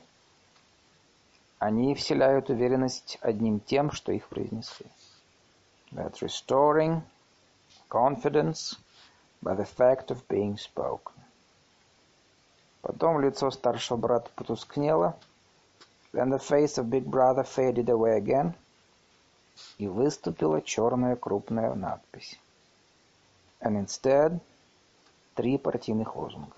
они 1.60 1.96
вселяют 1.96 2.50
уверенность 2.50 3.18
одним 3.22 3.60
тем, 3.60 3.92
что 3.92 4.12
их 4.12 4.28
произнесли. 4.28 4.88
That 5.92 6.22
restoring 6.22 7.02
confidence 7.90 8.78
by 9.43 9.55
the 9.55 9.65
fact 9.65 10.11
of 10.11 10.27
being 10.29 10.57
spoken. 10.57 11.15
Потом 12.83 13.21
лицо 13.21 13.51
старшего 13.51 13.97
брата 13.97 14.31
потускнело. 14.35 15.17
Then 16.13 16.31
the 16.31 16.39
face 16.39 16.79
of 16.79 16.91
big 16.91 17.05
brother 17.05 17.45
faded 17.45 17.89
away 17.89 18.17
again. 18.17 18.55
И 19.79 19.87
выступила 19.87 20.61
черная 20.63 21.17
крупная 21.17 21.75
надпись. 21.75 22.39
And 23.61 23.77
instead, 23.77 24.41
три 25.35 25.59
партийных 25.59 26.17
лозунга. 26.17 26.57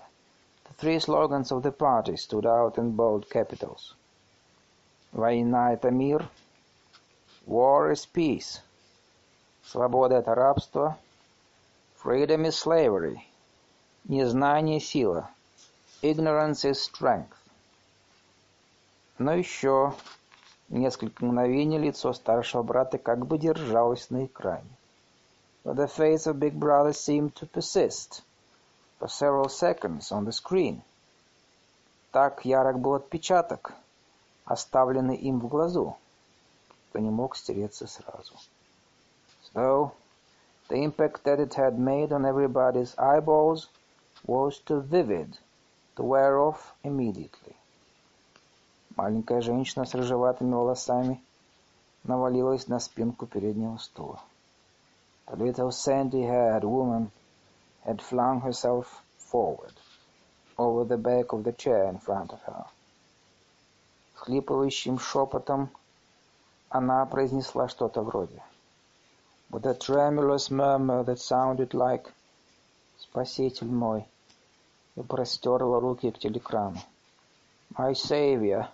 The 0.67 0.73
three 0.73 0.99
slogans 0.99 1.51
of 1.51 1.61
the 1.61 1.71
party 1.71 2.15
stood 2.17 2.45
out 2.45 2.77
in 2.77 2.95
bold 2.95 3.29
capitals. 3.29 3.95
Война — 5.11 5.73
это 5.73 5.91
мир. 5.91 6.27
War 7.45 7.91
is 7.91 8.05
peace. 8.05 8.61
Свобода — 9.63 10.17
это 10.17 10.33
рабство. 10.33 10.97
Freedom 12.02 12.46
is 12.46 12.56
slavery. 12.56 13.26
Незнание– 14.08 14.80
сила. 14.80 15.28
Ignorance 16.00 16.64
is 16.64 16.80
strength. 16.80 17.36
Но 19.18 19.34
еще 19.34 19.92
несколько 20.70 21.22
мгновений 21.22 21.76
лицо 21.76 22.14
старшего 22.14 22.62
брата 22.62 22.96
как 22.96 23.26
бы 23.26 23.36
держалось 23.36 24.08
на 24.08 24.24
экране. 24.24 24.70
But 25.62 25.76
the 25.76 25.88
face 25.88 26.26
of 26.26 26.38
big 26.38 26.58
brother 26.58 26.94
seemed 26.94 27.34
to 27.34 27.46
persist 27.46 28.22
for 28.98 29.08
several 29.08 29.50
seconds 29.50 30.10
on 30.10 30.24
the 30.24 30.32
screen. 30.32 30.80
Так 32.12 32.46
ярок 32.46 32.78
был 32.78 32.94
отпечаток, 32.94 33.74
оставленный 34.46 35.16
им 35.16 35.38
в 35.38 35.48
глазу, 35.48 35.98
что 36.88 36.98
не 36.98 37.10
мог 37.10 37.36
стереться 37.36 37.86
сразу. 37.86 38.36
So 39.52 39.92
The 40.69 40.75
impact 40.75 41.23
that 41.25 41.39
it 41.39 41.53
had 41.53 41.77
made 41.77 42.11
on 42.11 42.25
everybody's 42.25 42.97
eyeballs 42.97 43.69
was 44.25 44.59
too 44.59 44.81
vivid 44.81 45.37
to 45.95 46.03
wear 46.03 46.39
off 46.39 46.73
immediately. 46.83 47.55
Маленькая 48.95 49.41
женщина 49.41 49.85
с 49.85 49.93
рыжеватыми 49.93 50.53
волосами 50.53 51.21
навалилась 52.03 52.67
на 52.67 52.79
спинку 52.79 53.25
переднего 53.27 53.77
стула. 53.77 54.21
The 55.27 55.35
little 55.35 55.71
sandy-haired 55.71 56.63
woman 56.63 57.11
had 57.83 58.01
flung 58.01 58.41
herself 58.41 59.03
forward 59.17 59.73
over 60.57 60.83
the 60.85 60.97
back 60.97 61.33
of 61.33 61.43
the 61.43 61.53
chair 61.53 61.85
in 61.89 61.99
front 61.99 62.31
of 62.31 62.41
her. 62.43 62.65
Хлипывающим 64.15 64.97
шепотом 64.99 65.69
она 66.69 67.05
произнесла 67.05 67.67
что-то 67.67 68.01
вроде 68.01 68.41
with 69.49 69.65
a 69.65 69.73
tremulous 69.73 70.51
murmur 70.51 71.03
that 71.03 71.19
sounded 71.19 71.73
like 71.73 72.11
«Спаситель 72.99 73.71
мой!» 73.71 74.05
и 74.95 75.01
простерла 75.01 75.79
руки 75.79 76.11
к 76.11 76.19
телекрану. 76.19 76.79
«My 77.77 77.93
Savior!» 77.93 78.67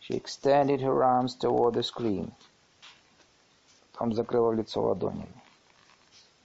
She 0.00 0.14
extended 0.14 0.82
her 0.82 1.02
arms 1.02 1.34
toward 1.34 1.74
the 1.74 1.82
screen. 1.82 2.32
Потом 3.92 4.12
закрыла 4.12 4.52
лицо 4.52 4.82
ладонями. 4.82 5.40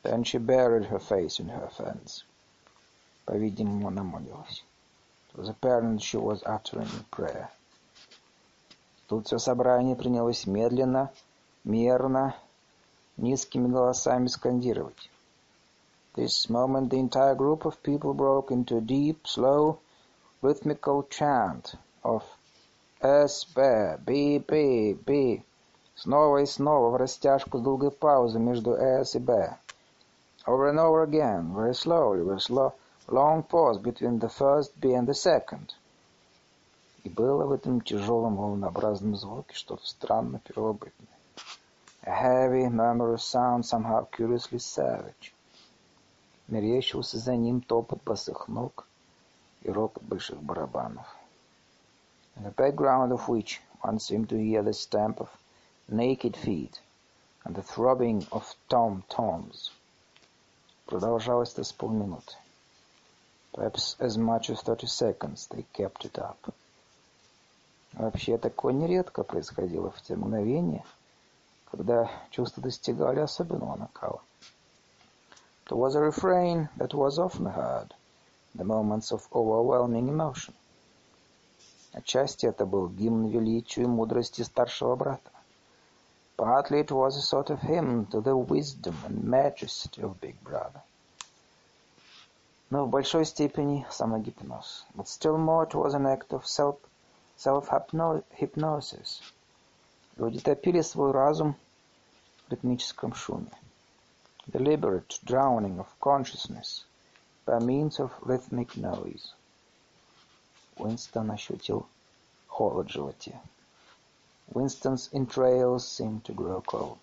Then 0.04 0.24
she 0.24 0.38
buried 0.38 0.86
her 0.86 1.00
face 1.00 1.40
in 1.40 1.50
her 1.50 1.70
hands. 1.78 2.24
По-видимому, 3.26 3.90
она 3.90 4.04
молилась. 4.04 4.64
It 5.34 5.38
was 5.38 5.50
apparent 5.50 6.02
she 6.02 6.18
was 6.18 6.42
uttering 6.46 6.88
a 6.88 7.16
prayer. 7.16 7.50
Тут 9.08 9.28
все 9.28 9.38
собрание 9.38 9.96
принялось 9.96 10.48
медленно, 10.48 11.12
мерно 11.64 12.36
низкими 13.17 13.69
голосами 13.69 14.27
скандировать. 14.27 15.11
This 16.15 16.49
moment 16.49 16.91
the 16.91 16.99
entire 16.99 17.35
group 17.35 17.65
of 17.65 17.83
people 17.83 18.15
broke 18.15 18.51
into 18.51 18.77
a 18.77 18.81
deep, 18.81 19.27
slow, 19.27 19.79
rhythmical 20.43 21.09
chant 21.11 21.75
of 22.05 22.23
S, 23.01 23.45
Б, 23.55 23.99
Б, 23.99 24.39
Б, 24.39 24.95
Б. 24.95 25.43
Снова 25.97 26.39
и 26.39 26.47
снова 26.47 26.91
в 26.91 26.97
растяжку 26.97 27.59
с 27.59 27.61
долгой 27.61 27.91
паузой 27.91 28.41
между 28.41 28.75
S 28.75 29.15
и 29.15 29.19
Б. 29.19 29.59
Over 30.47 30.69
and 30.69 30.79
over 30.79 31.03
again, 31.03 31.55
very 31.55 31.75
slowly, 31.75 32.23
very 32.23 32.41
slow, 32.41 32.75
long 33.09 33.43
pause 33.43 33.79
between 33.79 34.19
the 34.19 34.29
first 34.29 34.79
B 34.81 34.95
and 34.95 35.07
the 35.07 35.15
second. 35.15 35.75
И 37.03 37.09
было 37.09 37.45
в 37.45 37.53
этом 37.53 37.81
тяжелом 37.81 38.37
волнообразном 38.37 39.17
звуке 39.17 39.55
что-то 39.55 39.87
странно 39.87 40.41
первобытное. 40.45 41.09
A 42.07 42.11
heavy, 42.11 42.69
murmurous 42.69 43.25
sound, 43.25 43.65
somehow 43.65 44.07
curiously 44.11 44.59
savage. 44.59 45.33
Мерещился 46.49 47.19
за 47.19 47.35
ним 47.35 47.63
топот 47.63 48.03
босых 48.05 48.47
ног 48.47 48.87
и 49.63 49.71
рокот 49.71 50.03
больших 50.03 50.43
барабанов. 50.43 51.07
In 52.37 52.43
the 52.43 52.51
background 52.51 53.11
of 53.13 53.27
which 53.29 53.63
one 53.81 53.99
seemed 53.99 54.29
to 54.29 54.37
hear 54.37 54.63
the 54.63 54.75
stamp 54.75 55.19
of 55.19 55.31
naked 55.89 56.37
feet 56.37 56.79
and 57.45 57.55
the 57.55 57.63
throbbing 57.63 58.27
of 58.33 58.55
tom-toms. 58.69 59.73
Продолжалось 60.85 61.53
это 61.55 61.65
с 61.65 61.73
полминуты. 61.73 62.35
Perhaps 63.55 63.97
as 63.99 64.19
much 64.19 64.51
as 64.51 64.61
thirty 64.61 64.87
seconds 64.87 65.47
they 65.49 65.65
kept 65.73 66.05
it 66.05 66.19
up. 66.19 66.53
Вообще 67.95 68.37
такое 68.37 68.75
нередко 68.75 69.23
происходило 69.23 69.91
в 69.91 70.03
те 70.03 70.17
мгновения, 70.17 70.85
когда 71.74 72.10
чувства 72.32 72.64
достигали 72.64 73.20
особенного 73.20 73.76
накала. 73.76 74.22
It 75.66 75.76
was 75.76 75.96
a 75.96 76.02
refrain 76.02 76.68
that 76.78 76.96
was 76.96 77.20
often 77.20 77.46
heard 77.46 77.94
in 78.54 78.58
the 78.58 78.64
moments 78.64 79.12
of 79.12 79.28
overwhelming 79.32 80.10
emotion. 80.10 80.56
Отчасти 81.94 82.48
это 82.48 82.66
был 82.66 82.90
гимн 82.90 83.28
величию 83.28 83.86
и 83.86 83.88
мудрости 83.88 84.42
старшего 84.42 84.96
брата. 84.96 85.32
Partly 86.38 86.80
it 86.80 86.92
was 86.92 87.18
a 87.18 87.22
sort 87.22 87.50
of 87.50 87.60
hymn 87.62 88.06
to 88.08 88.22
the 88.22 88.36
wisdom 88.36 88.96
and 89.06 89.24
majesty 89.24 90.02
of 90.02 90.20
Big 90.22 90.42
Brother. 90.42 90.82
Но 92.72 92.86
в 92.86 92.90
большой 92.90 93.26
степени 93.26 93.86
самогипноз. 93.92 94.86
But 94.96 95.08
still 95.08 95.38
more 95.38 95.68
it 95.68 95.76
was 95.76 95.94
an 95.94 96.06
act 96.06 96.32
of 96.32 96.48
self, 96.48 96.78
self-hypnosis. 97.38 99.22
Люди 100.18 100.40
топили 100.40 100.82
свой 100.82 101.12
разум 101.12 101.56
в 102.54 102.54
ритмическом 102.54 103.14
шуме. 103.14 103.52
Deliberate 104.48 105.20
drowning 105.24 105.78
of 105.80 105.88
consciousness 106.00 106.86
by 107.46 107.60
means 107.60 108.00
of 108.00 108.12
rhythmic 108.22 108.76
noise. 108.76 109.34
Уинстон 110.78 111.32
ощутил 111.32 111.88
холод 112.48 112.88
в 112.88 112.92
животе. 112.92 113.40
Winston's 114.54 115.10
entrails 115.14 115.88
seemed 115.88 116.24
to 116.24 116.34
grow 116.34 116.62
cold. 116.62 116.98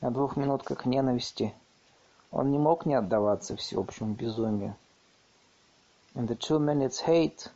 На 0.00 0.10
двух 0.10 0.36
минутках 0.36 0.86
ненависти 0.86 1.54
он 2.30 2.52
не 2.52 2.58
мог 2.58 2.86
не 2.86 2.94
отдаваться 2.94 3.56
всеобщему 3.56 4.14
безумию. 4.14 4.76
In 6.14 6.26
the 6.26 6.36
two 6.36 6.58
minutes 6.58 7.00
hate, 7.00 7.48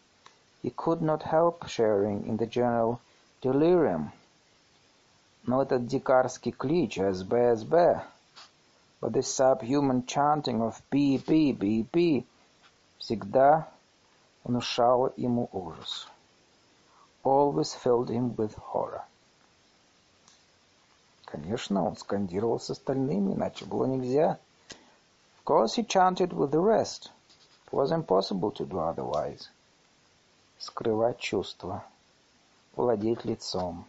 he 0.62 0.70
could 0.70 1.00
not 1.00 1.22
help 1.22 1.66
sharing 1.68 2.26
in 2.26 2.36
the 2.38 2.46
general 2.46 3.00
delirium. 3.40 4.10
Но 5.47 5.61
этот 5.61 5.85
дикарский 5.85 6.51
клич 6.51 6.97
«СБ, 6.97 7.55
СБ», 7.55 8.03
but 8.99 9.11
this 9.11 9.27
subhuman 9.27 10.03
chanting 10.07 10.59
of 10.61 10.81
«Би, 10.89 11.17
Би, 11.19 11.53
Би, 11.53 11.83
Би» 11.83 12.25
всегда 12.97 13.69
внушало 14.43 15.13
ему 15.17 15.47
ужас. 15.51 16.07
Always 17.23 17.75
filled 17.75 18.09
him 18.09 18.35
with 18.35 18.55
horror. 18.55 19.03
Конечно, 21.25 21.85
он 21.85 21.95
скандировал 21.95 22.59
с 22.59 22.71
остальными, 22.71 23.33
иначе 23.33 23.65
было 23.65 23.85
нельзя. 23.85 24.39
Of 24.69 25.45
course 25.45 25.75
he 25.75 25.85
chanted 25.85 26.33
with 26.33 26.49
the 26.49 26.59
rest. 26.59 27.11
It 27.67 27.73
was 27.73 27.91
impossible 27.91 28.51
to 28.51 28.65
do 28.65 28.79
otherwise. 28.79 29.49
Скрывать 30.57 31.19
чувства, 31.19 31.83
владеть 32.75 33.25
лицом, 33.25 33.85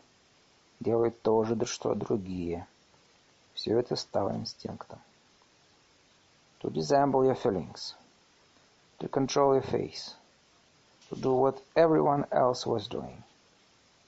делать 0.81 1.21
то 1.23 1.45
же, 1.45 1.57
что 1.67 1.95
другие. 1.95 2.67
Все 3.55 3.79
это 3.79 3.97
стало 3.97 4.31
инстинктом. 4.37 5.01
To 6.61 6.71
dissemble 6.71 7.25
your 7.25 7.35
feelings, 7.35 7.95
to 8.99 9.09
control 9.09 9.55
your 9.55 9.63
face, 9.63 10.15
to 11.11 11.17
do 11.17 11.33
what 11.35 11.63
everyone 11.75 12.27
else 12.31 12.67
was 12.67 12.89
doing 12.89 13.23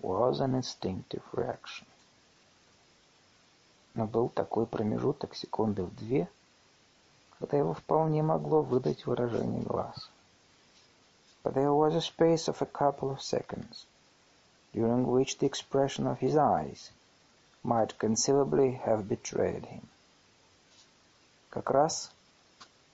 was 0.01 0.41
an 0.41 0.55
instinctive 0.55 1.23
reaction. 1.33 1.87
Но 3.95 4.07
был 4.07 4.29
такой 4.29 4.67
промежуток 4.67 5.35
секунды 5.35 5.83
в 5.83 5.95
две, 5.97 6.29
когда 7.39 7.57
его 7.57 7.75
вполне 7.75 8.23
могло 8.23 8.63
выдать 8.63 9.07
выражение 9.07 9.63
глаз. 9.63 10.11
But 11.43 11.55
there 11.55 11.73
was 11.73 11.95
a 11.95 12.01
space 12.01 12.49
of 12.49 12.61
a 12.63 12.67
couple 12.67 13.11
of 13.11 13.21
seconds, 13.21 13.87
during 14.74 15.06
which 15.08 15.38
the 15.38 15.46
expression 15.46 16.08
of 16.08 16.20
his 16.20 16.36
eyes 16.36 16.92
might 17.64 18.00
conceivably 18.00 18.72
have 18.72 19.08
betrayed 19.08 19.66
him. 19.66 19.88
Как 21.50 21.70
раз 21.70 22.12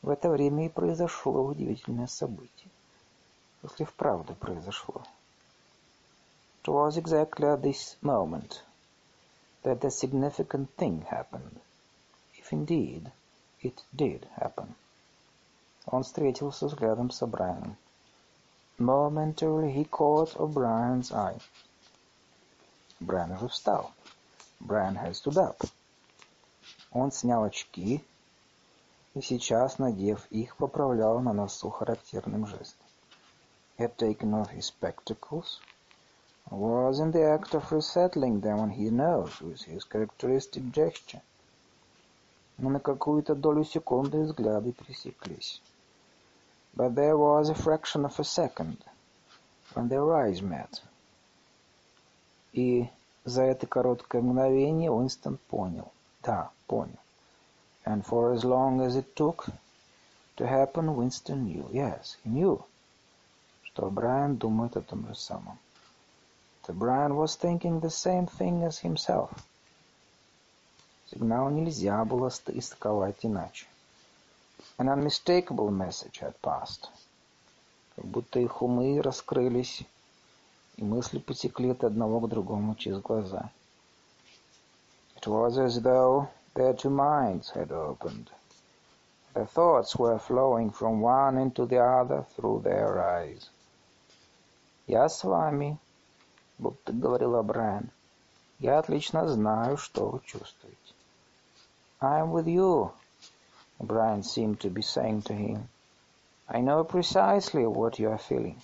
в 0.02 0.10
это 0.10 0.30
время 0.30 0.66
и 0.66 0.70
произошло 0.70 1.46
удивительное 1.46 2.08
событие 2.08 2.70
если 3.64 3.84
вправду 3.84 4.36
произошло. 4.36 5.04
It 6.64 6.72
was 6.72 6.98
exactly 6.98 7.48
at 7.48 7.62
this 7.62 7.98
moment 8.02 8.62
that 9.64 9.82
the 9.82 9.92
significant 9.92 10.70
thing 10.78 11.02
happened, 11.10 11.60
if 12.38 12.54
indeed 12.54 13.12
it 13.62 13.84
did 13.94 14.28
happen. 14.36 14.76
Он 15.88 16.04
встретился 16.04 16.68
взглядом 16.68 17.12
с 17.12 17.22
O'Brien. 17.22 17.76
Momentarily 18.78 19.74
he 19.74 19.84
caught 19.84 20.40
O'Brien's 20.40 21.12
eye. 21.12 21.40
Брайан 23.05 23.33
уже 23.33 23.49
встал. 23.49 23.93
Брайан 24.61 24.97
had 24.97 25.13
stood 25.13 25.37
up. 25.37 25.69
Он 26.91 27.13
снял 27.13 27.45
очки 27.45 28.05
и 29.15 29.21
сейчас, 29.21 29.79
надев 29.79 30.27
их, 30.31 30.57
поправлял 30.57 31.21
на 31.21 31.33
носу 31.33 31.71
характерным 31.71 32.47
жестом 32.47 32.85
had 33.79 33.99
taken 33.99 34.33
off 34.35 34.51
his 34.51 34.67
spectacles, 34.67 35.59
was 36.51 37.01
in 37.01 37.11
the 37.11 37.25
act 37.25 37.55
of 37.55 37.73
resettling 37.73 38.41
them 38.41 38.61
on 38.61 38.71
his 38.71 38.93
nose 38.93 39.41
with 39.41 39.63
his 39.63 39.85
characteristic 39.85 40.71
gesture. 40.71 41.23
Но 42.57 42.71
на 42.71 42.79
какую-то 42.79 43.35
долю 43.35 43.65
секунды 43.65 44.23
взгляды 44.23 44.73
пересеклись. 44.73 45.61
But 46.77 46.95
there 46.95 47.17
was 47.17 47.51
a 47.51 47.55
fraction 47.55 48.05
of 48.05 48.19
a 48.21 48.25
second 48.25 48.77
when 49.75 49.89
their 49.89 50.15
eyes 50.15 50.41
met. 50.41 50.81
И 52.55 52.89
за 53.25 53.43
это 53.43 53.67
короткое 53.67 54.23
мгновение 54.23 54.91
Уинстон 54.91 55.39
понял. 55.49 55.93
Да, 56.23 56.51
понял. 56.67 56.99
And 57.85 58.03
for 58.03 58.33
as 58.33 58.43
long 58.43 58.81
as 58.81 58.97
it 58.97 59.15
took 59.15 59.47
to 60.37 60.47
happen, 60.47 60.97
Winston 60.97 61.45
knew. 61.45 61.69
Yes, 61.71 62.17
he 62.25 62.31
knew. 62.31 62.65
что 63.75 63.91
Брайан 63.91 64.37
думает 64.37 64.77
о 64.77 64.83
том 64.83 65.07
же 65.09 65.17
самом. 65.17 65.59
That 66.67 66.79
Brian 66.79 67.17
was 67.17 67.37
thinking 67.37 67.81
the 67.81 67.91
same 67.91 68.29
thing 68.39 68.63
as 68.63 68.79
himself. 68.79 69.31
Сигнал 71.11 71.51
нельзя 71.51 72.05
было 72.05 72.29
истолковать 72.29 73.27
иначе. 73.27 73.67
An 74.79 74.89
unmistakable 74.89 75.71
message 75.71 76.21
had 76.21 76.35
passed. 76.41 76.89
Как 77.97 78.05
будто 78.05 78.39
их 78.39 78.63
умы 78.63 79.03
раскрылись, 79.03 79.83
и 80.78 80.84
мысли 80.84 81.20
потекли 81.20 81.72
от 81.72 81.84
одного 81.84 82.20
к 82.20 82.30
другому 82.30 82.76
через 82.76 83.00
глаза. 83.02 83.52
It 85.18 85.28
was 85.28 85.58
as 85.58 85.82
though 85.82 86.28
their 86.56 86.74
two 86.74 86.90
minds 86.90 87.52
had 87.54 87.72
opened. 87.72 88.30
Their 89.34 89.46
thoughts 89.46 89.96
were 89.96 90.18
flowing 90.18 90.72
from 90.72 91.02
one 91.02 91.38
into 91.38 91.66
the 91.66 91.80
other 91.80 92.26
through 92.36 92.62
their 92.62 93.00
eyes. 93.00 93.50
«Я 94.88 95.08
с 95.08 95.24
вами», — 95.24 96.58
будто 96.58 96.94
говорила 96.94 97.42
Брайан. 97.44 97.92
«Я 98.60 98.80
отлично 98.80 99.28
знаю, 99.28 99.78
что 99.78 100.10
вы 100.10 100.22
чувствуете». 100.26 100.94
«I 102.00 102.22
am 102.22 102.32
with 102.32 102.48
you», 102.48 102.92
Brian 103.82 104.24
seemed 104.24 104.60
to 104.60 104.70
be 104.70 104.82
saying 104.82 105.22
to 105.22 105.34
him. 105.34 105.70
«I 106.50 106.60
know 106.60 106.84
precisely 106.84 107.66
what 107.66 107.98
you 107.98 108.10
are 108.10 108.18
feeling». 108.18 108.62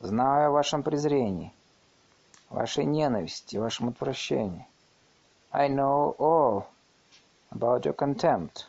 «Знаю 0.00 0.48
о 0.48 0.50
вашем 0.50 0.82
презрении, 0.82 1.52
вашей 2.48 2.84
ненависти, 2.84 3.56
вашем 3.56 3.90
отвращении». 3.90 4.66
«I 5.52 5.68
know 5.68 6.16
all 6.18 6.64
about 7.50 7.82
your 7.82 7.94
contempt, 7.94 8.64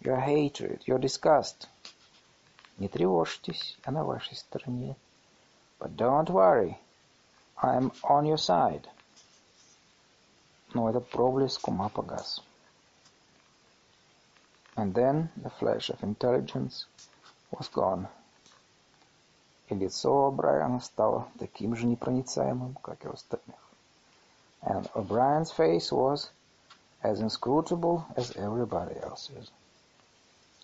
your 0.00 0.18
hatred, 0.18 0.82
your 0.86 0.98
disgust». 0.98 1.68
Не 2.78 2.88
тревожьтесь, 2.88 3.78
я 3.86 3.92
на 3.92 4.02
вашей 4.02 4.34
стороне. 4.34 4.96
But 5.78 5.94
don't 5.94 6.28
worry, 6.30 6.76
I'm 7.56 7.92
on 8.02 8.24
your 8.24 8.38
side. 8.38 8.88
Но 10.74 10.90
этот 10.90 11.08
проблеск 11.08 11.68
ума 11.68 11.88
погас. 11.88 12.42
And 14.74 14.94
then 14.94 15.28
the 15.36 15.50
flash 15.50 15.90
of 15.90 16.02
intelligence 16.02 16.86
was 17.52 17.68
gone. 17.68 18.08
И 19.68 19.74
лицо 19.74 20.30
Брайана 20.30 20.80
стало 20.80 21.28
таким 21.38 21.74
же 21.76 21.86
непроницаемым, 21.86 22.74
как 22.82 23.04
и 23.04 23.08
у 23.08 23.12
остальных. 23.12 23.58
And 24.62 24.88
O'Brien's 24.94 25.50
face 25.50 25.90
was 25.90 26.30
as 27.02 27.20
inscrutable 27.20 28.04
as 28.16 28.36
everybody 28.36 28.96
else's. 29.02 29.50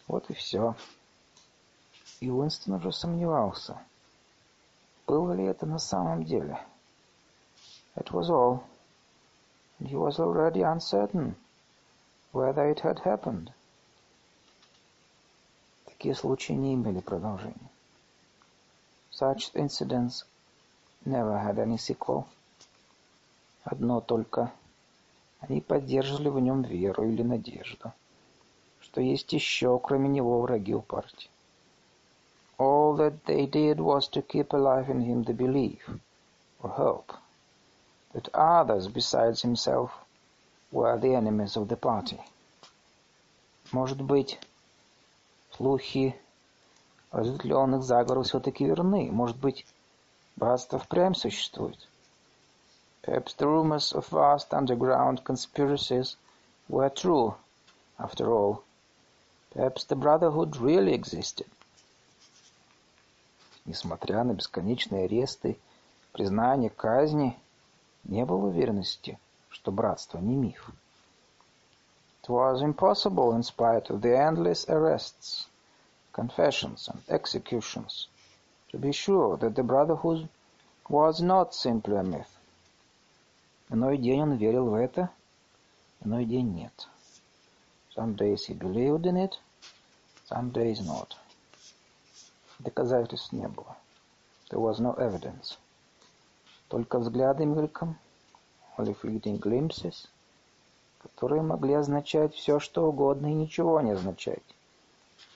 Вот 0.06 0.30
и 0.30 0.34
все. 0.34 0.74
И 2.20 2.30
Уинстон 2.30 2.74
уже 2.74 2.92
сомневался, 2.92 3.78
было 5.06 5.32
ли 5.32 5.44
это 5.44 5.66
на 5.66 5.78
самом 5.78 6.24
деле. 6.24 6.58
It 7.96 8.10
was 8.10 8.30
all, 8.30 8.62
and 9.78 9.88
he 9.88 9.96
was 9.96 10.18
already 10.18 10.62
uncertain 10.62 11.34
whether 12.32 12.68
it 12.70 12.80
had 12.80 13.00
happened. 13.04 13.52
Такие 15.86 16.14
случаи 16.14 16.52
не 16.52 16.74
имели 16.74 17.00
продолжения. 17.00 17.70
Such 19.18 19.50
incidents 19.56 20.22
never 21.04 21.36
had 21.38 21.58
any 21.58 21.76
sequel. 21.76 22.28
Одно 23.64 24.00
только 24.00 24.52
они 25.40 25.60
поддерживали 25.60 26.28
в 26.28 26.38
нем 26.38 26.62
веру 26.62 27.02
или 27.02 27.22
надежду, 27.22 27.92
что 28.78 29.00
есть 29.00 29.32
еще, 29.32 29.80
кроме 29.80 30.08
него, 30.08 30.40
враги 30.40 30.72
у 30.72 30.82
партии. 30.82 31.30
All 32.58 32.96
that 32.96 33.24
they 33.24 33.50
did 33.50 33.80
was 33.80 34.06
to 34.10 34.22
keep 34.22 34.52
alive 34.52 34.88
in 34.88 35.00
him 35.00 35.24
the 35.24 35.34
belief, 35.34 35.80
or 36.62 36.70
hope, 36.70 37.12
that 38.12 38.28
others 38.32 38.86
besides 38.86 39.42
himself 39.42 39.90
were 40.70 40.96
the 40.96 41.16
enemies 41.16 41.56
of 41.56 41.66
the 41.66 41.76
party. 41.76 42.20
Может 43.72 44.00
быть, 44.00 44.38
слухи 45.50 46.14
разветвленных 47.10 47.82
заговоров 47.82 48.26
все-таки 48.26 48.64
верны. 48.64 49.10
Может 49.10 49.36
быть, 49.36 49.66
братство 50.36 50.78
впрямь 50.78 51.14
существует. 51.14 51.78
Perhaps 53.02 53.36
the 53.38 53.46
rumors 53.46 53.92
of 53.92 54.08
vast 54.10 54.52
underground 54.52 55.24
conspiracies 55.24 56.16
were 56.68 56.90
true, 56.90 57.34
after 57.98 58.30
all. 58.30 58.62
Perhaps 59.54 59.84
the 59.84 59.96
Brotherhood 59.96 60.58
really 60.60 60.92
existed. 60.92 61.46
Несмотря 63.64 64.24
на 64.24 64.32
бесконечные 64.32 65.04
аресты, 65.04 65.58
признания, 66.12 66.70
казни, 66.70 67.38
не 68.04 68.24
было 68.24 68.46
уверенности, 68.46 69.18
что 69.48 69.72
братство 69.72 70.18
не 70.18 70.36
миф. 70.36 70.70
It 72.22 72.28
was 72.28 72.62
impossible, 72.62 73.32
in 73.32 73.42
spite 73.42 73.88
of 73.88 74.02
the 74.02 74.14
endless 74.14 74.68
arrests, 74.68 75.47
confessions, 76.18 76.88
and 76.92 77.00
executions, 77.08 78.08
to 78.70 78.76
be 78.76 78.90
sure 78.90 79.36
that 79.36 79.54
the 79.54 79.62
Brotherhood 79.62 80.28
was 80.88 81.22
not 81.22 81.54
simply 81.54 81.96
a 81.96 82.02
myth. 82.02 82.32
Иной 83.70 83.98
день 83.98 84.22
он 84.22 84.32
верил 84.32 84.66
в 84.68 84.74
это, 84.74 85.10
иной 86.04 86.24
день 86.24 86.54
нет. 86.54 86.88
Some 87.96 88.16
days 88.16 88.46
he 88.46 88.54
believed 88.54 89.06
in 89.06 89.16
it, 89.16 89.38
some 90.28 90.50
days 90.50 90.84
not. 90.84 91.14
Доказательств 92.58 93.30
не 93.30 93.46
было. 93.46 93.76
There 94.50 94.58
was 94.58 94.80
no 94.80 94.94
evidence. 94.94 95.56
Только 96.68 96.98
взгляды 96.98 97.46
мельком, 97.46 97.96
only 98.76 98.96
fleeting 99.00 99.38
glimpses, 99.38 100.08
которые 101.00 101.42
могли 101.42 101.74
означать 101.74 102.34
все, 102.34 102.58
что 102.58 102.88
угодно 102.88 103.28
и 103.28 103.34
ничего 103.34 103.80
не 103.80 103.92
означать. 103.92 104.42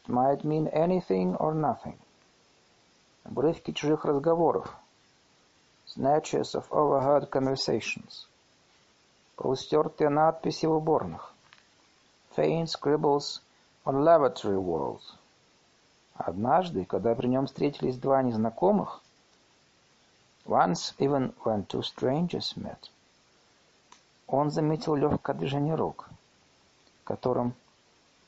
Might 0.08 0.42
mean 0.42 0.68
anything 0.72 1.36
or 1.36 1.54
nothing. 1.54 1.96
Обрывки 3.24 3.72
чужих 3.72 4.04
разговоров. 4.04 4.74
Snatches 5.86 6.54
of 6.54 6.68
overheard 6.70 7.30
conversations. 7.30 8.26
Полустертые 9.36 10.08
надписи 10.10 10.66
в 10.66 10.72
уборных. 10.72 11.32
Faint 12.36 12.68
scribbles 12.68 13.40
on 13.84 14.02
lavatory 14.02 14.58
walls. 14.58 15.02
Однажды, 16.14 16.84
когда 16.84 17.14
при 17.14 17.28
нем 17.28 17.46
встретились 17.46 17.96
два 17.96 18.22
незнакомых, 18.22 19.00
once 20.44 20.94
even 20.98 21.32
when 21.44 21.64
two 21.66 21.82
strangers 21.82 22.56
met, 22.56 22.90
он 24.26 24.50
заметил 24.50 24.96
легкое 24.96 25.36
движение 25.36 25.76
рук, 25.76 26.08
которым 27.04 27.54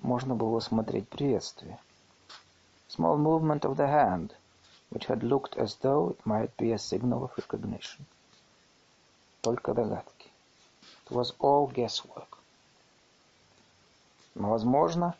можно 0.04 0.34
было 0.34 0.56
усмотреть 0.56 1.08
приветствие. 1.08 1.78
Small 2.88 3.16
movement 3.16 3.62
of 3.62 3.76
the 3.76 3.86
hand, 3.86 4.34
which 4.90 5.06
had 5.06 5.22
looked 5.22 5.56
as 5.56 5.76
though 5.80 6.10
it 6.10 6.26
might 6.26 6.54
be 6.58 6.72
a 6.72 6.78
signal 6.78 7.24
of 7.24 7.32
recognition. 7.38 8.04
Только 9.40 9.72
догадки. 9.72 10.30
It 11.06 11.10
was 11.10 11.34
all 11.40 11.72
guesswork. 11.72 12.38
Но 14.34 14.50
возможно, 14.50 15.16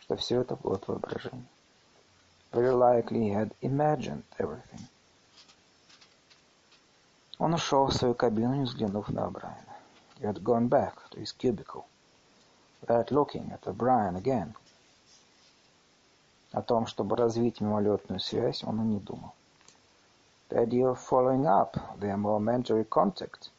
что 0.00 0.16
все 0.16 0.40
это 0.40 0.56
было 0.56 0.80
воображение. 0.84 1.46
Very 2.52 2.72
likely 2.72 3.20
he 3.20 3.30
had 3.30 3.54
imagined 3.62 4.24
everything. 4.38 4.88
Он 7.38 7.54
ушел 7.54 7.86
в 7.86 7.94
свою 7.94 8.14
кабину, 8.14 8.54
не 8.54 8.64
взглянув 8.64 9.08
на 9.10 9.30
Брайана. 9.30 9.76
He 10.18 10.26
had 10.26 10.42
gone 10.42 10.68
back 10.68 10.94
to 11.10 11.20
his 11.20 11.32
cubicle 11.32 11.84
without 12.83 13.11
looking 13.11 13.51
at 13.51 13.67
O'Brien 13.67 14.15
again. 14.15 14.53
О 16.51 16.61
том, 16.61 16.87
чтобы 16.87 17.15
развить 17.15 17.61
мимолетную 17.61 18.19
связь, 18.19 18.63
он 18.63 18.81
и 18.81 18.85
не 18.85 18.99
думал. 18.99 19.33
The 20.49 20.59
idea 20.59 20.89
of 20.89 20.99
following 20.99 21.45
up 21.45 21.77
their 21.99 22.17
momentary 22.17 22.85
contact 22.85 23.49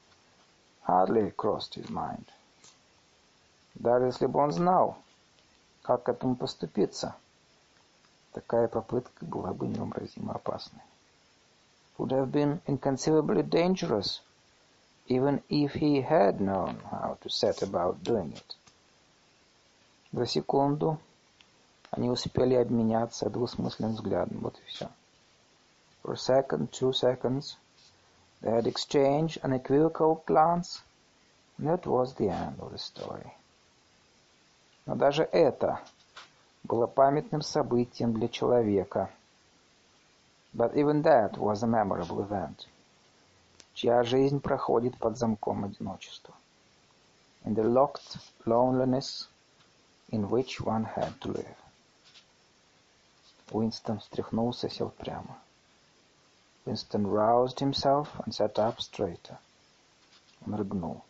hardly 0.83 1.31
crossed 1.31 1.75
his 1.75 1.89
mind. 1.89 2.27
Даже 3.75 4.07
если 4.07 4.27
бы 4.27 4.41
он 4.41 4.53
знал, 4.53 4.97
как 5.83 6.03
к 6.05 6.09
этому 6.09 6.37
поступиться – 6.37 7.25
Такая 8.33 8.69
попытка 8.69 9.25
была 9.25 9.53
бы 9.53 9.67
невообразимо 9.67 10.35
опасной. 10.35 10.83
Would 11.99 12.13
have 12.13 12.31
been 12.31 12.61
inconceivably 12.69 13.43
dangerous, 13.43 14.21
even 15.09 15.43
if 15.49 15.73
he 15.73 16.01
had 16.01 16.41
known 16.41 16.79
how 16.93 17.19
to 17.23 17.29
set 17.29 17.61
about 17.61 18.05
doing 18.05 18.33
it. 18.33 18.55
За 20.16 20.26
секунду 20.26 20.98
они 21.92 22.10
успели 22.10 22.54
обменяться 22.54 23.30
двусмысленным 23.30 23.96
взглядом. 23.96 24.40
Вот 24.40 24.58
и 24.58 24.66
все. 24.68 24.90
For 26.02 26.14
a 26.14 26.16
second, 26.16 26.72
two 26.72 26.94
seconds, 26.94 27.58
they 28.42 28.50
had 28.50 28.66
exchanged 28.66 29.40
an 29.44 29.52
equivocal 29.52 30.24
glance, 30.26 30.84
and 31.58 31.68
that 31.68 31.86
was 31.86 32.14
the 32.14 32.30
end 32.30 32.58
of 32.62 32.72
the 32.72 32.78
story. 32.78 33.30
Но 34.86 34.96
даже 34.96 35.24
это 35.24 35.82
было 36.64 36.88
памятным 36.88 37.42
событием 37.42 38.14
для 38.14 38.30
человека. 38.30 39.10
But 40.54 40.76
even 40.76 41.02
that 41.02 41.38
was 41.38 41.62
a 41.62 41.68
memorable 41.68 42.26
event. 42.26 42.68
Чья 43.74 44.02
жизнь 44.04 44.40
проходит 44.40 44.98
под 44.98 45.18
замком 45.18 45.66
одиночества. 45.66 46.34
In 47.44 47.54
the 47.54 47.66
locked 47.66 48.18
loneliness 48.46 49.28
in 50.11 50.29
which 50.29 50.61
one 50.61 50.85
had 50.85 51.21
to 51.21 51.29
live. 51.29 51.57
Уинстон 53.53 53.99
встряхнулся, 53.99 54.69
сел 54.69 54.91
прямо. 54.91 55.39
Winston 56.67 57.07
roused 57.07 57.59
himself 57.59 58.09
and 58.25 58.35
sat 58.35 58.59
up 58.59 58.81
straighter. 58.81 59.39
Он 60.47 60.55
рыгнул. 60.55 61.03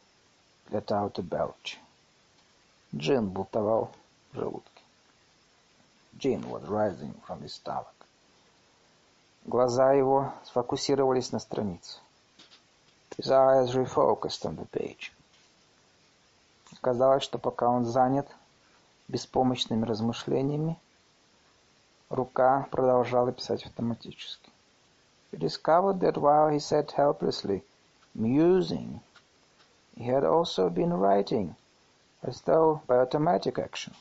Let 0.71 0.91
out 0.93 1.19
a 1.19 1.23
belch. 1.23 1.79
Джин 2.95 3.29
бунтовал 3.29 3.91
в 4.33 4.37
желудке. 4.37 4.83
Gin 6.19 6.49
was 6.49 6.63
rising 6.65 7.15
from 7.27 7.43
his 7.43 7.55
stomach. 7.55 8.07
Глаза 9.45 9.93
его 9.93 10.33
сфокусировались 10.45 11.33
на 11.33 11.41
странице. 11.41 11.99
His 13.17 13.31
eyes 13.31 13.75
refocused 13.75 14.45
on 14.45 14.57
the 14.57 14.67
page. 14.71 15.13
Казалось, 16.81 17.25
что 17.25 17.39
пока 17.39 17.69
он 17.69 17.85
занят 17.85 18.29
беспомощными 19.08 19.86
размышлениями, 19.86 20.80
рука 22.10 22.68
продолжала 22.72 23.32
писать 23.32 23.66
автоматически. 23.66 24.52
He 25.32 25.38
discovered 25.38 26.00
that 26.00 26.18
while 26.18 26.50
he 26.50 26.60
sat 26.60 26.92
helplessly, 26.92 27.64
musing, 28.14 29.00
he 29.96 30.06
had 30.06 30.24
also 30.24 30.70
been 30.70 30.94
writing, 30.94 31.56
as 32.22 32.42
though 32.42 32.82
by 32.88 32.98
automatic 32.98 33.60
action 33.60 33.94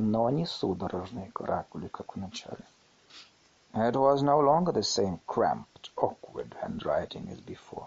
но 0.00 0.30
не 0.30 0.46
судорожные 0.46 1.30
каракули, 1.32 1.88
как 1.88 2.16
в 2.16 2.18
начале. 2.18 2.64
It 3.74 3.94
was 3.94 4.22
no 4.22 4.40
longer 4.40 4.72
the 4.72 4.82
same 4.82 5.20
cramped, 5.26 5.90
awkward 5.96 6.56
handwriting 6.62 7.28
as 7.30 7.40
before. 7.40 7.86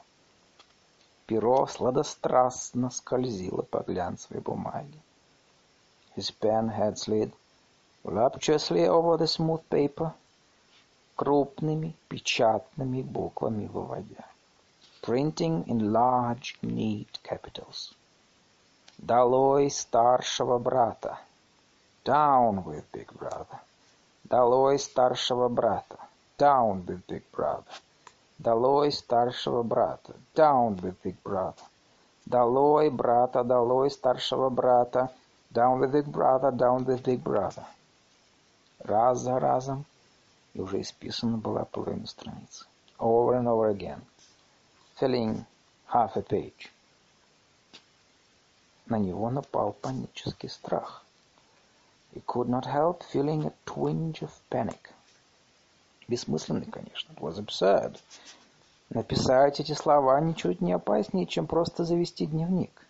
Перо 1.26 1.66
сладострастно 1.68 2.90
скользило 2.90 3.64
по 3.64 3.80
глянцевой 3.80 4.42
бумаге. 4.42 5.00
His 6.15 6.31
pen 6.31 6.69
had 6.69 6.99
slid 6.99 7.33
voluptuously 8.05 8.87
over 8.87 9.17
the 9.17 9.27
smooth 9.27 9.63
paper, 9.71 10.13
крупными 11.17 11.95
печатными 12.11 13.01
буквами 13.01 13.67
выводя. 13.69 14.27
Printing 15.01 15.67
in 15.67 15.91
large, 15.91 16.59
neat 16.61 17.19
capitals. 17.23 17.95
Долой 18.99 19.71
старшего 19.71 20.59
брата. 20.59 21.19
Down 22.05 22.65
with 22.65 22.85
Big 22.93 23.11
Brother! 23.19 23.61
Долой 24.25 24.79
старшего 24.79 25.49
брата! 25.49 25.99
Down 26.37 26.85
with 26.85 27.07
Big 27.07 27.23
Brother! 27.33 27.65
Долой 28.39 28.93
старшего 28.93 29.63
брата! 29.63 30.13
Down 30.35 30.77
with 30.83 30.97
Big 31.03 31.17
Brother! 31.23 31.65
Долой 32.27 32.91
брата, 32.91 33.43
долой 33.43 33.91
старшего 33.91 34.51
брата! 34.51 35.11
Down 35.54 35.80
with 35.80 35.92
Big 35.92 36.12
Brother, 36.12 36.50
down 36.52 36.84
with 36.84 37.04
Big 37.04 37.24
Brother! 37.24 37.66
Раз 38.80 39.20
за 39.20 39.40
разом, 39.40 39.86
и 40.54 40.60
уже 40.60 40.82
исписана 40.82 41.38
была 41.38 41.64
половина 41.66 42.08
страницы. 42.08 42.66
Over 42.98 43.36
and 43.36 43.48
over 43.48 43.70
again, 43.70 44.02
filling 45.00 45.46
half 45.86 46.16
a 46.16 46.24
page. 46.24 46.72
На 48.88 48.98
него 48.98 49.30
напал 49.30 49.74
панический 49.74 50.50
страх. 50.50 51.04
He 52.14 52.22
could 52.26 52.50
not 52.50 52.66
help 52.66 53.04
feeling 53.04 53.46
a 53.46 53.54
twinge 53.66 54.22
of 54.24 54.32
panic. 54.50 54.92
Бессмысленный, 56.08 56.66
конечно. 56.66 57.14
It 57.14 57.20
was 57.20 57.38
absurd. 57.38 58.00
Написать 58.90 59.60
эти 59.60 59.74
слова 59.74 60.20
ничуть 60.20 60.62
не 60.62 60.74
опаснее, 60.74 61.28
чем 61.28 61.46
просто 61.46 61.86
завести 61.86 62.26
дневник. 62.26 62.83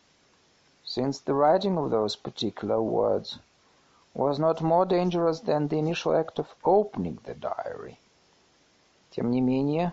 Since 0.93 1.21
the 1.21 1.35
writing 1.35 1.77
of 1.77 1.91
those 1.91 2.17
particular 2.17 2.81
words 2.81 3.39
was 4.15 4.39
not 4.39 4.63
more 4.63 4.87
dangerous 4.87 5.41
than 5.41 5.69
the 5.69 5.79
initial 5.79 6.15
act 6.15 6.39
of 6.39 6.55
opening 6.65 7.19
the 7.25 7.35
diary. 7.35 7.99
Тем 9.11 9.31
не 9.31 9.41
менее, 9.41 9.93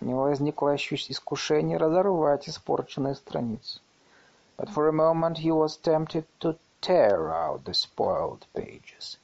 у 0.00 0.04
него 0.04 0.22
возникло 0.22 0.76
искушение 0.76 1.76
разорвать 1.78 2.48
испорченные 2.48 3.14
страницы. 3.14 3.80
But 4.56 4.70
for 4.70 4.88
a 4.88 4.92
moment 4.92 5.38
he 5.38 5.50
was 5.50 5.76
tempted 5.76 6.24
to 6.40 6.56
tear 6.80 7.32
out 7.32 7.64
the 7.64 7.74
spoiled 7.74 8.46
pages 8.54 9.18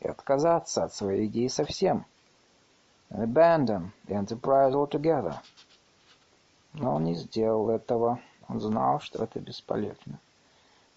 и 0.00 0.08
отказаться 0.08 0.84
от 0.84 0.94
своей 0.94 1.26
идеи 1.26 1.48
совсем. 1.48 2.04
And 3.10 3.22
abandon 3.22 3.92
the 4.06 4.14
enterprise 4.14 4.74
altogether. 4.74 5.40
Но 6.74 6.96
он 6.96 7.04
не 7.04 7.14
сделал 7.14 7.70
этого. 7.70 8.20
Он 8.52 8.60
знал, 8.60 9.00
что 9.00 9.24
это 9.24 9.40
бесполезно. 9.40 10.18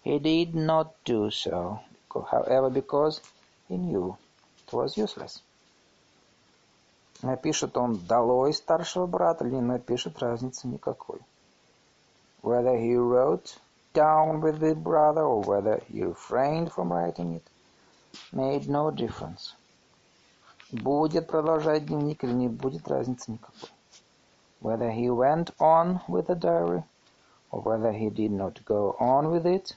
He 0.04 0.18
did 0.18 0.54
not 0.54 0.94
do 1.04 1.30
so, 1.30 1.78
however, 2.12 2.70
because 2.70 3.20
he 3.68 3.76
knew 3.76 4.16
it 4.66 4.72
was 4.72 4.96
useless. 4.96 5.42
Напишет 7.22 7.76
он 7.76 7.98
«долой 8.08 8.52
старшего 8.52 9.06
брата» 9.06 9.44
или 9.44 9.54
не 9.54 9.60
напишет, 9.60 10.18
разницы 10.18 10.66
никакой. 10.66 11.20
Whether 12.42 12.76
he 12.76 12.96
wrote 12.96 13.56
down 13.94 14.40
with 14.40 14.58
the 14.58 14.74
brother 14.74 15.22
or 15.22 15.42
whether 15.42 15.80
he 15.88 16.02
refrained 16.02 16.72
from 16.72 16.92
writing 16.92 17.34
it 17.34 17.44
made 18.32 18.66
no 18.68 18.90
difference. 18.90 19.54
Будет 20.72 21.28
продолжать 21.28 21.86
дневник 21.86 22.24
или 22.24 22.32
не 22.32 22.48
будет, 22.48 22.88
разницы 22.88 23.30
никакой. 23.30 23.70
Whether 24.60 24.90
he 24.90 25.08
went 25.08 25.54
on 25.60 26.00
with 26.08 26.26
the 26.26 26.34
diary 26.34 26.82
or 27.51 27.61
whether 27.61 27.91
he 27.91 28.09
did 28.09 28.31
not 28.31 28.63
go 28.65 28.95
on 28.99 29.31
with 29.31 29.45
it 29.45 29.75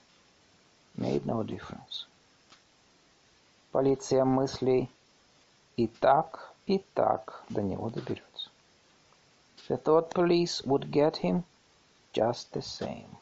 made 0.96 1.24
no 1.26 1.42
difference. 1.42 2.06
Полиция 3.72 4.24
мыслей 4.24 4.90
и 5.76 5.86
так 5.86 6.52
и 6.66 6.78
так 6.94 7.44
до 7.48 7.62
него 7.62 7.90
доберется. 7.90 8.50
The 9.68 9.76
thought 9.76 10.10
police 10.10 10.62
would 10.64 10.90
get 10.90 11.16
him 11.18 11.44
just 12.12 12.50
the 12.52 12.62
same. 12.62 13.16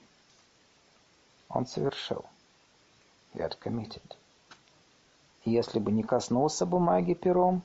Он 1.51 1.67
совершил. 1.67 2.25
He 3.35 3.41
had 3.41 3.59
committed. 3.59 4.17
Если 5.45 5.79
бы 5.79 5.93
не 5.93 6.03
коснулся 6.03 6.67
бумаги 6.67 7.15
пером, 7.15 7.63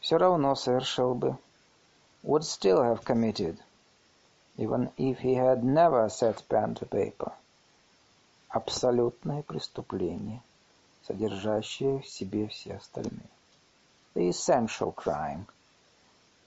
все 0.00 0.16
равно 0.16 0.54
совершил 0.54 1.14
бы. 1.14 1.36
Would 2.22 2.42
still 2.42 2.82
have 2.82 3.04
committed, 3.04 3.58
even 4.56 4.90
if 4.96 5.18
he 5.18 5.34
had 5.34 5.64
never 5.64 6.08
set 6.08 6.42
pen 6.48 6.74
to 6.74 6.86
paper. 6.86 7.32
Абсолютное 8.48 9.42
преступление, 9.42 10.40
содержащее 11.06 12.00
в 12.00 12.08
себе 12.08 12.46
все 12.48 12.74
остальные 12.74 13.28
the 14.14 14.28
essential 14.28 14.92
crime, 14.92 15.46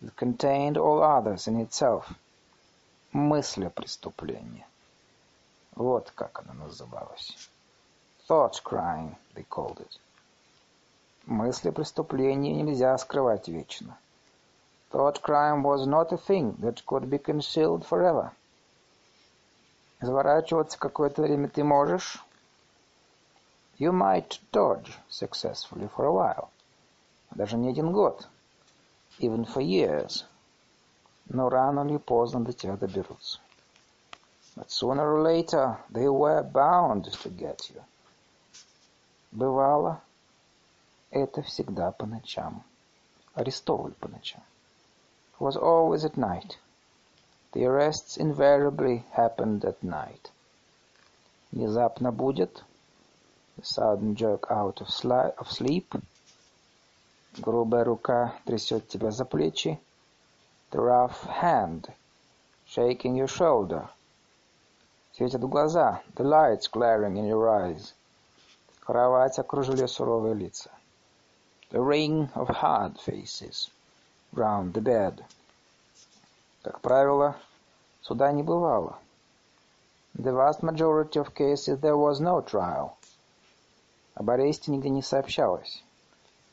that 0.02 0.16
contained 0.16 0.78
all 0.78 1.04
others 1.04 1.48
in 1.48 1.60
itself. 1.60 2.14
Мысль 3.12 3.70
преступления. 3.70 4.66
Вот 5.76 6.12
как 6.16 6.42
она 6.44 6.54
называлась. 6.54 7.50
Thought 8.28 8.64
crime, 8.64 9.16
they 9.36 9.46
called 9.50 9.80
it. 9.80 10.00
Мысли 11.26 11.72
преступления 11.72 12.62
нельзя 12.62 12.98
скрывать 12.98 13.48
вечно. 13.48 13.98
Thought 14.92 15.22
crime 15.22 15.64
was 15.64 15.86
not 15.86 16.12
a 16.14 16.18
thing 16.18 16.56
that 16.60 16.86
could 16.86 17.10
be 17.10 17.18
concealed 17.18 17.86
forever. 17.86 18.32
Изворачиваться 20.02 20.78
какое-то 20.80 21.22
время 21.24 21.50
ты 21.50 21.64
можешь. 21.64 22.24
You 23.78 23.92
might 23.92 24.40
dodge 24.52 24.98
successfully 25.10 25.88
for 25.88 26.06
a 26.06 26.12
while. 26.12 26.50
даже 27.36 27.58
не 27.58 27.70
один 27.70 27.92
год, 27.92 28.28
even 29.20 29.46
for 29.46 29.62
years. 29.62 30.26
Но 31.30 31.50
рано 31.50 31.86
или 31.88 31.98
поздно 31.98 32.44
до 32.44 32.54
тебя 32.54 32.78
доберутся. 32.78 33.40
But 34.56 34.70
sooner 34.70 35.14
or 35.14 35.22
later 35.22 35.78
they 35.90 36.08
were 36.08 36.42
bound 36.44 37.04
to 37.04 37.30
get 37.30 37.70
you. 37.70 37.84
Бывало, 39.32 40.02
это 41.12 41.42
всегда 41.44 41.92
по 41.92 42.06
ночам. 42.06 42.64
Арестовывали 43.36 43.94
по 43.94 44.08
ночам. 44.08 44.42
It 45.37 45.41
was 45.41 45.57
always 45.57 46.05
at 46.05 46.17
night. 46.17 46.57
The 47.53 47.67
arrests 47.67 48.17
invariably 48.17 49.05
happened 49.11 49.65
at 49.65 49.83
night. 49.83 50.31
Внезапно 51.53 52.11
будет, 52.11 52.63
a 53.59 53.65
sudden 53.65 54.17
jerk 54.17 54.47
out 54.51 54.81
of, 54.81 54.89
of 55.39 55.51
sleep, 55.51 55.95
Грубая 57.39 57.85
рука 57.85 58.35
трясет 58.45 58.89
тебя 58.89 59.11
за 59.11 59.25
плечи. 59.25 59.81
The 60.71 60.79
rough 60.79 61.25
hand 61.25 61.91
shaking 62.67 63.17
your 63.17 63.27
shoulder. 63.27 63.89
Светят 65.15 65.43
в 65.43 65.49
глаза. 65.49 66.03
The 66.15 66.25
lights 66.25 66.69
glaring 66.69 67.17
in 67.17 67.25
your 67.27 67.49
eyes. 67.49 67.95
Кровать 68.85 69.39
окружили 69.39 69.87
суровые 69.87 70.35
лица. 70.35 70.71
The 71.71 71.81
ring 71.81 72.29
of 72.35 72.49
hard 72.49 72.99
faces 72.99 73.71
round 74.37 74.73
the 74.73 74.81
bed. 74.81 75.25
Как 76.63 76.81
правило, 76.81 77.37
суда 78.03 78.33
не 78.33 78.43
бывало. 78.43 78.99
In 80.17 80.25
the 80.25 80.33
vast 80.33 80.63
majority 80.63 81.19
of 81.19 81.35
cases 81.35 81.81
there 81.81 81.97
was 81.97 82.21
no 82.21 82.41
trial. 82.41 82.97
Об 84.15 84.31
аресте 84.31 84.71
нигде 84.71 84.91
не 84.91 85.03
сообщалось. 85.03 85.83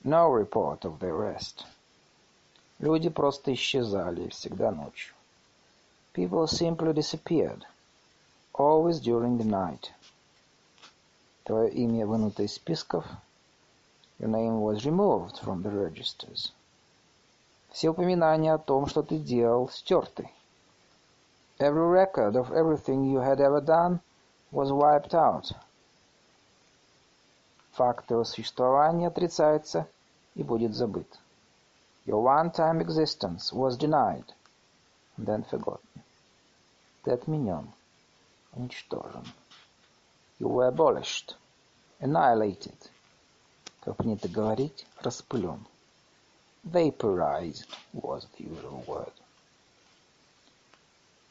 No 0.03 0.29
report 0.29 0.85
of 0.85 0.99
the 0.99 1.09
arrest. 1.09 1.65
Люди 2.79 3.09
просто 3.09 3.53
исчезали, 3.53 4.29
всегда 4.29 4.71
ночью. 4.71 5.13
People 6.13 6.47
simply 6.47 6.93
disappeared, 6.93 7.65
always 8.53 8.99
during 9.01 9.37
the 9.37 9.43
night. 9.43 9.91
Твое 11.43 11.69
имя 11.71 12.05
вынуто 12.07 12.43
из 12.43 12.53
списков. 12.53 13.05
Your 14.19 14.29
name 14.29 14.61
was 14.61 14.85
removed 14.85 15.37
from 15.39 15.63
the 15.63 15.69
registers. 15.69 16.51
Все 17.74 17.88
упоминания 17.88 18.54
о 18.54 18.58
том, 18.58 18.86
что 18.86 19.02
ты 19.02 19.18
делал, 19.18 19.68
стерты. 19.68 20.30
Every 21.58 21.90
record 21.90 22.36
of 22.36 22.52
everything 22.52 23.02
you 23.12 23.18
had 23.18 23.40
ever 23.40 23.60
done 23.60 23.98
was 24.52 24.70
wiped 24.70 25.12
out. 25.12 25.50
Факт 27.72 28.08
его 28.12 28.22
существования 28.22 29.08
отрицается 29.08 29.88
и 30.36 30.44
будет 30.44 30.72
забыт. 30.72 31.18
Your 32.06 32.22
one-time 32.22 32.80
existence 32.80 33.52
was 33.52 33.76
denied 33.76 34.32
and 35.16 35.26
then 35.26 35.42
forgotten. 35.42 36.04
Ты 37.02 37.10
отменен, 37.10 37.72
уничтожен. 38.52 39.26
You 40.38 40.46
were 40.48 40.68
abolished, 40.68 41.34
annihilated. 41.98 42.78
Как 43.80 43.96
принято 43.96 44.28
говорить, 44.28 44.86
распылен. 45.02 45.66
Vaporized 46.64 47.66
was 47.92 48.26
the 48.36 48.44
usual 48.44 48.82
word. 48.86 49.12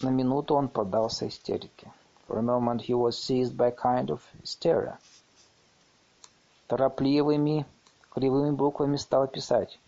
На 0.01 0.09
минуту 0.09 0.55
он 0.55 0.67
поддался 0.67 1.27
истерике. 1.27 1.91
For 2.27 2.37
a 2.37 2.41
moment 2.41 2.81
he 2.81 2.93
was 2.93 3.17
seized 3.17 3.57
by 3.57 3.67
a 3.67 3.71
kind 3.71 4.09
of 4.11 4.21
hysteria. 4.39 4.99
Торопливыми 6.67 7.65
кривыми 8.11 8.51
буквами 8.51 8.97
стал 8.97 9.27
писать. 9.27 9.79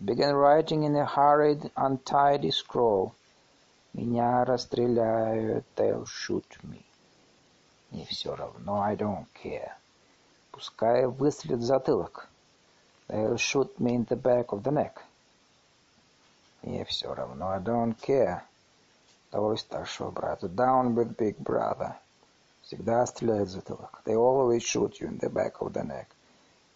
Began 0.00 0.34
writing 0.34 0.84
in 0.84 0.96
a 0.96 1.04
hurried, 1.04 1.70
untidy 1.76 2.50
scroll. 2.50 3.12
Меня 3.92 4.44
расстреляют, 4.44 5.64
they'll 5.76 6.06
shoot 6.06 6.46
me. 6.62 6.82
Мне 7.90 8.04
все 8.06 8.34
равно, 8.34 8.80
I 8.80 8.96
don't 8.96 9.26
care. 9.34 9.72
Пускай 10.50 11.06
выстрелит 11.06 11.58
в 11.58 11.62
затылок. 11.62 12.28
They'll 13.07 13.37
shoot 13.37 13.79
me 13.79 13.95
in 13.95 14.05
the 14.05 14.15
back 14.15 14.53
of 14.53 14.63
the 14.63 14.71
neck. 14.71 15.01
Мне 16.63 16.85
все 16.85 17.13
равно, 17.13 17.51
I 17.51 17.59
don't 17.59 17.97
care. 17.99 18.41
Того 19.31 19.55
старшего 19.57 20.11
брата. 20.11 20.47
Down 20.47 20.95
with 20.95 21.15
big 21.17 21.37
brother. 21.37 21.95
Всегда 22.61 23.05
стреляют 23.05 23.49
в 23.49 23.51
затылок. 23.51 24.01
They 24.05 24.15
always 24.15 24.61
shoot 24.61 24.99
you 24.99 25.07
in 25.07 25.19
the 25.19 25.29
back 25.29 25.59
of 25.59 25.73
the 25.73 25.83
neck. 25.83 26.07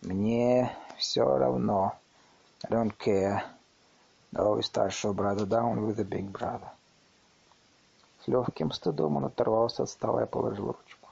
Мне 0.02 0.76
все 0.98 1.24
равно. 1.24 1.96
I 2.64 2.70
don't 2.70 2.98
care. 2.98 3.44
Always 4.34 4.64
старшего 4.64 5.14
брата 5.14 5.46
down 5.46 5.86
with 5.86 5.96
the 5.96 6.04
big 6.04 6.32
brother. 6.32 6.70
С 8.24 8.28
легким 8.28 8.72
стыдом 8.72 9.18
он 9.18 9.26
оторвался 9.26 9.84
от 9.84 9.90
стола 9.90 10.24
и 10.24 10.28
положил 10.28 10.68
ручку. 10.68 11.10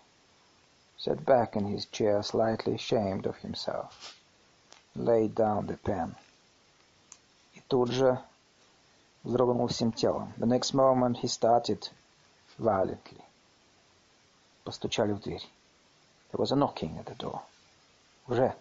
Sat 0.97 1.23
back 1.23 1.53
in 1.53 1.67
his 1.67 1.85
chair, 1.91 2.21
slightly 2.21 2.75
ashamed 2.75 3.25
of 3.25 3.37
himself. 3.41 3.91
Laid 4.94 5.34
down 5.34 5.66
the 5.66 5.78
pen. 5.82 6.14
И 7.54 7.60
тут 7.68 7.90
же 7.90 8.20
вздрогнул 9.22 9.68
всем 9.68 9.92
телом. 9.92 10.32
The 10.38 10.46
next 10.46 10.74
moment 10.74 11.20
he 11.22 11.28
started 11.28 11.90
violently. 12.58 13.22
Постучали 14.64 15.12
в 15.12 15.20
дверь. 15.20 15.46
There 16.30 16.40
was 16.40 16.52
a 16.52 16.56
knocking 16.56 16.98
at 16.98 17.06
the 17.06 17.16
door. 17.16 17.40
Уже, 18.26 18.54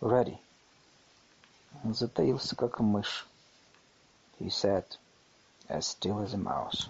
ready. 0.00 0.38
Он 1.82 1.94
затаился, 1.94 2.56
как 2.56 2.80
мышь. 2.80 3.26
He 4.38 4.48
sat 4.48 4.98
as 5.68 5.86
still 5.86 6.22
as 6.22 6.34
a 6.34 6.38
mouse. 6.38 6.88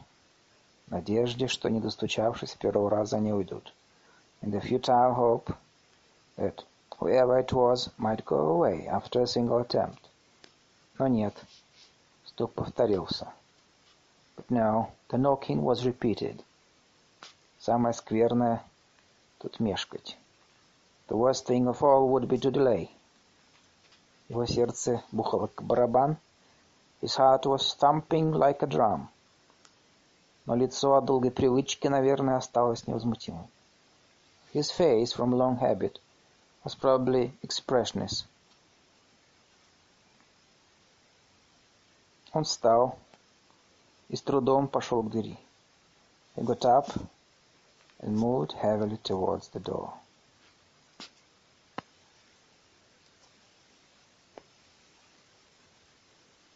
В 0.87 0.91
надежде, 0.91 1.49
что 1.49 1.69
не 1.69 1.81
достучавшись 1.81 2.55
первого 2.57 2.91
раза 2.91 3.17
они 3.17 3.33
уйдут. 3.33 3.73
In 4.43 4.51
the 4.51 4.61
futile 4.61 5.15
hope 5.15 5.55
that 6.37 6.65
whoever 6.99 7.39
it 7.39 7.53
was 7.53 7.91
might 7.99 8.25
go 8.25 8.37
away 8.37 8.87
after 8.87 9.23
a 9.23 9.27
single 9.27 9.59
attempt. 9.59 10.01
Но 10.99 11.09
нет. 11.09 11.35
Стук 12.27 12.53
повторился. 12.53 13.33
But 14.37 14.51
no, 14.51 14.89
the 15.09 15.19
knocking 15.19 15.63
was 15.63 15.85
repeated. 15.85 16.43
Самое 17.61 17.95
скверное— 17.95 18.63
тут 19.39 19.61
мешкать. 19.61 20.17
The 21.09 21.17
worst 21.17 21.47
thing 21.47 21.69
of 21.69 21.83
all 21.83 22.09
would 22.09 22.29
be 22.29 22.39
to 22.39 22.51
delay. 22.51 22.91
Его 24.29 24.47
сердце 24.47 25.03
бухало 25.13 25.49
как 25.49 25.65
барабан. 25.67 26.17
His 27.01 27.17
heart 27.17 27.45
was 27.45 27.75
thumping 27.75 28.33
like 28.33 28.63
a 28.63 28.67
drum. 28.67 29.09
Но 30.47 30.55
лицо 30.57 30.95
от 30.95 31.05
долгой 31.05 31.31
привычки, 31.31 31.87
наверное, 31.89 32.37
осталось 32.37 32.87
невозмутимым. 32.87 33.47
His 34.53 34.71
face, 34.71 35.13
from 35.13 35.33
long 35.33 35.59
habit, 35.59 36.01
was 36.64 36.76
probably 36.76 37.34
expressionless. 37.42 38.26
Он 42.34 42.44
встал 42.44 42.98
и 44.10 44.16
с 44.16 44.22
трудом 44.22 44.68
пошел 44.68 45.02
к 45.04 45.10
двери. 45.10 45.38
He 46.36 46.44
got 46.44 46.64
up 46.64 46.90
and 48.00 48.16
moved 48.16 48.54
heavily 48.54 48.98
towards 48.98 49.50
the 49.50 49.60
door. 49.60 49.94